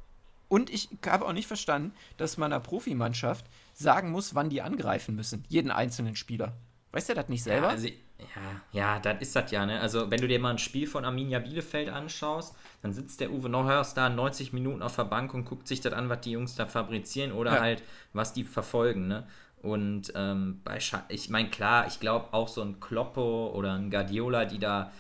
Und 0.49 0.71
ich 0.71 0.89
habe 1.07 1.27
auch 1.27 1.33
nicht 1.33 1.47
verstanden, 1.47 1.93
dass 2.17 2.37
man 2.37 2.53
einer 2.53 2.61
Profimannschaft 2.61 3.47
sagen 3.73 4.11
muss, 4.11 4.35
wann 4.35 4.51
die 4.51 4.63
angreifen 4.63 5.15
müssen. 5.15 5.45
Jeden 5.49 5.71
einzelnen 5.71 6.17
Spieler. 6.17 6.57
Weißt 6.93 7.09
du 7.09 7.15
das 7.15 7.29
nicht 7.29 7.43
selber? 7.43 7.69
Ja, 7.69 7.73
also, 7.73 7.89
ja, 7.89 8.63
ja, 8.73 8.99
das 8.99 9.21
ist 9.21 9.37
das 9.37 9.51
ja, 9.51 9.65
ne? 9.65 9.81
Also, 9.81 10.11
wenn 10.11 10.21
du 10.21 10.29
dir 10.29 10.39
mal 10.41 10.51
ein 10.51 10.59
Spiel 10.59 10.87
von 10.87 11.05
Arminia 11.05 11.39
Bielefeld 11.39 11.89
anschaust, 11.89 12.57
dann 12.83 12.93
sitzt 12.93 13.21
der 13.21 13.31
Uwe 13.31 13.49
Neuhaus 13.49 13.95
da 13.95 14.09
90 14.09 14.53
Minuten 14.53 14.83
auf 14.83 14.97
der 14.97 15.05
Bank 15.05 15.33
und 15.33 15.45
guckt 15.45 15.69
sich 15.69 15.81
das 15.81 15.93
an, 15.93 16.09
was 16.09 16.21
die 16.23 16.33
Jungs 16.33 16.55
da 16.57 16.67
fabrizieren 16.67 17.33
oder 17.33 17.55
ja. 17.55 17.61
halt, 17.61 17.83
was 18.13 18.33
die 18.33 18.45
verfolgen, 18.45 19.09
ne? 19.09 19.27
Und 19.63 20.13
ähm, 20.15 20.61
bei 20.65 20.81
Sch 20.81 20.95
ich 21.09 21.29
meine, 21.29 21.51
klar, 21.51 21.87
ich 21.87 22.01
glaube 22.01 22.33
auch 22.33 22.49
so 22.49 22.63
ein 22.63 22.81
Kloppo 22.81 23.53
oder 23.55 23.75
ein 23.75 23.91
Guardiola, 23.91 24.47
die 24.47 24.59
da 24.59 24.91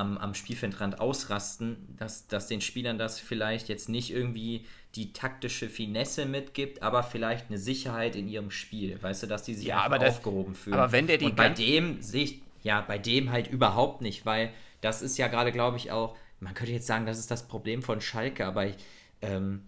am, 0.00 0.18
am 0.18 0.34
Spielfeldrand 0.34 1.00
ausrasten, 1.00 1.94
dass, 1.96 2.26
dass 2.26 2.46
den 2.48 2.60
Spielern 2.60 2.98
das 2.98 3.20
vielleicht 3.20 3.68
jetzt 3.68 3.88
nicht 3.88 4.10
irgendwie 4.10 4.66
die 4.94 5.12
taktische 5.12 5.68
Finesse 5.68 6.26
mitgibt, 6.26 6.82
aber 6.82 7.02
vielleicht 7.02 7.48
eine 7.48 7.58
Sicherheit 7.58 8.16
in 8.16 8.26
ihrem 8.26 8.50
Spiel, 8.50 9.00
weißt 9.00 9.22
du, 9.22 9.26
dass 9.26 9.44
die 9.44 9.54
sich 9.54 9.66
ja, 9.66 9.82
aber 9.82 9.98
das, 9.98 10.16
aufgehoben 10.16 10.54
fühlen. 10.54 10.74
Aber 10.74 10.90
wenn 10.90 11.06
der 11.06 11.18
die 11.18 11.26
Und 11.26 11.36
bei 11.36 11.50
dem 11.50 12.02
sehe 12.02 12.24
ich, 12.24 12.42
ja, 12.62 12.80
bei 12.80 12.98
dem 12.98 13.30
halt 13.30 13.48
überhaupt 13.48 14.00
nicht, 14.00 14.26
weil 14.26 14.52
das 14.80 15.02
ist 15.02 15.18
ja 15.18 15.28
gerade, 15.28 15.52
glaube 15.52 15.76
ich, 15.76 15.92
auch, 15.92 16.16
man 16.40 16.54
könnte 16.54 16.72
jetzt 16.72 16.86
sagen, 16.86 17.06
das 17.06 17.18
ist 17.18 17.30
das 17.30 17.46
Problem 17.46 17.82
von 17.82 18.00
Schalke, 18.00 18.46
aber 18.46 18.66
ich, 18.66 18.76
ähm, 19.22 19.62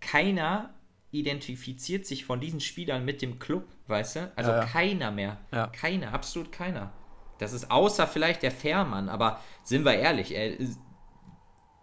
keiner 0.00 0.70
identifiziert 1.12 2.06
sich 2.06 2.24
von 2.24 2.40
diesen 2.40 2.60
Spielern 2.60 3.04
mit 3.04 3.20
dem 3.20 3.38
Club, 3.38 3.64
weißt 3.88 4.16
du? 4.16 4.32
Also 4.36 4.50
ja, 4.50 4.58
ja. 4.60 4.64
keiner 4.64 5.10
mehr. 5.10 5.38
Ja. 5.52 5.66
Keiner, 5.68 6.12
absolut 6.14 6.52
keiner. 6.52 6.92
Das 7.40 7.54
ist 7.54 7.70
außer 7.70 8.06
vielleicht 8.06 8.42
der 8.42 8.50
Fährmann, 8.50 9.08
aber 9.08 9.40
sind 9.64 9.86
wir 9.86 9.94
ehrlich, 9.94 10.34
er, 10.34 10.58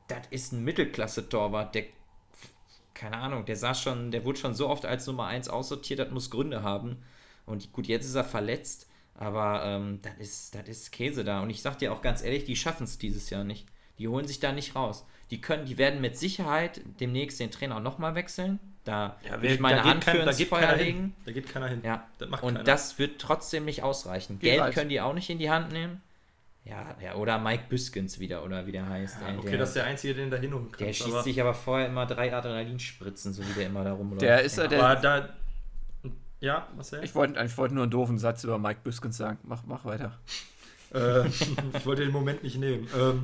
das 0.08 0.28
ist 0.30 0.54
ein 0.54 0.63
Mittelklasse-Torwart, 0.63 1.74
der, 1.74 1.86
keine 2.93 3.17
Ahnung, 3.17 3.46
der 3.46 3.56
saß 3.56 3.82
schon, 3.82 4.12
der 4.12 4.24
wurde 4.24 4.39
schon 4.39 4.54
so 4.54 4.70
oft 4.70 4.86
als 4.86 5.08
Nummer 5.08 5.26
1 5.26 5.50
aussortiert, 5.50 6.00
das 6.00 6.12
muss 6.12 6.30
Gründe 6.30 6.62
haben. 6.62 7.04
Und 7.48 7.72
gut, 7.74 7.88
jetzt 7.88 8.06
ist 8.06 8.13
er 8.13 8.24
verletzt, 8.24 8.88
aber 9.15 9.63
ähm, 9.65 10.00
das 10.04 10.13
ist, 10.20 10.56
das 10.56 10.67
ist 10.67 10.91
Käse 10.91 11.24
da. 11.24 11.41
Und 11.41 11.50
ich 11.50 11.63
sag 11.63 11.80
dir 11.80 11.91
auch 11.91 12.04
ganz 12.04 12.22
ehrlich, 12.22 12.46
die 12.46 12.56
schaffen 12.56 12.84
es 12.84 13.00
dieses 13.00 13.32
Jahr 13.32 13.43
nicht. 13.43 13.65
Die 13.98 14.08
holen 14.08 14.28
sich 14.28 14.39
da 14.39 14.52
nicht 14.52 14.76
raus. 14.76 15.08
Die 15.32 15.41
können, 15.41 15.65
die 15.65 15.80
werden 15.80 16.02
mit 16.02 16.17
Sicherheit 16.17 16.82
demnächst 17.00 17.39
den 17.39 17.50
Trainer 17.50 17.80
nochmal 17.80 18.13
wechseln. 18.13 18.60
Da 18.88 19.17
ja, 19.28 19.41
will 19.41 19.52
ich 19.52 19.60
meine 19.60 19.84
Hand 19.84 20.06
für 20.06 20.17
ins 20.17 20.41
Feuer 20.43 20.78
legen. 20.78 21.13
Da 21.26 21.34
geht 21.34 21.50
keiner 21.50 21.67
hin. 21.67 21.82
Ja. 21.84 22.08
Das 22.19 22.30
Und 22.30 22.39
keiner. 22.39 22.63
das 22.63 22.97
wird 22.97 23.19
trotzdem 23.19 23.65
nicht 23.65 23.84
ausreichen. 23.84 24.39
Geht 24.39 24.52
Geld 24.52 24.62
alt. 24.62 24.73
können 24.73 24.89
die 24.89 25.02
auch 25.02 25.13
nicht 25.13 25.30
in 25.30 25.39
die 25.39 25.50
Hand 25.50 25.73
nehmen. 25.73 26.02
Ja, 26.63 26.95
ja, 27.02 27.15
oder 27.15 27.38
Mike 27.38 27.65
Büskens 27.67 28.19
wieder, 28.19 28.45
oder 28.45 28.65
wie 28.65 28.71
der 28.71 28.88
heißt. 28.88 29.17
Ja, 29.21 29.38
okay, 29.38 29.50
der, 29.50 29.60
das 29.60 29.69
ist 29.69 29.76
der 29.76 29.86
Einzige, 29.86 30.15
den 30.15 30.32
da 30.32 30.38
hinholen 30.38 30.71
kann. 30.71 30.86
Der 30.86 30.93
schießt 30.93 31.10
aber 31.10 31.23
sich 31.23 31.41
aber 31.41 31.54
vorher 31.54 31.88
immer 31.88 32.06
drei 32.06 32.34
Adrenalinspritzen, 32.34 33.34
so 33.34 33.41
wie 33.45 33.54
der 33.54 33.67
immer 33.67 33.84
da 33.84 33.91
rumläuft. 33.91 34.21
Der 34.21 34.41
ist 34.41 34.58
ja, 34.58 34.67
der. 34.67 34.82
Aber 34.82 35.02
da, 35.02 35.30
ja, 36.39 36.67
was 36.78 36.93
Ich 36.93 37.13
wollte 37.13 37.43
ich 37.43 37.58
wollt 37.58 37.73
nur 37.73 37.84
einen 37.84 37.91
doofen 37.91 38.17
Satz 38.17 38.45
über 38.45 38.58
Mike 38.58 38.80
Büskens 38.86 39.17
sagen. 39.17 39.39
Mach, 39.43 39.63
mach 39.65 39.84
weiter. 39.84 40.17
äh, 40.93 41.28
ich 41.28 41.86
wollte 41.86 42.04
den 42.04 42.13
Moment 42.13 42.43
nicht 42.43 42.58
nehmen. 42.58 42.88
Ähm, 42.97 43.23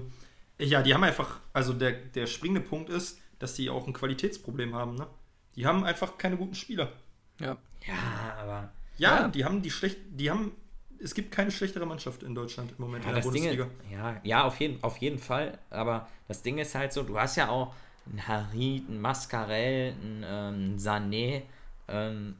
ja, 0.60 0.82
die 0.82 0.93
haben 0.93 1.04
einfach, 1.04 1.39
also 1.54 1.71
der, 1.71 1.93
der 1.93 2.28
springende 2.28 2.62
Punkt 2.62 2.89
ist, 2.89 3.19
dass 3.39 3.54
die 3.54 3.69
auch 3.69 3.88
ein 3.88 3.93
Qualitätsproblem 3.93 4.76
haben, 4.76 4.95
ne? 4.95 5.08
Die 5.56 5.66
haben 5.66 5.84
einfach 5.84 6.18
keine 6.18 6.38
guten 6.38 6.56
Spieler. 6.56 6.92
Ja. 7.39 7.58
Ja, 7.86 8.38
aber. 8.39 8.72
Ja, 8.98 9.22
ja. 9.22 9.28
die 9.28 9.46
haben 9.46 9.62
die 9.62 9.72
schlecht, 9.72 9.98
die 10.12 10.30
haben, 10.30 10.52
es 11.00 11.13
gibt 11.13 11.32
keine 11.32 11.52
schlechtere 11.52 11.86
Mannschaft 11.86 12.24
in 12.24 12.36
Deutschland 12.36 12.72
im 12.78 12.86
Moment 12.86 13.04
ja, 13.04 13.10
in 13.10 13.16
der 13.16 13.22
Bundesliga. 13.24 13.63
Ding, 13.66 13.92
ja, 13.92 14.22
ja 14.24 14.44
auf, 14.44 14.60
jeden, 14.60 14.84
auf 14.84 14.98
jeden 14.98 15.20
Fall. 15.20 15.58
Aber 15.70 16.08
das 16.28 16.42
Ding 16.42 16.58
ist 16.60 16.76
halt 16.76 16.94
so, 16.94 17.04
du 17.04 17.20
hast 17.20 17.36
ja 17.36 17.50
auch 17.50 17.74
einen 18.10 18.28
Harid, 18.28 18.88
einen 18.88 19.02
Mascarell, 19.02 19.94
einen 19.94 20.26
ähm, 20.26 20.78
Sané, 20.78 21.42
ähm, 21.88 22.36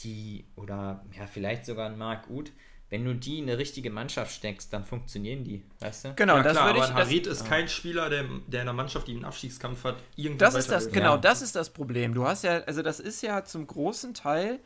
die, 0.00 0.44
oder 0.56 1.04
ja, 1.16 1.26
vielleicht 1.26 1.64
sogar 1.66 1.86
einen 1.86 1.98
Marc 1.98 2.28
Uth, 2.28 2.50
wenn 2.92 3.06
du 3.06 3.14
die 3.14 3.38
in 3.38 3.48
eine 3.48 3.56
richtige 3.56 3.88
Mannschaft 3.88 4.34
steckst, 4.34 4.70
dann 4.74 4.84
funktionieren 4.84 5.44
die, 5.44 5.64
weißt 5.80 6.04
du? 6.04 6.14
Genau, 6.14 6.36
ja, 6.36 6.42
das 6.42 6.52
klar, 6.52 6.66
würde 6.66 6.78
ich. 6.80 6.84
Aber 6.84 7.00
Harit 7.00 7.26
ist 7.26 7.46
kein 7.46 7.66
Spieler, 7.66 8.10
der, 8.10 8.24
der 8.46 8.60
in 8.62 8.68
einer 8.68 8.74
Mannschaft, 8.74 9.08
die 9.08 9.12
einen 9.12 9.24
Abstiegskampf 9.24 9.82
hat, 9.84 9.96
irgendwie 10.14 10.36
Das 10.36 10.54
ist 10.54 10.70
das, 10.70 10.90
genau, 10.90 11.14
ja. 11.14 11.16
das 11.16 11.40
ist 11.40 11.56
das 11.56 11.70
Problem. 11.70 12.12
Du 12.12 12.26
hast 12.26 12.44
ja, 12.44 12.58
also 12.64 12.82
das 12.82 13.00
ist 13.00 13.22
ja 13.22 13.44
zum 13.44 13.66
großen 13.66 14.12
Teil 14.12 14.60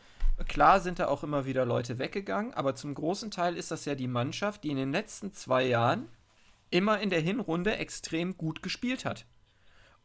klar 0.49 0.81
sind 0.81 0.99
da 0.99 1.07
auch 1.07 1.23
immer 1.23 1.47
wieder 1.47 1.65
Leute 1.65 1.99
weggegangen, 1.99 2.53
aber 2.53 2.75
zum 2.75 2.95
großen 2.95 3.31
Teil 3.31 3.57
ist 3.57 3.71
das 3.71 3.85
ja 3.85 3.95
die 3.95 4.09
Mannschaft, 4.09 4.65
die 4.65 4.71
in 4.71 4.77
den 4.77 4.93
letzten 4.93 5.33
zwei 5.33 5.65
Jahren 5.65 6.09
immer 6.71 7.01
in 7.01 7.11
der 7.11 7.21
Hinrunde 7.21 7.77
extrem 7.77 8.37
gut 8.37 8.63
gespielt 8.63 9.05
hat. 9.05 9.25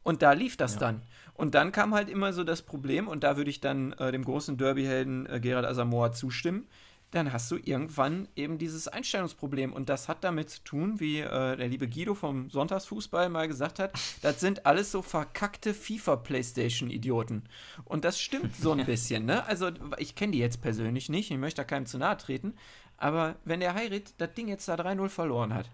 Und 0.04 0.22
da 0.22 0.34
lief 0.34 0.58
das 0.58 0.76
ja. 0.76 0.80
dann. 0.82 1.02
Und 1.34 1.56
dann 1.56 1.72
kam 1.72 1.94
halt 1.94 2.08
immer 2.08 2.34
so 2.34 2.44
das 2.44 2.62
Problem, 2.62 3.08
und 3.08 3.24
da 3.24 3.36
würde 3.36 3.50
ich 3.50 3.62
dann 3.62 3.94
äh, 3.94 4.12
dem 4.12 4.24
großen 4.24 4.58
Derby-Helden 4.58 5.26
äh, 5.28 5.40
Gerald 5.40 5.66
Asamoah 5.66 6.12
zustimmen, 6.12 6.68
dann 7.12 7.34
hast 7.34 7.52
du 7.52 7.58
irgendwann 7.58 8.30
eben 8.36 8.58
dieses 8.58 8.88
Einstellungsproblem. 8.88 9.74
Und 9.74 9.89
das 9.89 10.08
hat 10.08 10.24
damit 10.24 10.50
zu 10.50 10.63
tun, 10.63 11.00
wie 11.00 11.19
äh, 11.19 11.58
der 11.58 11.67
liebe 11.67 11.89
Guido 11.89 12.15
vom 12.15 12.50
Sonntagsfußball 12.50 13.30
mal 13.30 13.47
gesagt 13.47 13.80
hat, 13.80 13.91
das 14.21 14.39
sind 14.39 14.65
alles 14.65 14.91
so 14.91 15.02
verkackte 15.02 15.74
FIFA-Playstation-Idioten. 15.74 17.43
Und 17.84 18.06
das 18.06 18.19
stimmt 18.19 18.56
so 18.56 18.71
ein 18.71 18.86
bisschen, 18.86 19.26
ne? 19.26 19.45
Also 19.45 19.71
ich 19.97 20.15
kenne 20.15 20.32
die 20.32 20.39
jetzt 20.39 20.62
persönlich 20.62 21.10
nicht, 21.10 21.30
ich 21.32 21.38
möchte 21.38 21.62
da 21.62 21.65
keinem 21.65 21.86
zu 21.86 21.97
nahe 21.97 22.17
treten, 22.17 22.54
aber 22.97 23.36
wenn 23.43 23.60
der 23.60 23.74
Heirit 23.74 24.13
das 24.17 24.34
Ding 24.34 24.47
jetzt 24.47 24.67
da 24.67 24.76
3-0 24.76 25.10
verloren 25.10 25.54
hat, 25.54 25.69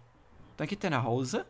dann 0.58 0.68
geht 0.68 0.84
er 0.84 0.90
nach 0.90 1.04
Hause, 1.04 1.46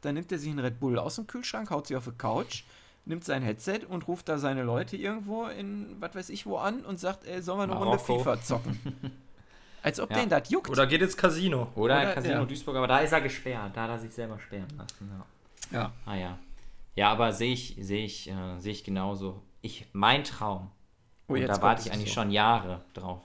dann 0.00 0.14
nimmt 0.14 0.32
er 0.32 0.38
sich 0.38 0.50
einen 0.50 0.60
Red 0.60 0.80
Bull 0.80 0.98
aus 0.98 1.16
dem 1.16 1.26
Kühlschrank, 1.26 1.70
haut 1.70 1.88
sich 1.88 1.96
auf 1.96 2.04
die 2.04 2.12
Couch, 2.12 2.62
nimmt 3.04 3.24
sein 3.24 3.42
Headset 3.42 3.80
und 3.88 4.08
ruft 4.08 4.28
da 4.28 4.38
seine 4.38 4.62
Leute 4.62 4.96
irgendwo 4.96 5.46
in, 5.46 5.96
was 6.00 6.14
weiß 6.14 6.30
ich 6.30 6.46
wo 6.46 6.56
an 6.56 6.84
und 6.84 6.98
sagt, 6.98 7.26
ey, 7.26 7.42
sollen 7.42 7.58
wir 7.58 7.64
eine 7.64 7.74
Marokko. 7.74 8.14
Runde 8.14 8.24
FIFA 8.24 8.42
zocken? 8.42 8.80
Als 9.86 10.00
ob 10.00 10.10
ja. 10.10 10.16
den 10.16 10.28
das 10.28 10.50
juckt. 10.50 10.68
Oder 10.68 10.84
geht 10.88 11.00
ins 11.00 11.16
Casino. 11.16 11.68
Oder, 11.76 12.00
Oder 12.00 12.14
Casino 12.14 12.34
ja. 12.34 12.44
Duisburg, 12.44 12.74
aber 12.74 12.88
da 12.88 12.98
ist 12.98 13.12
er 13.12 13.20
gesperrt. 13.20 13.70
Da 13.76 13.84
hat 13.84 13.90
er 13.90 13.98
sich 14.00 14.12
selber 14.12 14.36
sperren 14.40 14.66
lassen. 14.76 15.08
Ja. 15.70 15.78
ja. 15.78 15.92
Ah 16.04 16.16
ja. 16.16 16.38
Ja, 16.96 17.12
aber 17.12 17.32
sehe 17.32 17.52
ich, 17.52 17.76
sehe 17.78 18.04
ich, 18.04 18.28
äh, 18.28 18.58
sehe 18.58 18.72
ich 18.72 18.82
genauso. 18.82 19.44
Ich, 19.62 19.86
mein 19.92 20.24
Traum, 20.24 20.72
oh, 21.28 21.34
und 21.34 21.42
da 21.42 21.62
warte 21.62 21.82
ich 21.86 21.92
eigentlich 21.92 22.12
so. 22.12 22.20
schon 22.20 22.32
Jahre 22.32 22.84
drauf, 22.94 23.20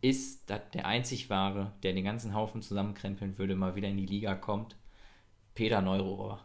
ist, 0.00 0.50
dass 0.50 0.62
der 0.74 0.84
einzig 0.86 1.30
wahre, 1.30 1.72
der 1.84 1.92
den 1.92 2.04
ganzen 2.04 2.34
Haufen 2.34 2.60
zusammenkrempeln 2.60 3.38
würde, 3.38 3.54
mal 3.54 3.76
wieder 3.76 3.86
in 3.86 3.96
die 3.96 4.06
Liga 4.06 4.34
kommt. 4.34 4.74
Peter 5.54 5.80
Neurohrer. 5.80 6.40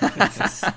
das, 0.16 0.36
ist, 0.38 0.72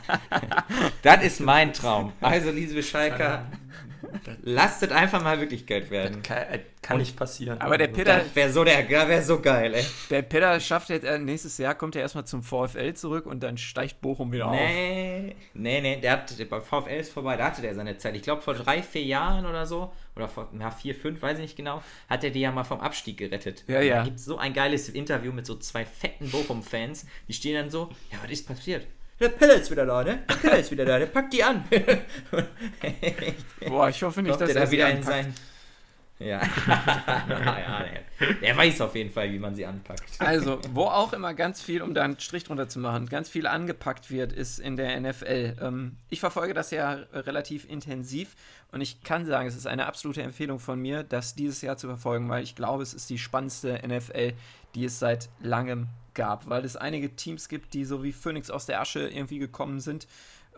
das 1.01 1.23
ist 1.23 1.39
mein 1.39 1.71
Traum. 1.71 2.11
Also, 2.19 2.49
liebe 2.49 2.83
Schalker, 2.83 3.45
Lasst 4.43 4.83
es 4.83 4.91
einfach 4.91 5.21
mal 5.23 5.39
Wirklichkeit 5.39 5.89
werden. 5.89 6.21
Das 6.21 6.23
kann, 6.23 6.59
kann 6.81 6.97
nicht 6.97 7.15
passieren. 7.15 7.59
Aber 7.61 7.77
der 7.77 7.87
Peter. 7.87 8.19
Das 8.19 8.35
wäre 8.35 8.51
so, 8.51 8.65
wär 8.65 9.23
so 9.23 9.39
geil, 9.39 9.73
ey. 9.73 9.85
Der 10.09 10.21
Peter 10.21 10.59
schafft 10.59 10.89
jetzt, 10.89 11.03
äh, 11.03 11.17
nächstes 11.17 11.57
Jahr 11.57 11.75
kommt 11.75 11.95
er 11.95 12.01
erstmal 12.01 12.25
zum 12.25 12.43
VfL 12.43 12.93
zurück 12.93 13.25
und 13.25 13.41
dann 13.41 13.57
steigt 13.57 14.01
Bochum 14.01 14.31
wieder 14.31 14.51
nee, 14.51 15.29
auf. 15.29 15.35
Nee, 15.53 15.81
nee, 15.81 15.99
der 16.01 16.11
hat, 16.11 16.37
der 16.37 16.47
VfL 16.61 16.99
ist 16.99 17.13
vorbei, 17.13 17.37
da 17.37 17.45
hatte 17.45 17.61
der 17.61 17.75
seine 17.75 17.97
Zeit. 17.97 18.15
Ich 18.15 18.23
glaube, 18.23 18.41
vor 18.41 18.53
drei, 18.53 18.81
vier 18.83 19.03
Jahren 19.03 19.45
oder 19.45 19.65
so, 19.65 19.93
oder 20.15 20.27
vor 20.27 20.49
ja, 20.59 20.71
vier, 20.71 20.95
fünf, 20.95 21.21
weiß 21.21 21.37
ich 21.37 21.43
nicht 21.43 21.57
genau, 21.57 21.81
hat 22.09 22.23
er 22.23 22.29
die 22.29 22.41
ja 22.41 22.51
mal 22.51 22.63
vom 22.63 22.79
Abstieg 22.79 23.17
gerettet. 23.17 23.63
Ja, 23.67 23.81
ja. 23.81 23.97
Da 23.97 24.03
gibt 24.03 24.19
so 24.19 24.37
ein 24.37 24.53
geiles 24.53 24.89
Interview 24.89 25.31
mit 25.31 25.45
so 25.45 25.55
zwei 25.55 25.85
fetten 25.85 26.29
Bochum-Fans, 26.29 27.05
die 27.27 27.33
stehen 27.33 27.55
dann 27.55 27.69
so: 27.69 27.89
Ja, 28.11 28.19
was 28.23 28.31
ist 28.31 28.47
passiert? 28.47 28.85
Der 29.19 29.29
Pelle 29.29 29.53
ist 29.53 29.69
wieder 29.71 29.85
da, 29.85 30.03
ne? 30.03 30.23
Der 30.27 30.35
Pelle 30.35 30.57
ist 30.57 30.71
wieder 30.71 30.85
da, 30.85 30.99
der 30.99 31.05
packt 31.05 31.33
die 31.33 31.43
an. 31.43 31.63
Boah, 33.67 33.89
ich 33.89 34.01
hoffe 34.03 34.21
nicht, 34.21 34.39
dass 34.39 34.49
er 34.49 34.65
da 34.65 34.71
wieder 34.71 34.89
in 34.89 35.03
sein. 35.03 35.33
Ja. 36.19 36.41
ja 36.67 37.85
der, 38.19 38.33
der, 38.35 38.55
weiß 38.55 38.81
auf 38.81 38.95
jeden 38.95 39.11
Fall, 39.11 39.31
wie 39.33 39.39
man 39.39 39.55
sie 39.55 39.65
anpackt. 39.65 40.03
Also, 40.19 40.59
wo 40.71 40.83
auch 40.83 41.11
immer 41.11 41.33
ganz 41.33 41.61
viel, 41.61 41.81
um 41.81 41.93
da 41.93 42.03
einen 42.03 42.19
Strich 42.19 42.45
drunter 42.45 42.69
zu 42.69 42.79
machen, 42.79 43.07
ganz 43.07 43.29
viel 43.29 43.47
angepackt 43.47 44.09
wird, 44.09 44.31
ist 44.31 44.59
in 44.59 44.77
der 44.77 44.99
NFL. 45.01 45.57
Ähm, 45.59 45.97
ich 46.09 46.19
verfolge 46.19 46.53
das 46.53 46.71
ja 46.71 46.91
relativ 47.13 47.67
intensiv 47.69 48.35
und 48.71 48.79
ich 48.79 49.03
kann 49.03 49.25
sagen, 49.25 49.47
es 49.47 49.55
ist 49.55 49.67
eine 49.67 49.85
absolute 49.85 50.21
Empfehlung 50.21 50.59
von 50.59 50.79
mir, 50.79 51.03
das 51.03 51.35
dieses 51.35 51.61
Jahr 51.61 51.77
zu 51.77 51.87
verfolgen, 51.87 52.29
weil 52.29 52.43
ich 52.43 52.55
glaube, 52.55 52.83
es 52.83 52.93
ist 52.93 53.09
die 53.09 53.17
spannendste 53.17 53.81
NFL, 53.85 54.33
die 54.75 54.85
es 54.85 54.99
seit 54.99 55.29
langem 55.41 55.87
gab, 56.13 56.49
weil 56.49 56.65
es 56.65 56.75
einige 56.75 57.15
Teams 57.15 57.49
gibt, 57.49 57.73
die 57.73 57.85
so 57.85 58.03
wie 58.03 58.11
Phoenix 58.11 58.49
aus 58.49 58.65
der 58.65 58.81
Asche 58.81 59.07
irgendwie 59.07 59.39
gekommen 59.39 59.79
sind, 59.79 60.07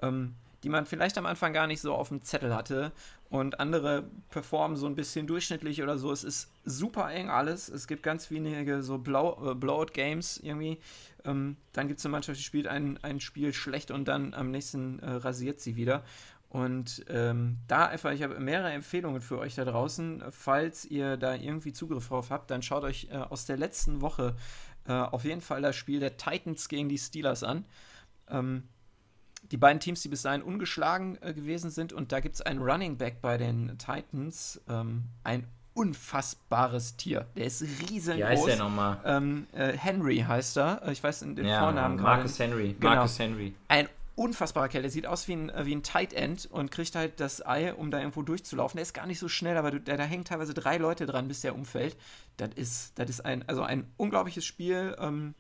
ähm, 0.02 0.36
die 0.64 0.70
man 0.70 0.86
vielleicht 0.86 1.18
am 1.18 1.26
Anfang 1.26 1.54
gar 1.54 1.68
nicht 1.68 1.82
so 1.82 1.94
auf 1.94 2.10
dem 2.10 2.24
Zettel 2.24 2.56
hatte 2.56 2.92
und 3.30 3.60
andere 3.60 4.10
performen 4.30 4.78
so 4.78 4.88
ein 4.88 4.96
bisschen 4.96 5.28
durchschnittlich 5.28 5.84
oder 5.84 5.98
so. 5.98 6.12
Es 6.12 6.24
ist 6.24 6.52
super 6.64 7.12
eng 7.12 7.30
alles. 7.30 7.70
Es 7.70 7.88
gibt 7.88 8.02
ganz 8.04 8.32
wenige 8.32 8.82
so 8.82 8.98
Blow, 8.98 9.52
äh, 9.52 9.56
Blowout-Games 9.56 10.38
irgendwie. 10.38 10.80
Ähm, 11.24 11.58
dann 11.74 11.88
gibt 11.88 12.00
es 12.00 12.06
eine 12.06 12.14
Mannschaft, 12.14 12.40
die 12.40 12.44
spielt 12.44 12.68
ein, 12.68 13.00
ein 13.04 13.20
Spiel 13.20 13.54
schlecht 13.54 13.92
und 13.92 14.08
dann 14.08 14.34
am 14.34 14.52
nächsten 14.52 15.00
äh, 15.00 15.10
rasiert 15.12 15.60
sie 15.60 15.76
wieder. 15.76 16.04
Und 16.50 17.06
ähm, 17.10 17.58
da 17.68 17.88
einfach, 17.88 18.12
ich 18.12 18.24
habe 18.24 18.40
mehrere 18.40 18.72
Empfehlungen 18.72 19.22
für 19.22 19.40
euch 19.40 19.56
da 19.56 19.66
draußen. 19.66 20.24
Falls 20.30 20.86
ihr 20.86 21.18
da 21.18 21.36
irgendwie 21.36 21.74
Zugriff 21.74 22.08
drauf 22.08 22.30
habt, 22.30 22.50
dann 22.50 22.62
schaut 22.62 22.84
euch 22.84 23.10
äh, 23.12 23.18
aus 23.18 23.46
der 23.46 23.58
letzten 23.58 24.02
Woche 24.02 24.36
äh, 24.88 24.94
auf 24.94 25.26
jeden 25.26 25.42
Fall 25.42 25.62
das 25.62 25.76
Spiel 25.76 26.00
der 26.00 26.18
Titans 26.18 26.70
gegen 26.70 26.88
die 26.88 26.98
Steelers 26.98 27.44
an. 27.44 27.66
Ähm, 28.30 28.64
die 29.52 29.58
beiden 29.58 29.80
Teams, 29.80 30.02
die 30.02 30.10
bis 30.10 30.24
dahin 30.24 30.42
ungeschlagen 30.42 31.18
äh, 31.22 31.34
gewesen 31.34 31.70
sind. 31.70 31.94
Und 31.94 32.12
da 32.12 32.20
gibt 32.20 32.36
es 32.36 32.42
einen 32.42 32.62
Running 32.62 32.98
Back 32.98 33.22
bei 33.22 33.38
den 33.38 33.78
Titans, 33.78 34.62
ähm, 34.70 35.06
ein 35.24 35.48
unfassbares 35.74 36.96
Tier. 36.96 37.28
Der 37.36 37.46
ist 37.46 37.62
riesengroß. 37.62 38.18
Wie 38.18 38.24
heißt 38.24 38.48
der 38.48 38.56
nochmal? 38.58 39.00
Ähm, 39.06 39.46
äh, 39.52 39.74
Henry 39.74 40.24
heißt 40.26 40.58
er. 40.58 40.88
Ich 40.90 41.04
weiß 41.04 41.20
den 41.20 41.46
ja, 41.46 41.60
Vornamen 41.60 42.02
Marcus 42.02 42.38
gerade. 42.38 42.52
Henry. 42.52 42.74
Genau. 42.80 42.96
Marcus 42.96 43.20
Henry. 43.20 43.54
Ein 43.68 43.90
unfassbarer 44.16 44.70
Kerl. 44.70 44.82
Der 44.82 44.92
sieht 44.92 45.08
aus 45.08 45.28
wie 45.28 45.34
ein, 45.34 45.50
äh, 45.50 45.66
wie 45.66 45.76
ein 45.76 45.84
Tight 45.84 46.14
End 46.14 46.46
und 46.46 46.72
kriegt 46.72 46.96
halt 46.96 47.20
das 47.20 47.46
Ei, 47.46 47.74
um 47.74 47.92
da 47.92 48.00
irgendwo 48.00 48.22
durchzulaufen. 48.22 48.78
Der 48.78 48.84
ist 48.84 48.94
gar 48.94 49.06
nicht 49.06 49.20
so 49.20 49.28
schnell, 49.28 49.58
aber 49.58 49.72
da, 49.72 50.04
hängen 50.04 50.26
teilweise 50.26 50.54
drei 50.54 50.78
Leute 50.78 51.06
dran, 51.06 51.28
bis 51.28 51.42
der 51.42 51.56
umfällt. 51.56 51.98
Das 52.38 52.50
ist, 52.56 52.98
das 52.98 53.10
ist 53.10 53.26
ein, 53.26 53.48
also 53.48 53.64
ein 53.64 53.92
unglaubliches 53.98 54.46
Spiel. 54.46 54.96
Ähm, 55.00 55.36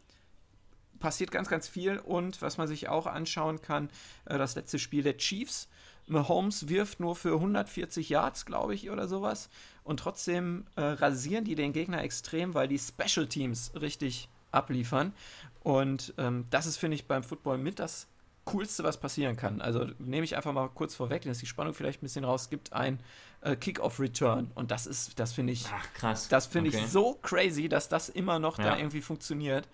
passiert 0.99 1.31
ganz, 1.31 1.49
ganz 1.49 1.67
viel. 1.67 1.97
Und 1.99 2.41
was 2.41 2.57
man 2.57 2.67
sich 2.67 2.89
auch 2.89 3.05
anschauen 3.05 3.61
kann, 3.61 3.89
äh, 4.25 4.37
das 4.37 4.55
letzte 4.55 4.79
Spiel 4.79 5.03
der 5.03 5.17
Chiefs. 5.17 5.69
Mahomes 6.07 6.69
wirft 6.69 6.99
nur 6.99 7.15
für 7.15 7.33
140 7.33 8.09
Yards, 8.09 8.45
glaube 8.45 8.75
ich, 8.75 8.91
oder 8.91 9.07
sowas. 9.07 9.49
Und 9.83 9.99
trotzdem 9.99 10.65
äh, 10.75 10.81
rasieren 10.81 11.45
die 11.45 11.55
den 11.55 11.73
Gegner 11.73 12.03
extrem, 12.03 12.53
weil 12.53 12.67
die 12.67 12.77
Special 12.77 13.27
Teams 13.27 13.71
richtig 13.79 14.29
abliefern. 14.51 15.13
Und 15.61 16.13
ähm, 16.17 16.45
das 16.51 16.67
ist, 16.67 16.77
finde 16.77 16.95
ich, 16.95 17.07
beim 17.07 17.23
Football 17.23 17.57
mit 17.57 17.79
das 17.79 18.07
Coolste, 18.45 18.83
was 18.83 18.99
passieren 18.99 19.35
kann. 19.35 19.59
Also 19.59 19.87
nehme 19.97 20.23
ich 20.23 20.35
einfach 20.35 20.53
mal 20.53 20.69
kurz 20.69 20.95
vorweg, 20.95 21.23
dass 21.23 21.39
die 21.39 21.47
Spannung 21.47 21.73
vielleicht 21.73 22.01
ein 22.01 22.05
bisschen 22.05 22.23
raus 22.23 22.49
gibt, 22.49 22.73
ein 22.73 22.99
äh, 23.41 23.55
Kick-Off-Return. 23.55 24.51
Und 24.53 24.71
das 24.71 24.85
ist, 24.85 25.19
das 25.19 25.33
finde 25.33 25.53
ich, 25.53 25.65
Ach, 25.73 25.93
krass. 25.93 26.27
Das 26.29 26.45
finde 26.45 26.69
okay. 26.69 26.81
ich 26.81 26.87
so 26.87 27.17
crazy, 27.21 27.67
dass 27.67 27.89
das 27.89 28.09
immer 28.09 28.39
noch 28.39 28.59
ja. 28.59 28.65
da 28.65 28.77
irgendwie 28.77 29.01
funktioniert. 29.01 29.67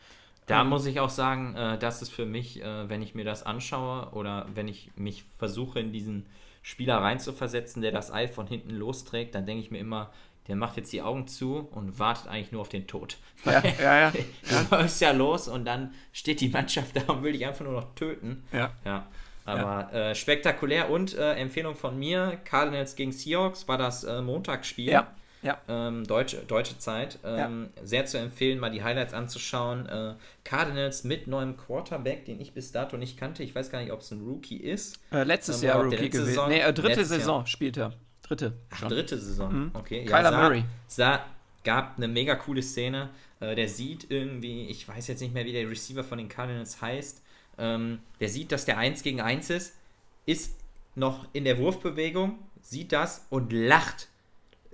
Da 0.48 0.62
ähm, 0.62 0.70
muss 0.70 0.86
ich 0.86 1.00
auch 1.00 1.10
sagen, 1.10 1.56
äh, 1.56 1.78
das 1.78 2.02
ist 2.02 2.12
für 2.12 2.26
mich, 2.26 2.62
äh, 2.62 2.90
wenn 2.90 3.02
ich 3.02 3.14
mir 3.14 3.26
das 3.26 3.44
anschaue 3.44 4.10
oder 4.14 4.48
wenn 4.54 4.68
ich 4.68 4.92
mich 4.96 5.26
versuche, 5.38 5.80
in 5.80 5.92
diesen 5.92 6.26
Spieler 6.62 6.98
reinzuversetzen, 6.98 7.82
der 7.82 7.92
das 7.92 8.12
Ei 8.12 8.28
von 8.28 8.48
hinten 8.48 8.72
losträgt, 8.72 9.36
dann 9.36 9.46
denke 9.46 9.64
ich 9.64 9.72
mir 9.72 9.80
immer, 9.80 10.12
der 10.48 10.56
macht 10.56 10.78
jetzt 10.78 10.92
die 10.92 11.02
Augen 11.02 11.28
zu 11.28 11.68
und 11.72 12.00
wartet 12.00 12.28
eigentlich 12.28 12.52
nur 12.52 12.62
auf 12.62 12.70
den 12.70 12.88
Tod. 12.88 13.18
Ja, 13.46 13.62
ja, 13.82 14.00
ja. 14.00 14.14
Du 14.70 14.76
läufst 14.76 15.02
ja 15.02 15.12
los 15.12 15.48
und 15.48 15.66
dann 15.66 15.94
steht 16.12 16.42
die 16.42 16.50
Mannschaft 16.50 16.96
da 16.96 17.14
und 17.14 17.24
will 17.24 17.34
dich 17.34 17.46
einfach 17.46 17.66
nur 17.66 17.74
noch 17.74 17.96
töten. 17.96 18.44
Ja. 18.52 18.72
ja. 18.86 19.08
Aber 19.46 19.90
ja. 19.92 20.12
Äh, 20.12 20.16
spektakulär 20.16 20.90
und 20.90 21.18
äh, 21.18 21.34
Empfehlung 21.34 21.76
von 21.76 21.98
mir: 21.98 22.40
Cardinals 22.46 22.96
gegen 22.96 23.12
Seahawks 23.12 23.68
war 23.68 23.78
das 23.78 24.04
äh, 24.04 24.22
Montagsspiel. 24.22 24.92
Ja. 24.92 25.08
Ja. 25.44 25.58
Ähm, 25.68 26.06
deutsche, 26.06 26.38
deutsche 26.38 26.78
Zeit. 26.78 27.18
Ähm, 27.24 27.70
ja. 27.76 27.84
Sehr 27.84 28.06
zu 28.06 28.20
empfehlen, 28.20 28.60
mal 28.60 28.70
die 28.70 28.84
Highlights 28.84 29.14
anzuschauen. 29.14 29.88
Äh, 29.88 30.14
Cardinals 30.44 31.04
mit 31.04 31.26
neuem 31.28 31.58
Quarterback, 31.58 32.26
den 32.26 32.40
ich 32.40 32.54
bis 32.54 32.72
dato 32.72 32.96
nicht 32.98 33.18
kannte. 33.18 33.42
Ich 33.42 33.56
weiß 33.56 33.72
gar 33.72 33.82
nicht, 33.82 33.92
ob 33.92 34.02
es 34.02 34.12
ein 34.12 34.22
Rookie 34.22 34.58
ist. 34.58 35.00
Äh, 35.12 35.24
letztes 35.24 35.64
ähm, 35.64 35.70
Jahr 35.70 35.84
Rookie 35.84 36.10
gewesen. 36.10 36.26
Saison, 36.26 36.50
nee, 36.50 36.60
äh, 36.60 36.72
dritte 36.72 37.06
Saison 37.06 37.38
Jahr. 37.40 37.48
spielt 37.48 37.78
er. 37.78 37.94
Dritte. 38.32 38.54
Ach, 38.70 38.88
dritte 38.88 39.18
Saison. 39.18 39.54
Mhm. 39.54 39.72
Okay. 39.74 40.06
Kyler 40.06 40.24
ja, 40.24 40.32
sah, 40.32 40.42
Murray. 40.42 40.64
Sah, 40.88 41.26
gab 41.66 41.98
eine 41.98 42.08
mega 42.08 42.36
coole 42.36 42.64
Szene. 42.64 43.10
Äh, 43.42 43.56
der 43.56 43.68
sieht 43.68 44.10
irgendwie, 44.10 44.68
ich 44.68 44.88
weiß 44.88 45.08
jetzt 45.08 45.20
nicht 45.20 45.34
mehr, 45.34 45.44
wie 45.44 45.52
der 45.52 45.70
Receiver 45.70 46.02
von 46.02 46.18
den 46.18 46.30
Cardinals 46.30 46.82
heißt. 46.82 47.22
Ähm, 47.58 48.00
der 48.22 48.30
sieht, 48.30 48.54
dass 48.54 48.64
der 48.64 48.78
1 48.78 49.04
gegen 49.04 49.20
1 49.20 49.50
ist, 49.50 49.76
ist 50.26 50.56
noch 50.96 51.28
in 51.34 51.44
der 51.44 51.58
Wurfbewegung, 51.58 52.40
sieht 52.62 52.94
das 52.94 53.28
und 53.30 53.52
lacht. 53.52 54.08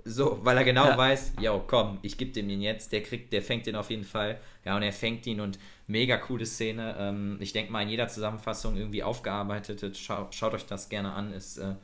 So, 0.04 0.38
weil 0.44 0.56
er 0.56 0.64
genau 0.64 0.86
ja. 0.86 0.96
weiß, 0.96 1.32
yo, 1.40 1.62
komm, 1.66 1.98
ich 2.02 2.16
gebe 2.16 2.30
dem 2.30 2.48
den 2.48 2.62
jetzt, 2.62 2.92
der 2.92 3.02
kriegt, 3.02 3.32
der 3.32 3.42
fängt 3.42 3.66
den 3.66 3.74
auf 3.74 3.90
jeden 3.90 4.04
Fall. 4.04 4.40
Ja, 4.64 4.76
und 4.76 4.82
er 4.82 4.92
fängt 4.92 5.26
ihn 5.26 5.40
und 5.40 5.58
mega 5.88 6.16
coole 6.16 6.46
Szene. 6.46 6.94
Ähm, 6.96 7.38
ich 7.40 7.52
denke 7.52 7.72
mal 7.72 7.82
in 7.82 7.88
jeder 7.88 8.06
Zusammenfassung 8.06 8.76
irgendwie 8.76 9.02
aufgearbeitet. 9.02 9.96
Schau, 9.96 10.28
schaut 10.30 10.54
euch 10.54 10.64
das 10.64 10.88
gerne 10.88 11.12
an, 11.12 11.32
ist 11.32 11.58
äh, 11.58 11.74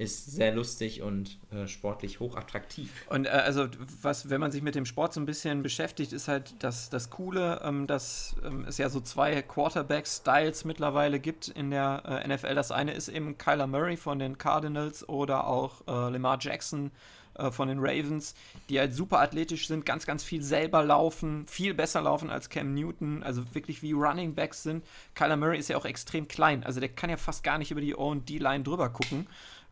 ist 0.00 0.32
sehr 0.32 0.50
lustig 0.54 1.02
und 1.02 1.38
äh, 1.52 1.66
sportlich 1.66 2.20
hochattraktiv. 2.20 2.90
Und 3.10 3.26
äh, 3.26 3.28
also, 3.28 3.66
was, 4.00 4.30
wenn 4.30 4.40
man 4.40 4.50
sich 4.50 4.62
mit 4.62 4.74
dem 4.74 4.86
Sport 4.86 5.12
so 5.12 5.20
ein 5.20 5.26
bisschen 5.26 5.62
beschäftigt, 5.62 6.14
ist 6.14 6.26
halt 6.26 6.54
das, 6.60 6.88
das 6.88 7.10
Coole, 7.10 7.60
ähm, 7.62 7.86
dass 7.86 8.34
ähm, 8.42 8.64
es 8.66 8.78
ja 8.78 8.88
so 8.88 9.02
zwei 9.02 9.42
Quarterback-Styles 9.42 10.64
mittlerweile 10.64 11.20
gibt 11.20 11.48
in 11.48 11.70
der 11.70 12.02
äh, 12.24 12.26
NFL. 12.26 12.54
Das 12.54 12.72
eine 12.72 12.94
ist 12.94 13.08
eben 13.08 13.36
Kyler 13.36 13.66
Murray 13.66 13.98
von 13.98 14.18
den 14.18 14.38
Cardinals 14.38 15.06
oder 15.06 15.46
auch 15.46 15.82
äh, 15.86 16.10
Lamar 16.10 16.38
Jackson 16.40 16.92
äh, 17.34 17.50
von 17.50 17.68
den 17.68 17.78
Ravens, 17.78 18.34
die 18.70 18.78
halt 18.78 18.94
super 18.94 19.20
athletisch 19.20 19.68
sind, 19.68 19.84
ganz, 19.84 20.06
ganz 20.06 20.24
viel 20.24 20.42
selber 20.42 20.82
laufen, 20.82 21.46
viel 21.46 21.74
besser 21.74 22.00
laufen 22.00 22.30
als 22.30 22.48
Cam 22.48 22.72
Newton, 22.72 23.22
also 23.22 23.42
wirklich 23.54 23.82
wie 23.82 23.92
Running 23.92 24.34
Backs 24.34 24.62
sind. 24.62 24.82
Kyler 25.14 25.36
Murray 25.36 25.58
ist 25.58 25.68
ja 25.68 25.76
auch 25.76 25.84
extrem 25.84 26.26
klein, 26.26 26.64
also 26.64 26.80
der 26.80 26.88
kann 26.88 27.10
ja 27.10 27.18
fast 27.18 27.44
gar 27.44 27.58
nicht 27.58 27.70
über 27.70 27.82
die 27.82 27.94
O&D-Line 27.94 28.64
drüber 28.64 28.88
gucken. 28.88 29.26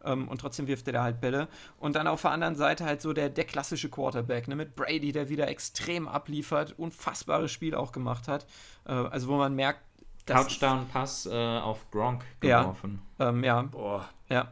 Ähm, 0.04 0.28
und 0.28 0.40
trotzdem 0.40 0.66
wirft 0.68 0.86
er 0.86 0.92
da 0.92 1.02
halt 1.02 1.20
Bälle. 1.20 1.48
Und 1.78 1.96
dann 1.96 2.06
auf 2.06 2.22
der 2.22 2.30
anderen 2.30 2.54
Seite 2.56 2.84
halt 2.84 3.02
so 3.02 3.12
der, 3.12 3.28
der 3.30 3.44
klassische 3.44 3.88
Quarterback, 3.88 4.48
ne, 4.48 4.56
mit 4.56 4.76
Brady, 4.76 5.12
der 5.12 5.28
wieder 5.28 5.48
extrem 5.48 6.06
abliefert, 6.08 6.74
unfassbares 6.78 7.50
Spiel 7.50 7.74
auch 7.74 7.92
gemacht 7.92 8.28
hat. 8.28 8.46
Äh, 8.86 8.92
also 8.92 9.28
wo 9.28 9.36
man 9.36 9.54
merkt, 9.54 9.80
Touchdown-Pass 10.26 11.26
äh, 11.26 11.58
auf 11.58 11.90
Gronk 11.90 12.24
geworfen. 12.40 13.00
Ja, 13.18 13.28
ähm, 13.30 13.44
ja. 13.44 13.62
Boah. 13.62 14.08
Ja. 14.28 14.48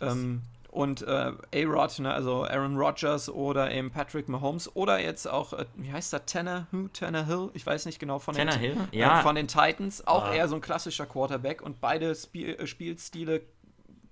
Ähm, 0.00 0.42
und 0.70 1.02
äh, 1.02 1.32
A-Rod, 1.54 1.98
ne, 1.98 2.12
also 2.12 2.44
Aaron 2.44 2.76
Rodgers 2.78 3.28
oder 3.28 3.70
eben 3.70 3.90
Patrick 3.90 4.28
Mahomes 4.28 4.74
oder 4.74 4.98
jetzt 5.00 5.28
auch, 5.28 5.52
äh, 5.52 5.66
wie 5.76 5.92
heißt 5.92 6.12
der, 6.14 6.24
Tanner, 6.26 6.66
who, 6.72 6.88
Tanner 6.88 7.26
Hill, 7.26 7.50
ich 7.54 7.64
weiß 7.66 7.84
nicht 7.86 7.98
genau 7.98 8.18
von 8.18 8.34
Tanner 8.34 8.52
den, 8.52 8.60
Hill? 8.60 8.76
äh, 8.90 8.98
Ja. 8.98 9.20
von 9.20 9.34
den 9.34 9.48
Titans, 9.48 10.06
auch 10.06 10.24
Ah. 10.24 10.34
eher 10.34 10.48
so 10.48 10.54
ein 10.54 10.60
klassischer 10.62 11.04
Quarterback 11.06 11.60
und 11.62 11.80
beide 11.80 12.14
Spiel, 12.14 12.54
äh, 12.54 12.66
Spielstile 12.66 13.42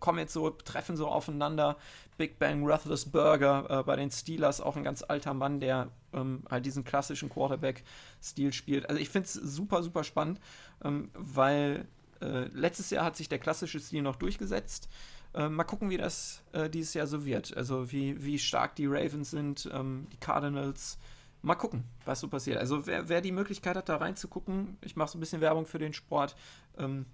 kommen 0.01 0.18
jetzt 0.18 0.32
so, 0.32 0.51
treffen 0.51 0.96
so 0.96 1.09
aufeinander. 1.09 1.76
Big 2.18 2.38
Bang 2.38 2.66
Roethlisberger 2.66 3.66
äh, 3.70 3.82
bei 3.82 3.96
den 3.96 4.11
Steelers, 4.11 4.61
auch 4.61 4.76
ein 4.76 4.84
ganz 4.84 5.03
alter 5.03 5.32
Mann, 5.32 5.61
der 5.61 5.88
ähm, 6.12 6.42
halt 6.51 6.66
diesen 6.66 6.84
klassischen 6.84 7.30
Quarterback-Stil 7.30 8.53
spielt. 8.53 8.88
Also 8.88 9.01
ich 9.01 9.09
finde 9.09 9.26
es 9.26 9.34
super, 9.34 9.82
super 9.82 10.05
spannend, 10.05 10.40
ähm, 10.84 11.11
weil 11.14 11.86
äh, 12.20 12.48
letztes 12.53 12.90
Jahr 12.90 13.05
hat 13.05 13.16
sich 13.16 13.28
der 13.28 13.38
klassische 13.38 13.80
Stil 13.80 14.03
noch 14.03 14.16
durchgesetzt. 14.16 14.88
Äh, 15.32 15.48
mal 15.48 15.64
gucken, 15.64 15.90
wie 15.90 15.96
das 15.96 16.42
äh, 16.53 16.68
dieses 16.68 16.94
Jahr 16.94 17.07
so 17.07 17.24
wird. 17.24 17.57
Also 17.57 17.90
wie, 17.92 18.22
wie 18.22 18.38
stark 18.38 18.76
die 18.76 18.86
Ravens 18.86 19.30
sind, 19.30 19.70
ähm, 19.72 20.07
die 20.12 20.18
Cardinals. 20.18 20.98
Mal 21.42 21.55
gucken, 21.55 21.84
was 22.05 22.20
so 22.20 22.28
passiert. 22.28 22.59
Also 22.59 22.86
wer, 22.86 23.09
wer 23.09 23.22
die 23.22 23.32
Möglichkeit 23.32 23.76
hat, 23.76 23.88
da 23.88 23.96
reinzugucken, 23.96 24.76
ich 24.82 24.94
mache 24.96 25.12
so 25.12 25.16
ein 25.16 25.20
bisschen 25.20 25.40
Werbung 25.40 25.64
für 25.64 25.78
den 25.78 25.94
Sport, 25.94 26.36
ähm, 26.76 27.07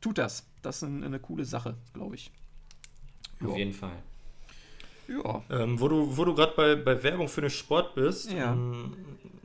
tut 0.00 0.18
das. 0.18 0.46
Das 0.62 0.76
ist 0.76 0.82
ein, 0.82 1.04
eine 1.04 1.18
coole 1.18 1.44
Sache, 1.44 1.74
glaube 1.92 2.14
ich. 2.16 2.30
Auf 3.42 3.50
Ja. 3.52 3.56
jeden 3.56 3.72
Fall. 3.72 3.96
Ja. 5.08 5.42
Ähm, 5.50 5.80
wo 5.80 5.88
du, 5.88 6.16
wo 6.16 6.24
du 6.24 6.34
gerade 6.34 6.52
bei, 6.56 6.74
bei 6.76 7.02
Werbung 7.02 7.28
für 7.28 7.40
den 7.40 7.50
Sport 7.50 7.94
bist, 7.94 8.30
Ja. 8.32 8.52
ähm, 8.52 8.94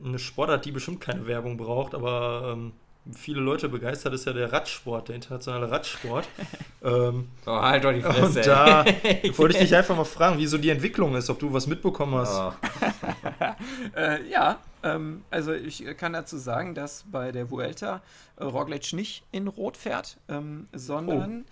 eine 0.04 0.18
Sportart, 0.18 0.64
die 0.64 0.72
bestimmt 0.72 1.00
keine 1.00 1.26
Werbung 1.26 1.56
braucht, 1.56 1.94
aber 1.94 2.52
ähm, 2.56 2.72
viele 3.12 3.40
Leute 3.40 3.68
begeistert, 3.68 4.14
ist 4.14 4.26
ja 4.26 4.32
der 4.32 4.52
Radsport, 4.52 5.08
der 5.08 5.16
internationale 5.16 5.70
Radsport. 5.70 6.28
ähm, 6.82 7.28
Oh, 7.46 7.60
halt 7.60 7.84
doch 7.84 7.92
die 7.92 8.02
und 8.02 8.46
da 8.46 8.84
wollte 9.36 9.54
ich 9.54 9.62
dich 9.62 9.76
einfach 9.76 9.96
mal 9.96 10.04
fragen, 10.04 10.38
wie 10.38 10.46
so 10.46 10.58
die 10.58 10.70
Entwicklung 10.70 11.14
ist, 11.14 11.30
ob 11.30 11.38
du 11.38 11.52
was 11.52 11.66
mitbekommen 11.66 12.14
hast. 12.14 12.38
Oh. 12.38 12.52
Äh, 13.94 14.28
ja, 14.28 14.58
ähm, 14.82 15.24
also 15.30 15.52
ich 15.52 15.84
kann 15.96 16.12
dazu 16.12 16.36
sagen, 16.36 16.74
dass 16.74 17.04
bei 17.10 17.32
der 17.32 17.50
Vuelta 17.50 18.02
äh, 18.36 18.44
Roglic 18.44 18.92
nicht 18.92 19.24
in 19.32 19.48
Rot 19.48 19.76
fährt, 19.76 20.18
ähm, 20.28 20.68
sondern 20.72 21.44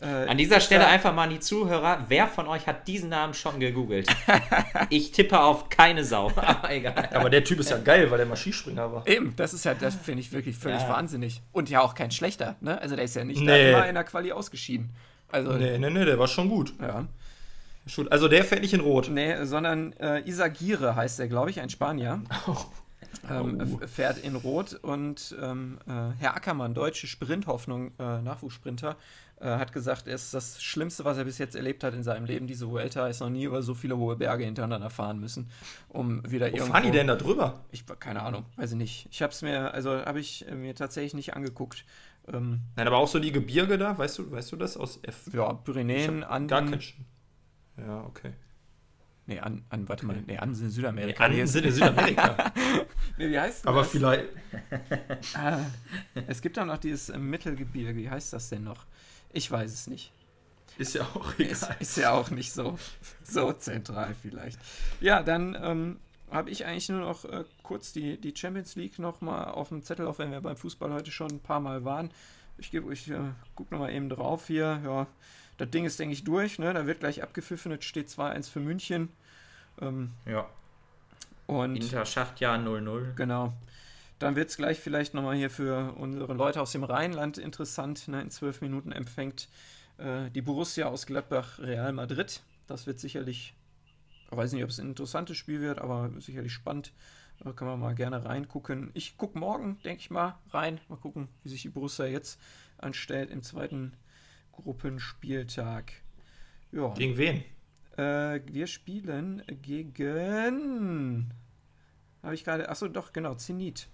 äh, 0.00 0.06
An 0.06 0.36
dieser 0.36 0.60
Stelle 0.60 0.82
da- 0.84 0.90
einfach 0.90 1.14
mal 1.14 1.24
an 1.24 1.30
die 1.30 1.40
Zuhörer. 1.40 2.04
Wer 2.08 2.26
von 2.28 2.46
euch 2.48 2.66
hat 2.66 2.86
diesen 2.88 3.08
Namen 3.10 3.32
schon 3.34 3.60
gegoogelt? 3.60 4.08
ich 4.90 5.12
tippe 5.12 5.40
auf 5.40 5.68
keine 5.68 6.04
Sau, 6.04 6.30
aber 6.36 6.70
egal. 6.72 7.08
Aber 7.12 7.30
der 7.30 7.44
Typ 7.44 7.60
ist 7.60 7.70
ja 7.70 7.78
geil, 7.78 8.10
weil 8.10 8.18
der 8.18 8.26
mal 8.26 8.36
Skispringer 8.36 8.92
war. 8.92 9.06
Eben, 9.06 9.34
das 9.36 9.54
ist 9.54 9.64
ja, 9.64 9.74
das 9.74 9.94
finde 9.94 10.20
ich 10.20 10.32
wirklich 10.32 10.56
völlig 10.56 10.82
Ja. 10.82 10.88
wahnsinnig. 10.88 11.40
Und 11.52 11.70
ja 11.70 11.80
auch 11.80 11.94
kein 11.94 12.10
schlechter, 12.10 12.56
ne? 12.60 12.80
Also 12.80 12.96
der 12.96 13.04
ist 13.04 13.14
ja 13.16 13.24
nicht 13.24 13.40
da 13.40 13.52
Nee. 13.52 13.70
immer 13.70 13.88
in 13.88 13.94
der 13.94 14.04
Quali 14.04 14.32
ausgeschieden. 14.32 14.90
Also, 15.30 15.52
Nee, 15.52 15.78
nee, 15.78 15.90
nee, 15.90 16.04
der 16.04 16.18
war 16.18 16.28
schon 16.28 16.48
gut. 16.48 16.74
ja. 16.80 17.06
Schon- 17.86 18.08
Also 18.08 18.28
der 18.28 18.44
fährt 18.44 18.62
nicht 18.62 18.72
in 18.74 18.80
Rot. 18.80 19.08
Nee, 19.10 19.44
sondern 19.44 19.92
äh, 19.94 20.26
Isagire 20.28 20.96
heißt 20.96 21.18
der, 21.18 21.28
glaube 21.28 21.50
ich, 21.50 21.60
ein 21.60 21.70
Spanier. 21.70 22.20
Ähm, 23.30 23.78
Oh. 23.80 23.86
fährt 23.86 24.18
in 24.18 24.34
Rot 24.34 24.74
und 24.82 25.34
ähm, 25.40 25.78
äh, 25.86 25.92
Herr 26.20 26.34
Ackermann, 26.36 26.74
deutsche 26.74 27.06
Sprinthoffnung, 27.06 27.92
äh, 27.98 28.20
Nachwuchssprinter, 28.20 28.96
äh, 29.40 29.46
hat 29.46 29.72
gesagt, 29.72 30.06
es 30.06 30.24
ist 30.26 30.34
das 30.34 30.62
Schlimmste, 30.62 31.04
was 31.04 31.18
er 31.18 31.24
bis 31.24 31.38
jetzt 31.38 31.56
erlebt 31.56 31.82
hat 31.84 31.94
in 31.94 32.02
seinem 32.02 32.24
Leben. 32.24 32.46
Diese 32.46 32.68
Vuelta 32.70 33.08
ist 33.08 33.20
noch 33.20 33.30
nie 33.30 33.44
über 33.44 33.62
so 33.62 33.74
viele 33.74 33.96
hohe 33.96 34.16
Berge 34.16 34.44
hintereinander 34.44 34.90
fahren 34.90 35.18
müssen, 35.20 35.50
um 35.88 36.22
wieder 36.30 36.46
Wo 36.50 36.56
irgendwo. 36.56 36.72
fahren 36.72 36.84
die 36.84 36.90
denn 36.90 37.06
da 37.06 37.16
drüber? 37.16 37.64
Ich 37.72 37.84
keine 38.00 38.22
Ahnung, 38.22 38.44
weiß 38.56 38.72
ich 38.72 38.76
nicht. 38.78 39.08
Ich 39.10 39.22
habe 39.22 39.32
es 39.32 39.42
mir, 39.42 39.72
also 39.74 39.90
habe 40.04 40.20
ich 40.20 40.46
äh, 40.48 40.54
mir 40.54 40.74
tatsächlich 40.74 41.14
nicht 41.14 41.34
angeguckt. 41.34 41.84
Ähm, 42.32 42.60
Nein, 42.76 42.86
aber 42.86 42.96
auch 42.96 43.08
so 43.08 43.18
die 43.18 43.32
Gebirge 43.32 43.76
da, 43.76 43.98
weißt 43.98 44.18
du, 44.18 44.30
weißt 44.30 44.52
du 44.52 44.56
das 44.56 44.76
aus 44.76 44.98
F? 45.02 45.28
ja, 45.32 45.52
Pyrenäen, 45.52 46.24
Anden. 46.24 46.48
Gar 46.48 46.62
kein 46.64 46.80
Sch 46.80 46.94
Ja, 47.76 48.02
okay. 48.04 48.32
Nee, 49.26 49.40
an, 49.40 49.64
an, 49.70 49.88
warte 49.88 50.04
mal, 50.04 50.22
nee, 50.26 50.36
Anden 50.36 50.54
sind 50.54 50.66
Nee, 50.66 50.72
Südamerika. 50.74 51.26
Hier- 51.28 51.46
sind 51.46 51.64
in 51.64 51.72
Südamerika. 51.72 52.52
nee, 53.18 53.30
wie 53.30 53.38
heißt 53.40 53.64
denn 53.64 53.68
aber 53.70 53.80
das? 53.80 53.90
vielleicht. 53.90 54.26
Ah, 55.34 55.60
es 56.26 56.42
gibt 56.42 56.58
auch 56.58 56.66
noch 56.66 56.76
dieses 56.76 57.08
äh, 57.08 57.16
Mittelgebirge. 57.18 57.98
Wie 57.98 58.10
heißt 58.10 58.32
das 58.34 58.50
denn 58.50 58.64
noch? 58.64 58.84
Ich 59.34 59.50
weiß 59.50 59.70
es 59.72 59.86
nicht. 59.86 60.12
Ist 60.78 60.94
ja 60.94 61.02
auch 61.02 61.34
Ist, 61.38 61.62
egal. 61.64 61.76
ist 61.80 61.96
ja 61.98 62.12
auch 62.12 62.30
nicht 62.30 62.52
so, 62.52 62.78
so 63.22 63.52
zentral 63.52 64.14
vielleicht. 64.22 64.58
Ja, 65.00 65.22
dann 65.22 65.56
ähm, 65.60 66.00
habe 66.30 66.50
ich 66.50 66.64
eigentlich 66.64 66.88
nur 66.88 67.00
noch 67.00 67.24
äh, 67.26 67.44
kurz 67.62 67.92
die, 67.92 68.16
die 68.20 68.34
Champions 68.34 68.74
League 68.74 68.98
noch 68.98 69.20
mal 69.20 69.44
auf 69.44 69.68
dem 69.68 69.82
Zettel, 69.84 70.06
auch 70.08 70.18
wenn 70.18 70.32
wir 70.32 70.40
beim 70.40 70.56
Fußball 70.56 70.92
heute 70.92 71.10
schon 71.12 71.30
ein 71.30 71.38
paar 71.40 71.60
Mal 71.60 71.84
waren. 71.84 72.10
Ich, 72.58 72.70
geb- 72.70 72.90
ich 72.90 73.10
äh, 73.10 73.18
gucke 73.54 73.74
noch 73.74 73.80
mal 73.80 73.92
eben 73.92 74.08
drauf 74.08 74.46
hier. 74.48 74.80
Ja, 74.84 75.06
das 75.58 75.70
Ding 75.70 75.84
ist, 75.84 75.98
denke 76.00 76.14
ich, 76.14 76.24
durch. 76.24 76.58
Ne? 76.58 76.72
Da 76.72 76.86
wird 76.86 77.00
gleich 77.00 77.22
abgepfiffen. 77.22 77.70
Es 77.72 77.84
steht 77.84 78.08
2-1 78.08 78.50
für 78.50 78.60
München. 78.60 79.10
Ähm, 79.80 80.10
Ja. 80.26 80.48
und 81.46 81.76
Inter 81.76 82.04
Schachtjahr 82.06 82.58
0-0. 82.58 83.14
Genau. 83.14 83.52
Dann 84.24 84.36
wird 84.36 84.48
es 84.48 84.56
gleich 84.56 84.80
vielleicht 84.80 85.12
nochmal 85.12 85.36
hier 85.36 85.50
für 85.50 85.92
unsere 85.98 86.32
Leute 86.32 86.62
aus 86.62 86.72
dem 86.72 86.82
Rheinland 86.82 87.36
interessant. 87.36 88.08
Ne? 88.08 88.22
In 88.22 88.30
zwölf 88.30 88.62
Minuten 88.62 88.90
empfängt 88.90 89.50
äh, 89.98 90.30
die 90.30 90.40
Borussia 90.40 90.86
aus 90.86 91.04
Gladbach 91.04 91.58
Real 91.58 91.92
Madrid. 91.92 92.42
Das 92.66 92.86
wird 92.86 92.98
sicherlich, 92.98 93.52
ich 94.30 94.34
weiß 94.34 94.54
nicht, 94.54 94.64
ob 94.64 94.70
es 94.70 94.80
ein 94.80 94.88
interessantes 94.88 95.36
Spiel 95.36 95.60
wird, 95.60 95.78
aber 95.78 96.10
sicherlich 96.20 96.54
spannend. 96.54 96.94
Da 97.40 97.52
kann 97.52 97.68
man 97.68 97.78
mal 97.78 97.94
gerne 97.94 98.24
reingucken. 98.24 98.92
Ich 98.94 99.18
gucke 99.18 99.38
morgen, 99.38 99.78
denke 99.84 100.00
ich 100.00 100.10
mal, 100.10 100.38
rein. 100.52 100.80
Mal 100.88 100.96
gucken, 100.96 101.28
wie 101.42 101.50
sich 101.50 101.60
die 101.60 101.68
Borussia 101.68 102.06
jetzt 102.06 102.40
anstellt 102.78 103.30
im 103.30 103.42
zweiten 103.42 103.92
Gruppenspieltag. 104.52 105.92
Ja. 106.72 106.94
Gegen 106.94 107.18
wen? 107.18 107.44
Äh, 107.98 108.40
wir 108.46 108.68
spielen 108.68 109.42
gegen. 109.60 111.30
Habe 112.22 112.34
ich 112.34 112.42
gerade. 112.42 112.70
Achso, 112.70 112.88
doch, 112.88 113.12
genau, 113.12 113.34
Zenit. 113.34 113.90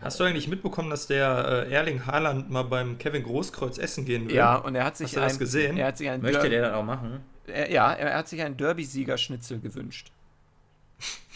Hast 0.00 0.18
du 0.20 0.24
eigentlich 0.24 0.48
mitbekommen, 0.48 0.90
dass 0.90 1.06
der 1.06 1.66
äh, 1.68 1.72
Erling 1.72 2.06
Haaland 2.06 2.50
mal 2.50 2.62
beim 2.62 2.98
Kevin 2.98 3.22
Großkreuz 3.22 3.78
essen 3.78 4.04
gehen 4.04 4.28
will? 4.28 4.34
Ja, 4.36 4.56
und 4.56 4.74
er 4.74 4.84
hat 4.84 4.96
sich 4.96 5.06
Hast 5.08 5.16
du 5.16 5.20
das 5.20 5.38
gesehen? 5.38 5.76
Er 5.76 5.88
hat 5.88 5.98
sich 5.98 6.08
ein 6.08 6.22
Möchte 6.22 6.40
Der- 6.42 6.50
der 6.50 6.62
das 6.62 6.72
auch 6.74 6.84
machen? 6.84 7.20
er, 7.46 7.70
ja, 7.70 7.92
er 7.92 8.16
hat 8.16 8.28
sich 8.28 8.40
einen 8.42 8.56
Derby-Sieger-Schnitzel 8.56 9.60
gewünscht. 9.60 10.10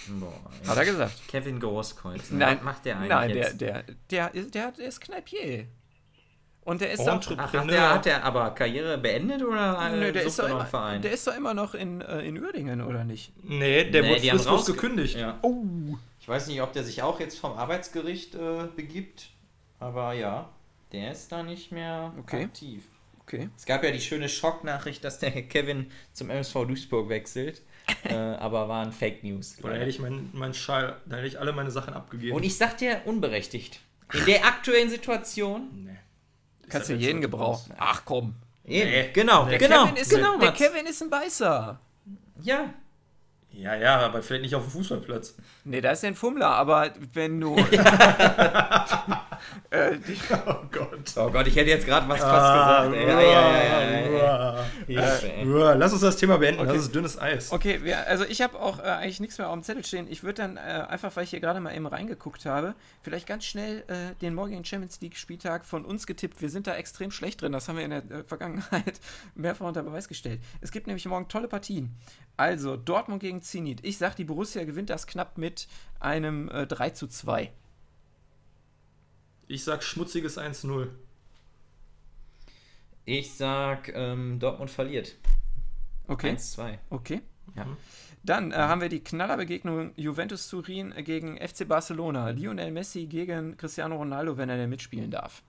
Boah. 0.06 0.32
Hat 0.68 0.76
er 0.76 0.84
gesagt. 0.84 1.22
Kevin 1.28 1.58
Großkreuz. 1.60 2.30
Nein, 2.30 2.58
Was 2.58 2.64
macht 2.64 2.84
der 2.84 2.96
eigentlich 2.96 3.08
Nein, 3.08 3.28
der, 3.30 3.36
jetzt? 3.38 3.60
der, 3.60 3.84
der, 4.10 4.34
ist- 4.34 4.54
der, 4.54 4.72
der 4.72 4.86
ist 4.88 5.00
Kneipier. 5.00 5.64
Und 6.62 6.80
der 6.80 6.92
ist 6.92 7.00
auch. 7.00 7.20
Ach, 7.36 7.52
hat 7.52 7.70
der, 7.70 7.90
hat 7.94 8.04
der 8.06 8.24
aber 8.24 8.50
Karriere 8.52 8.96
beendet 8.96 9.42
oder 9.42 9.78
äh, 9.92 9.96
Nö, 9.96 10.12
der, 10.12 10.22
ist 10.22 10.38
er 10.38 10.48
doch 10.48 10.58
noch 10.60 10.66
Verein? 10.66 11.02
der 11.02 11.12
ist 11.12 11.26
doch 11.26 11.36
immer 11.36 11.52
noch 11.52 11.74
in, 11.74 12.00
äh, 12.00 12.20
in 12.22 12.42
Uerdingen, 12.42 12.80
oder 12.80 13.04
nicht? 13.04 13.32
Nee, 13.44 13.90
der 13.90 14.02
Nee, 14.02 14.08
wurde 14.10 14.20
fristlos 14.30 14.66
gekündigt. 14.66 15.18
Ja. 15.18 15.38
Oh. 15.42 15.62
Ich 16.24 16.28
weiß 16.28 16.46
nicht, 16.46 16.62
ob 16.62 16.72
der 16.72 16.84
sich 16.84 17.02
auch 17.02 17.20
jetzt 17.20 17.38
vom 17.38 17.52
Arbeitsgericht 17.52 18.34
äh, 18.34 18.66
begibt, 18.74 19.26
aber 19.78 20.14
ja, 20.14 20.48
der 20.90 21.12
ist 21.12 21.30
da 21.30 21.42
nicht 21.42 21.70
mehr 21.70 22.14
Okay. 22.18 22.44
aktiv. 22.44 22.82
Okay. 23.20 23.50
Es 23.58 23.66
gab 23.66 23.84
ja 23.84 23.90
die 23.90 24.00
schöne 24.00 24.30
Schocknachricht, 24.30 25.04
dass 25.04 25.18
der 25.18 25.30
Kevin 25.48 25.90
zum 26.14 26.30
MSV 26.30 26.54
Duisburg 26.66 27.10
wechselt, 27.10 27.60
äh, 28.04 28.14
aber 28.14 28.70
waren 28.70 28.90
Fake 28.90 29.22
News. 29.22 29.62
Oder 29.62 29.74
hätte 29.74 29.90
ich 29.90 29.98
meinen 29.98 30.30
mein 30.32 30.54
Schal, 30.54 30.98
da 31.04 31.16
hätte 31.16 31.26
ich 31.26 31.38
alle 31.38 31.52
meine 31.52 31.70
Sachen 31.70 31.92
abgegeben. 31.92 32.34
Und 32.34 32.42
ich 32.42 32.56
sag 32.56 32.78
dir, 32.78 33.02
unberechtigt. 33.04 33.80
In 34.14 34.24
der 34.24 34.46
aktuellen 34.46 34.88
Situation. 34.88 35.68
nee. 35.84 35.98
Kannst 36.70 36.88
du 36.88 36.94
jeden 36.94 37.18
so 37.20 37.28
gebrauchen. 37.28 37.74
Ach 37.76 38.02
komm. 38.06 38.34
Nee. 38.64 39.10
genau, 39.12 39.44
Der 39.44 39.58
genau, 39.58 39.84
Kevin 39.84 39.96
ist, 40.00 40.08
genau, 40.10 40.38
der. 40.38 40.52
Kevin 40.52 40.86
ist 40.86 41.02
ein 41.02 41.10
Beißer. 41.10 41.78
Ja, 42.42 42.72
Ja, 43.54 43.74
ja, 43.76 43.98
aber 44.00 44.22
vielleicht 44.22 44.42
nicht 44.42 44.54
auf 44.54 44.64
dem 44.64 44.72
Fußballplatz. 44.72 45.36
Nee, 45.64 45.80
da 45.80 45.92
ist 45.92 46.02
ja 46.02 46.08
ein 46.08 46.16
Fummler, 46.16 46.50
aber 46.50 46.90
wenn 47.12 47.40
du. 47.40 47.56
äh, 49.70 49.96
die, 49.98 50.16
Oh 50.46 50.56
Gott. 50.70 51.12
Oh 51.16 51.30
Gott, 51.30 51.46
ich 51.46 51.56
hätte 51.56 51.70
jetzt 51.70 51.86
gerade 51.86 52.08
was 52.08 52.20
fast 52.20 52.32
Ah, 52.32 52.86
gesagt. 52.86 52.96
Ey. 52.96 53.08
Ja, 53.08 53.20
ja, 53.20 53.52
ja, 53.52 54.64
ja, 54.86 55.72
äh, 55.72 55.76
lass 55.76 55.92
uns 55.92 56.02
das 56.02 56.16
Thema 56.16 56.38
beenden, 56.38 56.60
okay. 56.60 56.72
das 56.72 56.82
ist 56.82 56.94
dünnes 56.94 57.18
Eis. 57.18 57.52
Okay, 57.52 57.94
also 57.94 58.24
ich 58.24 58.42
habe 58.42 58.58
auch 58.60 58.78
äh, 58.78 58.82
eigentlich 58.82 59.20
nichts 59.20 59.38
mehr 59.38 59.48
auf 59.48 59.54
dem 59.54 59.62
Zettel 59.62 59.84
stehen. 59.84 60.06
Ich 60.10 60.22
würde 60.22 60.42
dann 60.42 60.56
äh, 60.56 60.60
einfach, 60.60 61.14
weil 61.16 61.24
ich 61.24 61.30
hier 61.30 61.40
gerade 61.40 61.60
mal 61.60 61.74
eben 61.74 61.86
reingeguckt 61.86 62.46
habe, 62.46 62.74
vielleicht 63.02 63.26
ganz 63.26 63.44
schnell 63.44 63.84
äh, 63.88 64.14
den 64.20 64.34
morgigen 64.34 64.64
Champions 64.64 65.00
League-Spieltag 65.00 65.64
von 65.64 65.84
uns 65.84 66.06
getippt. 66.06 66.40
Wir 66.40 66.50
sind 66.50 66.66
da 66.66 66.74
extrem 66.74 67.10
schlecht 67.10 67.42
drin, 67.42 67.52
das 67.52 67.68
haben 67.68 67.76
wir 67.76 67.84
in 67.84 67.90
der 67.90 68.10
äh, 68.10 68.24
Vergangenheit 68.24 69.00
mehrfach 69.34 69.66
unter 69.66 69.82
Beweis 69.82 70.08
gestellt. 70.08 70.40
Es 70.60 70.70
gibt 70.70 70.86
nämlich 70.86 71.06
morgen 71.06 71.28
tolle 71.28 71.48
Partien. 71.48 71.94
Also, 72.36 72.76
Dortmund 72.76 73.20
gegen 73.20 73.42
Zenit. 73.44 73.84
Ich 73.84 73.98
sage, 73.98 74.16
die 74.16 74.24
Borussia 74.24 74.64
gewinnt 74.64 74.90
das 74.90 75.06
knapp 75.06 75.38
mit 75.38 75.68
einem 76.00 76.48
äh, 76.48 76.66
3 76.66 76.90
zu 76.90 77.06
2. 77.06 77.52
Ich 79.46 79.64
sag 79.64 79.82
schmutziges 79.82 80.38
1-0. 80.38 80.88
Ich 83.04 83.34
sag, 83.34 83.94
ähm, 83.94 84.38
Dortmund 84.38 84.70
verliert. 84.70 85.14
Okay. 86.08 86.30
1-2. 86.30 86.78
Okay. 86.90 87.20
Ja. 87.54 87.66
Mhm. 87.66 87.76
Dann 88.22 88.52
äh, 88.52 88.56
haben 88.56 88.80
wir 88.80 88.88
die 88.88 89.04
Knallerbegegnung 89.04 89.92
Juventus 89.96 90.48
Turin 90.48 90.94
gegen 91.04 91.36
FC 91.36 91.68
Barcelona. 91.68 92.30
Lionel 92.30 92.70
Messi 92.70 93.04
gegen 93.04 93.58
Cristiano 93.58 93.96
Ronaldo, 93.96 94.38
wenn 94.38 94.48
er 94.48 94.56
denn 94.56 94.70
mitspielen 94.70 95.10
darf. 95.10 95.42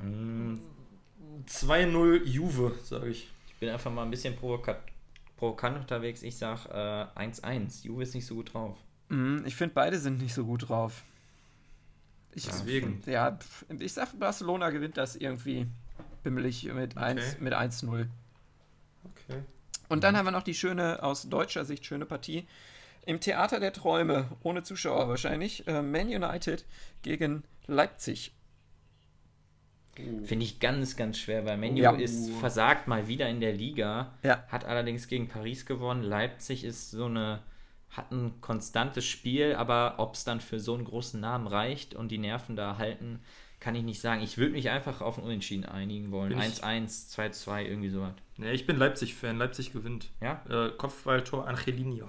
2-0 0.00 2.24
Juve, 2.24 2.74
sage 2.82 3.08
ich. 3.08 3.28
Ich 3.48 3.54
bin 3.56 3.68
einfach 3.68 3.92
mal 3.92 4.04
ein 4.04 4.10
bisschen 4.10 4.36
provokant 5.38 5.78
unterwegs. 5.78 6.22
Ich 6.22 6.36
sag 6.36 6.66
äh, 6.66 7.06
1-1. 7.18 7.84
Juve 7.84 8.02
ist 8.02 8.14
nicht 8.14 8.26
so 8.26 8.34
gut 8.34 8.52
drauf. 8.52 8.76
Mm, 9.08 9.38
ich 9.46 9.56
finde, 9.56 9.74
beide 9.74 9.98
sind 9.98 10.20
nicht 10.20 10.34
so 10.34 10.44
gut 10.44 10.68
drauf. 10.68 11.04
Ich, 12.34 12.44
Deswegen. 12.44 13.02
Ja, 13.06 13.38
ich 13.78 13.94
sag, 13.94 14.18
Barcelona 14.18 14.70
gewinnt 14.70 14.98
das 14.98 15.16
irgendwie 15.16 15.66
bimmelig 16.22 16.64
mit 16.64 16.96
okay. 16.96 17.04
1 17.04 17.40
mit 17.40 17.54
1-0. 17.54 18.06
Okay. 19.04 19.42
Und 19.88 20.04
dann 20.04 20.16
haben 20.16 20.26
wir 20.26 20.32
noch 20.32 20.42
die 20.42 20.54
schöne, 20.54 21.02
aus 21.02 21.28
deutscher 21.28 21.64
Sicht 21.64 21.86
schöne 21.86 22.04
Partie. 22.04 22.46
Im 23.06 23.20
Theater 23.20 23.58
der 23.58 23.72
Träume, 23.72 24.28
ohne 24.42 24.62
Zuschauer 24.62 25.08
wahrscheinlich, 25.08 25.66
äh, 25.66 25.80
Man 25.80 26.08
United 26.08 26.66
gegen 27.02 27.44
Leipzig. 27.66 28.34
Finde 30.24 30.44
ich 30.44 30.60
ganz, 30.60 30.96
ganz 30.96 31.18
schwer, 31.18 31.44
weil 31.44 31.56
Menu 31.56 31.82
ja. 31.82 31.92
ist 31.92 32.30
versagt 32.30 32.88
mal 32.88 33.08
wieder 33.08 33.28
in 33.28 33.40
der 33.40 33.52
Liga, 33.52 34.12
ja. 34.22 34.44
hat 34.48 34.64
allerdings 34.64 35.08
gegen 35.08 35.28
Paris 35.28 35.66
gewonnen. 35.66 36.02
Leipzig 36.02 36.64
ist 36.64 36.90
so 36.90 37.06
eine 37.06 37.40
hat 37.90 38.12
ein 38.12 38.40
konstantes 38.40 39.06
Spiel, 39.06 39.54
aber 39.54 39.94
ob 39.98 40.14
es 40.14 40.24
dann 40.24 40.40
für 40.40 40.60
so 40.60 40.74
einen 40.74 40.84
großen 40.84 41.20
Namen 41.20 41.46
reicht 41.46 41.94
und 41.94 42.10
die 42.10 42.18
Nerven 42.18 42.54
da 42.54 42.76
halten, 42.76 43.20
kann 43.60 43.74
ich 43.74 43.82
nicht 43.82 44.00
sagen. 44.00 44.22
Ich 44.22 44.38
würde 44.38 44.52
mich 44.52 44.70
einfach 44.70 45.00
auf 45.00 45.18
ein 45.18 45.24
Unentschieden 45.24 45.64
einigen 45.64 46.12
wollen. 46.12 46.34
1-1, 46.34 47.14
2-2, 47.14 47.62
irgendwie 47.62 47.88
sowas. 47.88 48.12
Nee, 48.36 48.52
ich 48.52 48.66
bin 48.66 48.76
Leipzig-Fan. 48.76 49.36
Leipzig 49.36 49.72
gewinnt. 49.72 50.10
Ja? 50.20 50.42
Äh, 50.48 50.70
Kopfballtor 50.76 51.48
Angelino. 51.48 52.08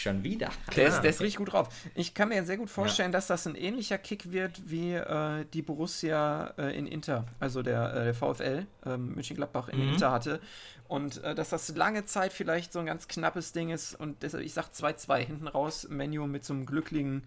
Schon 0.00 0.24
wieder. 0.24 0.48
Der 0.76 0.88
ist, 0.88 1.02
der 1.02 1.10
ist 1.10 1.20
richtig 1.20 1.36
gut 1.36 1.52
drauf. 1.52 1.68
Ich 1.94 2.14
kann 2.14 2.30
mir 2.30 2.42
sehr 2.46 2.56
gut 2.56 2.70
vorstellen, 2.70 3.10
ja. 3.10 3.18
dass 3.18 3.26
das 3.26 3.46
ein 3.46 3.54
ähnlicher 3.54 3.98
Kick 3.98 4.32
wird 4.32 4.62
wie 4.64 4.94
äh, 4.94 5.44
die 5.52 5.60
Borussia 5.60 6.54
äh, 6.56 6.74
in 6.74 6.86
Inter, 6.86 7.26
also 7.38 7.60
der, 7.60 7.92
äh, 7.92 8.04
der 8.04 8.14
VfL 8.14 8.66
ähm, 8.86 9.14
Mönchengladbach 9.14 9.68
in 9.68 9.78
mhm. 9.78 9.92
Inter 9.92 10.10
hatte. 10.10 10.40
Und 10.88 11.22
äh, 11.22 11.34
dass 11.34 11.50
das 11.50 11.76
lange 11.76 12.06
Zeit 12.06 12.32
vielleicht 12.32 12.72
so 12.72 12.78
ein 12.78 12.86
ganz 12.86 13.08
knappes 13.08 13.52
Ding 13.52 13.68
ist. 13.68 13.94
Und 13.94 14.22
deshalb, 14.22 14.42
ich 14.42 14.54
sag 14.54 14.70
2-2 14.70 15.18
hinten 15.18 15.48
raus, 15.48 15.86
Menu 15.90 16.26
mit 16.26 16.46
so 16.46 16.54
einem 16.54 16.64
glücklichen 16.64 17.26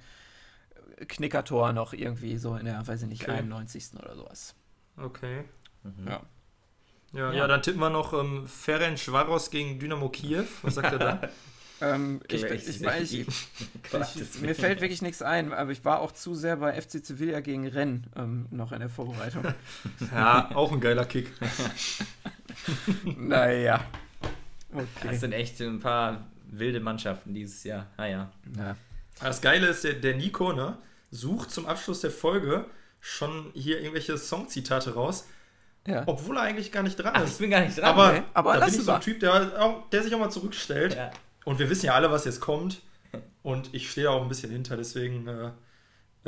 äh, 0.97 1.05
Knickertor 1.05 1.73
noch 1.73 1.93
irgendwie 1.93 2.37
so 2.37 2.55
in 2.55 2.65
der, 2.65 2.87
weiß 2.87 3.03
ich 3.03 3.07
nicht, 3.07 3.21
okay. 3.21 3.33
91. 3.33 3.91
oder 3.99 4.15
sowas. 4.15 4.55
Okay. 4.97 5.43
Mhm. 5.83 6.07
Ja. 6.07 6.21
Ja, 7.11 7.31
ja. 7.31 7.33
ja, 7.33 7.47
dann 7.47 7.61
tippen 7.61 7.79
wir 7.79 7.91
noch 7.91 8.13
ähm, 8.13 8.47
Ferenc 8.47 8.97
Schwaros 8.97 9.51
gegen 9.51 9.77
Dynamo 9.77 10.09
Kiew. 10.09 10.47
Was 10.63 10.73
sagt 10.73 10.93
er 10.93 10.97
da? 10.97 11.21
Ähm, 11.81 12.21
ich, 12.29 12.43
ich, 12.43 12.81
ich, 12.81 12.81
ich, 13.27 14.41
mir 14.41 14.55
fällt 14.55 14.81
wirklich 14.81 15.01
nichts 15.01 15.21
ein, 15.21 15.51
aber 15.53 15.71
ich 15.71 15.83
war 15.83 15.99
auch 15.99 16.11
zu 16.11 16.35
sehr 16.35 16.57
bei 16.57 16.79
FC 16.79 17.05
Sevilla 17.05 17.39
gegen 17.41 17.67
Rennes 17.67 18.01
ähm, 18.15 18.47
noch 18.51 18.71
in 18.71 18.79
der 18.79 18.89
Vorbereitung. 18.89 19.43
ja, 20.13 20.49
auch 20.53 20.71
ein 20.71 20.79
geiler 20.79 21.05
Kick. 21.05 21.31
naja. 23.17 23.83
Okay. 24.71 24.85
Das 25.03 25.19
sind 25.19 25.33
echt 25.33 25.59
ein 25.61 25.79
paar 25.79 26.27
wilde 26.45 26.79
Mannschaften 26.79 27.33
dieses 27.33 27.63
Jahr. 27.63 27.87
Naja. 27.97 28.31
Ah, 28.57 28.59
ja. 28.59 28.77
Das 29.19 29.41
Geile 29.41 29.67
ist, 29.67 29.83
der, 29.83 29.93
der 29.93 30.15
Nico 30.15 30.53
ne, 30.53 30.77
sucht 31.11 31.51
zum 31.51 31.65
Abschluss 31.65 32.01
der 32.01 32.11
Folge 32.11 32.65
schon 32.99 33.51
hier 33.53 33.79
irgendwelche 33.79 34.17
Songzitate 34.17 34.93
raus. 34.93 35.27
Ja. 35.85 36.03
Obwohl 36.05 36.37
er 36.37 36.43
eigentlich 36.43 36.71
gar 36.71 36.83
nicht 36.83 36.95
dran 36.95 37.21
ist. 37.23 37.33
ich 37.33 37.37
bin 37.39 37.49
gar 37.49 37.59
nicht 37.59 37.77
dran. 37.77 37.85
Aber, 37.85 38.13
nee. 38.13 38.23
aber 38.33 38.53
da 38.53 38.65
bin 38.65 38.73
ich 38.73 38.81
so 38.81 38.91
ein 38.91 39.01
Typ, 39.01 39.19
der, 39.19 39.83
der 39.91 40.03
sich 40.03 40.15
auch 40.15 40.19
mal 40.19 40.29
zurückstellt. 40.29 40.95
Ja. 40.95 41.11
Und 41.45 41.59
wir 41.59 41.69
wissen 41.69 41.87
ja 41.87 41.93
alle, 41.93 42.11
was 42.11 42.25
jetzt 42.25 42.39
kommt. 42.39 42.81
Und 43.41 43.73
ich 43.73 43.91
stehe 43.91 44.09
auch 44.09 44.21
ein 44.21 44.29
bisschen 44.29 44.51
hinter. 44.51 44.77
Deswegen 44.77 45.27
äh, 45.27 45.51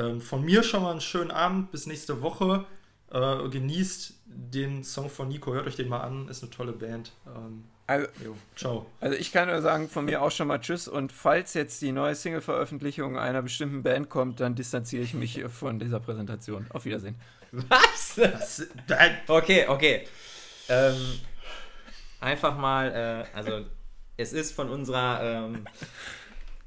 äh, 0.02 0.20
von 0.20 0.44
mir 0.44 0.64
schon 0.64 0.84
mal 0.84 0.92
einen 0.92 1.02
schönen 1.02 1.32
Abend. 1.32 1.72
Bis 1.72 1.86
nächste 1.88 2.22
Woche. 2.22 2.66
Äh, 3.12 3.50
genießt 3.50 4.14
den 4.26 4.84
Song 4.84 5.10
von 5.10 5.28
Nico. 5.30 5.54
Hört 5.54 5.68
euch 5.68 5.76
den 5.76 5.90
mal 5.90 6.02
an. 6.02 6.28
Ist 6.28 6.44
eine 6.44 6.52
tolle 6.52 6.74
Band. 6.74 7.12
Ähm, 7.28 7.64
also, 7.88 8.08
jo, 8.24 8.36
ciao. 8.56 8.88
Also 9.00 9.16
ich 9.16 9.32
kann 9.32 9.48
nur 9.48 9.62
sagen, 9.62 9.90
von 9.90 10.06
mir 10.06 10.22
auch 10.22 10.32
schon 10.32 10.48
mal 10.48 10.60
Tschüss. 10.60 10.88
Und 10.88 11.12
falls 11.12 11.54
jetzt 11.54 11.82
die 11.82 11.92
neue 11.92 12.16
Single-Veröffentlichung 12.16 13.18
einer 13.18 13.44
bestimmten 13.44 13.84
Band 13.84 14.10
kommt, 14.10 14.40
dann 14.40 14.56
distanziere 14.56 15.04
ich 15.04 15.14
mich 15.14 15.44
von 15.50 15.80
dieser 15.80 16.00
Präsentation. 16.00 16.66
Auf 16.70 16.86
Wiedersehen. 16.86 17.16
Was? 17.52 18.16
Das, 18.16 18.68
okay, 19.28 19.66
okay. 19.68 20.08
Ähm, 20.68 20.96
einfach 22.20 22.58
mal, 22.58 22.92
äh, 23.34 23.38
also 23.38 23.66
es 24.18 24.34
ist 24.34 24.54
von 24.54 24.70
unserer, 24.70 25.20
ähm, 25.22 25.60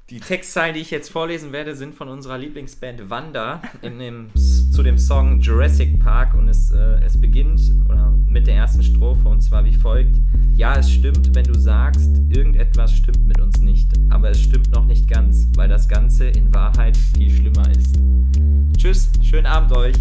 die 0.09 0.19
Textzeilen, 0.19 0.73
die 0.73 0.81
ich 0.81 0.91
jetzt 0.91 1.09
vorlesen 1.09 1.51
werde, 1.51 1.75
sind 1.75 1.93
von 1.95 2.07
unserer 2.09 2.37
Lieblingsband 2.37 3.09
Wanda 3.09 3.61
in 3.81 3.99
dem, 3.99 4.29
zu 4.35 4.81
dem 4.81 4.97
Song 4.97 5.39
Jurassic 5.39 5.99
Park 5.99 6.33
und 6.33 6.47
es, 6.47 6.71
äh, 6.71 6.99
es 7.03 7.19
beginnt 7.19 7.61
oder, 7.85 8.11
mit 8.27 8.47
der 8.47 8.55
ersten 8.55 8.83
Strophe 8.83 9.27
und 9.27 9.41
zwar 9.41 9.65
wie 9.65 9.75
folgt. 9.75 10.15
Ja, 10.55 10.77
es 10.77 10.91
stimmt, 10.91 11.33
wenn 11.35 11.45
du 11.45 11.57
sagst, 11.57 12.09
irgendetwas 12.29 12.93
stimmt 12.93 13.25
mit 13.25 13.39
uns 13.39 13.59
nicht, 13.61 13.91
aber 14.09 14.29
es 14.29 14.41
stimmt 14.41 14.71
noch 14.71 14.85
nicht 14.85 15.07
ganz, 15.07 15.47
weil 15.55 15.69
das 15.69 15.87
Ganze 15.87 16.27
in 16.27 16.53
Wahrheit 16.53 16.97
viel 17.15 17.31
schlimmer 17.31 17.69
ist. 17.71 17.97
Tschüss, 18.77 19.09
schönen 19.23 19.47
Abend 19.47 19.71
euch. 19.75 19.95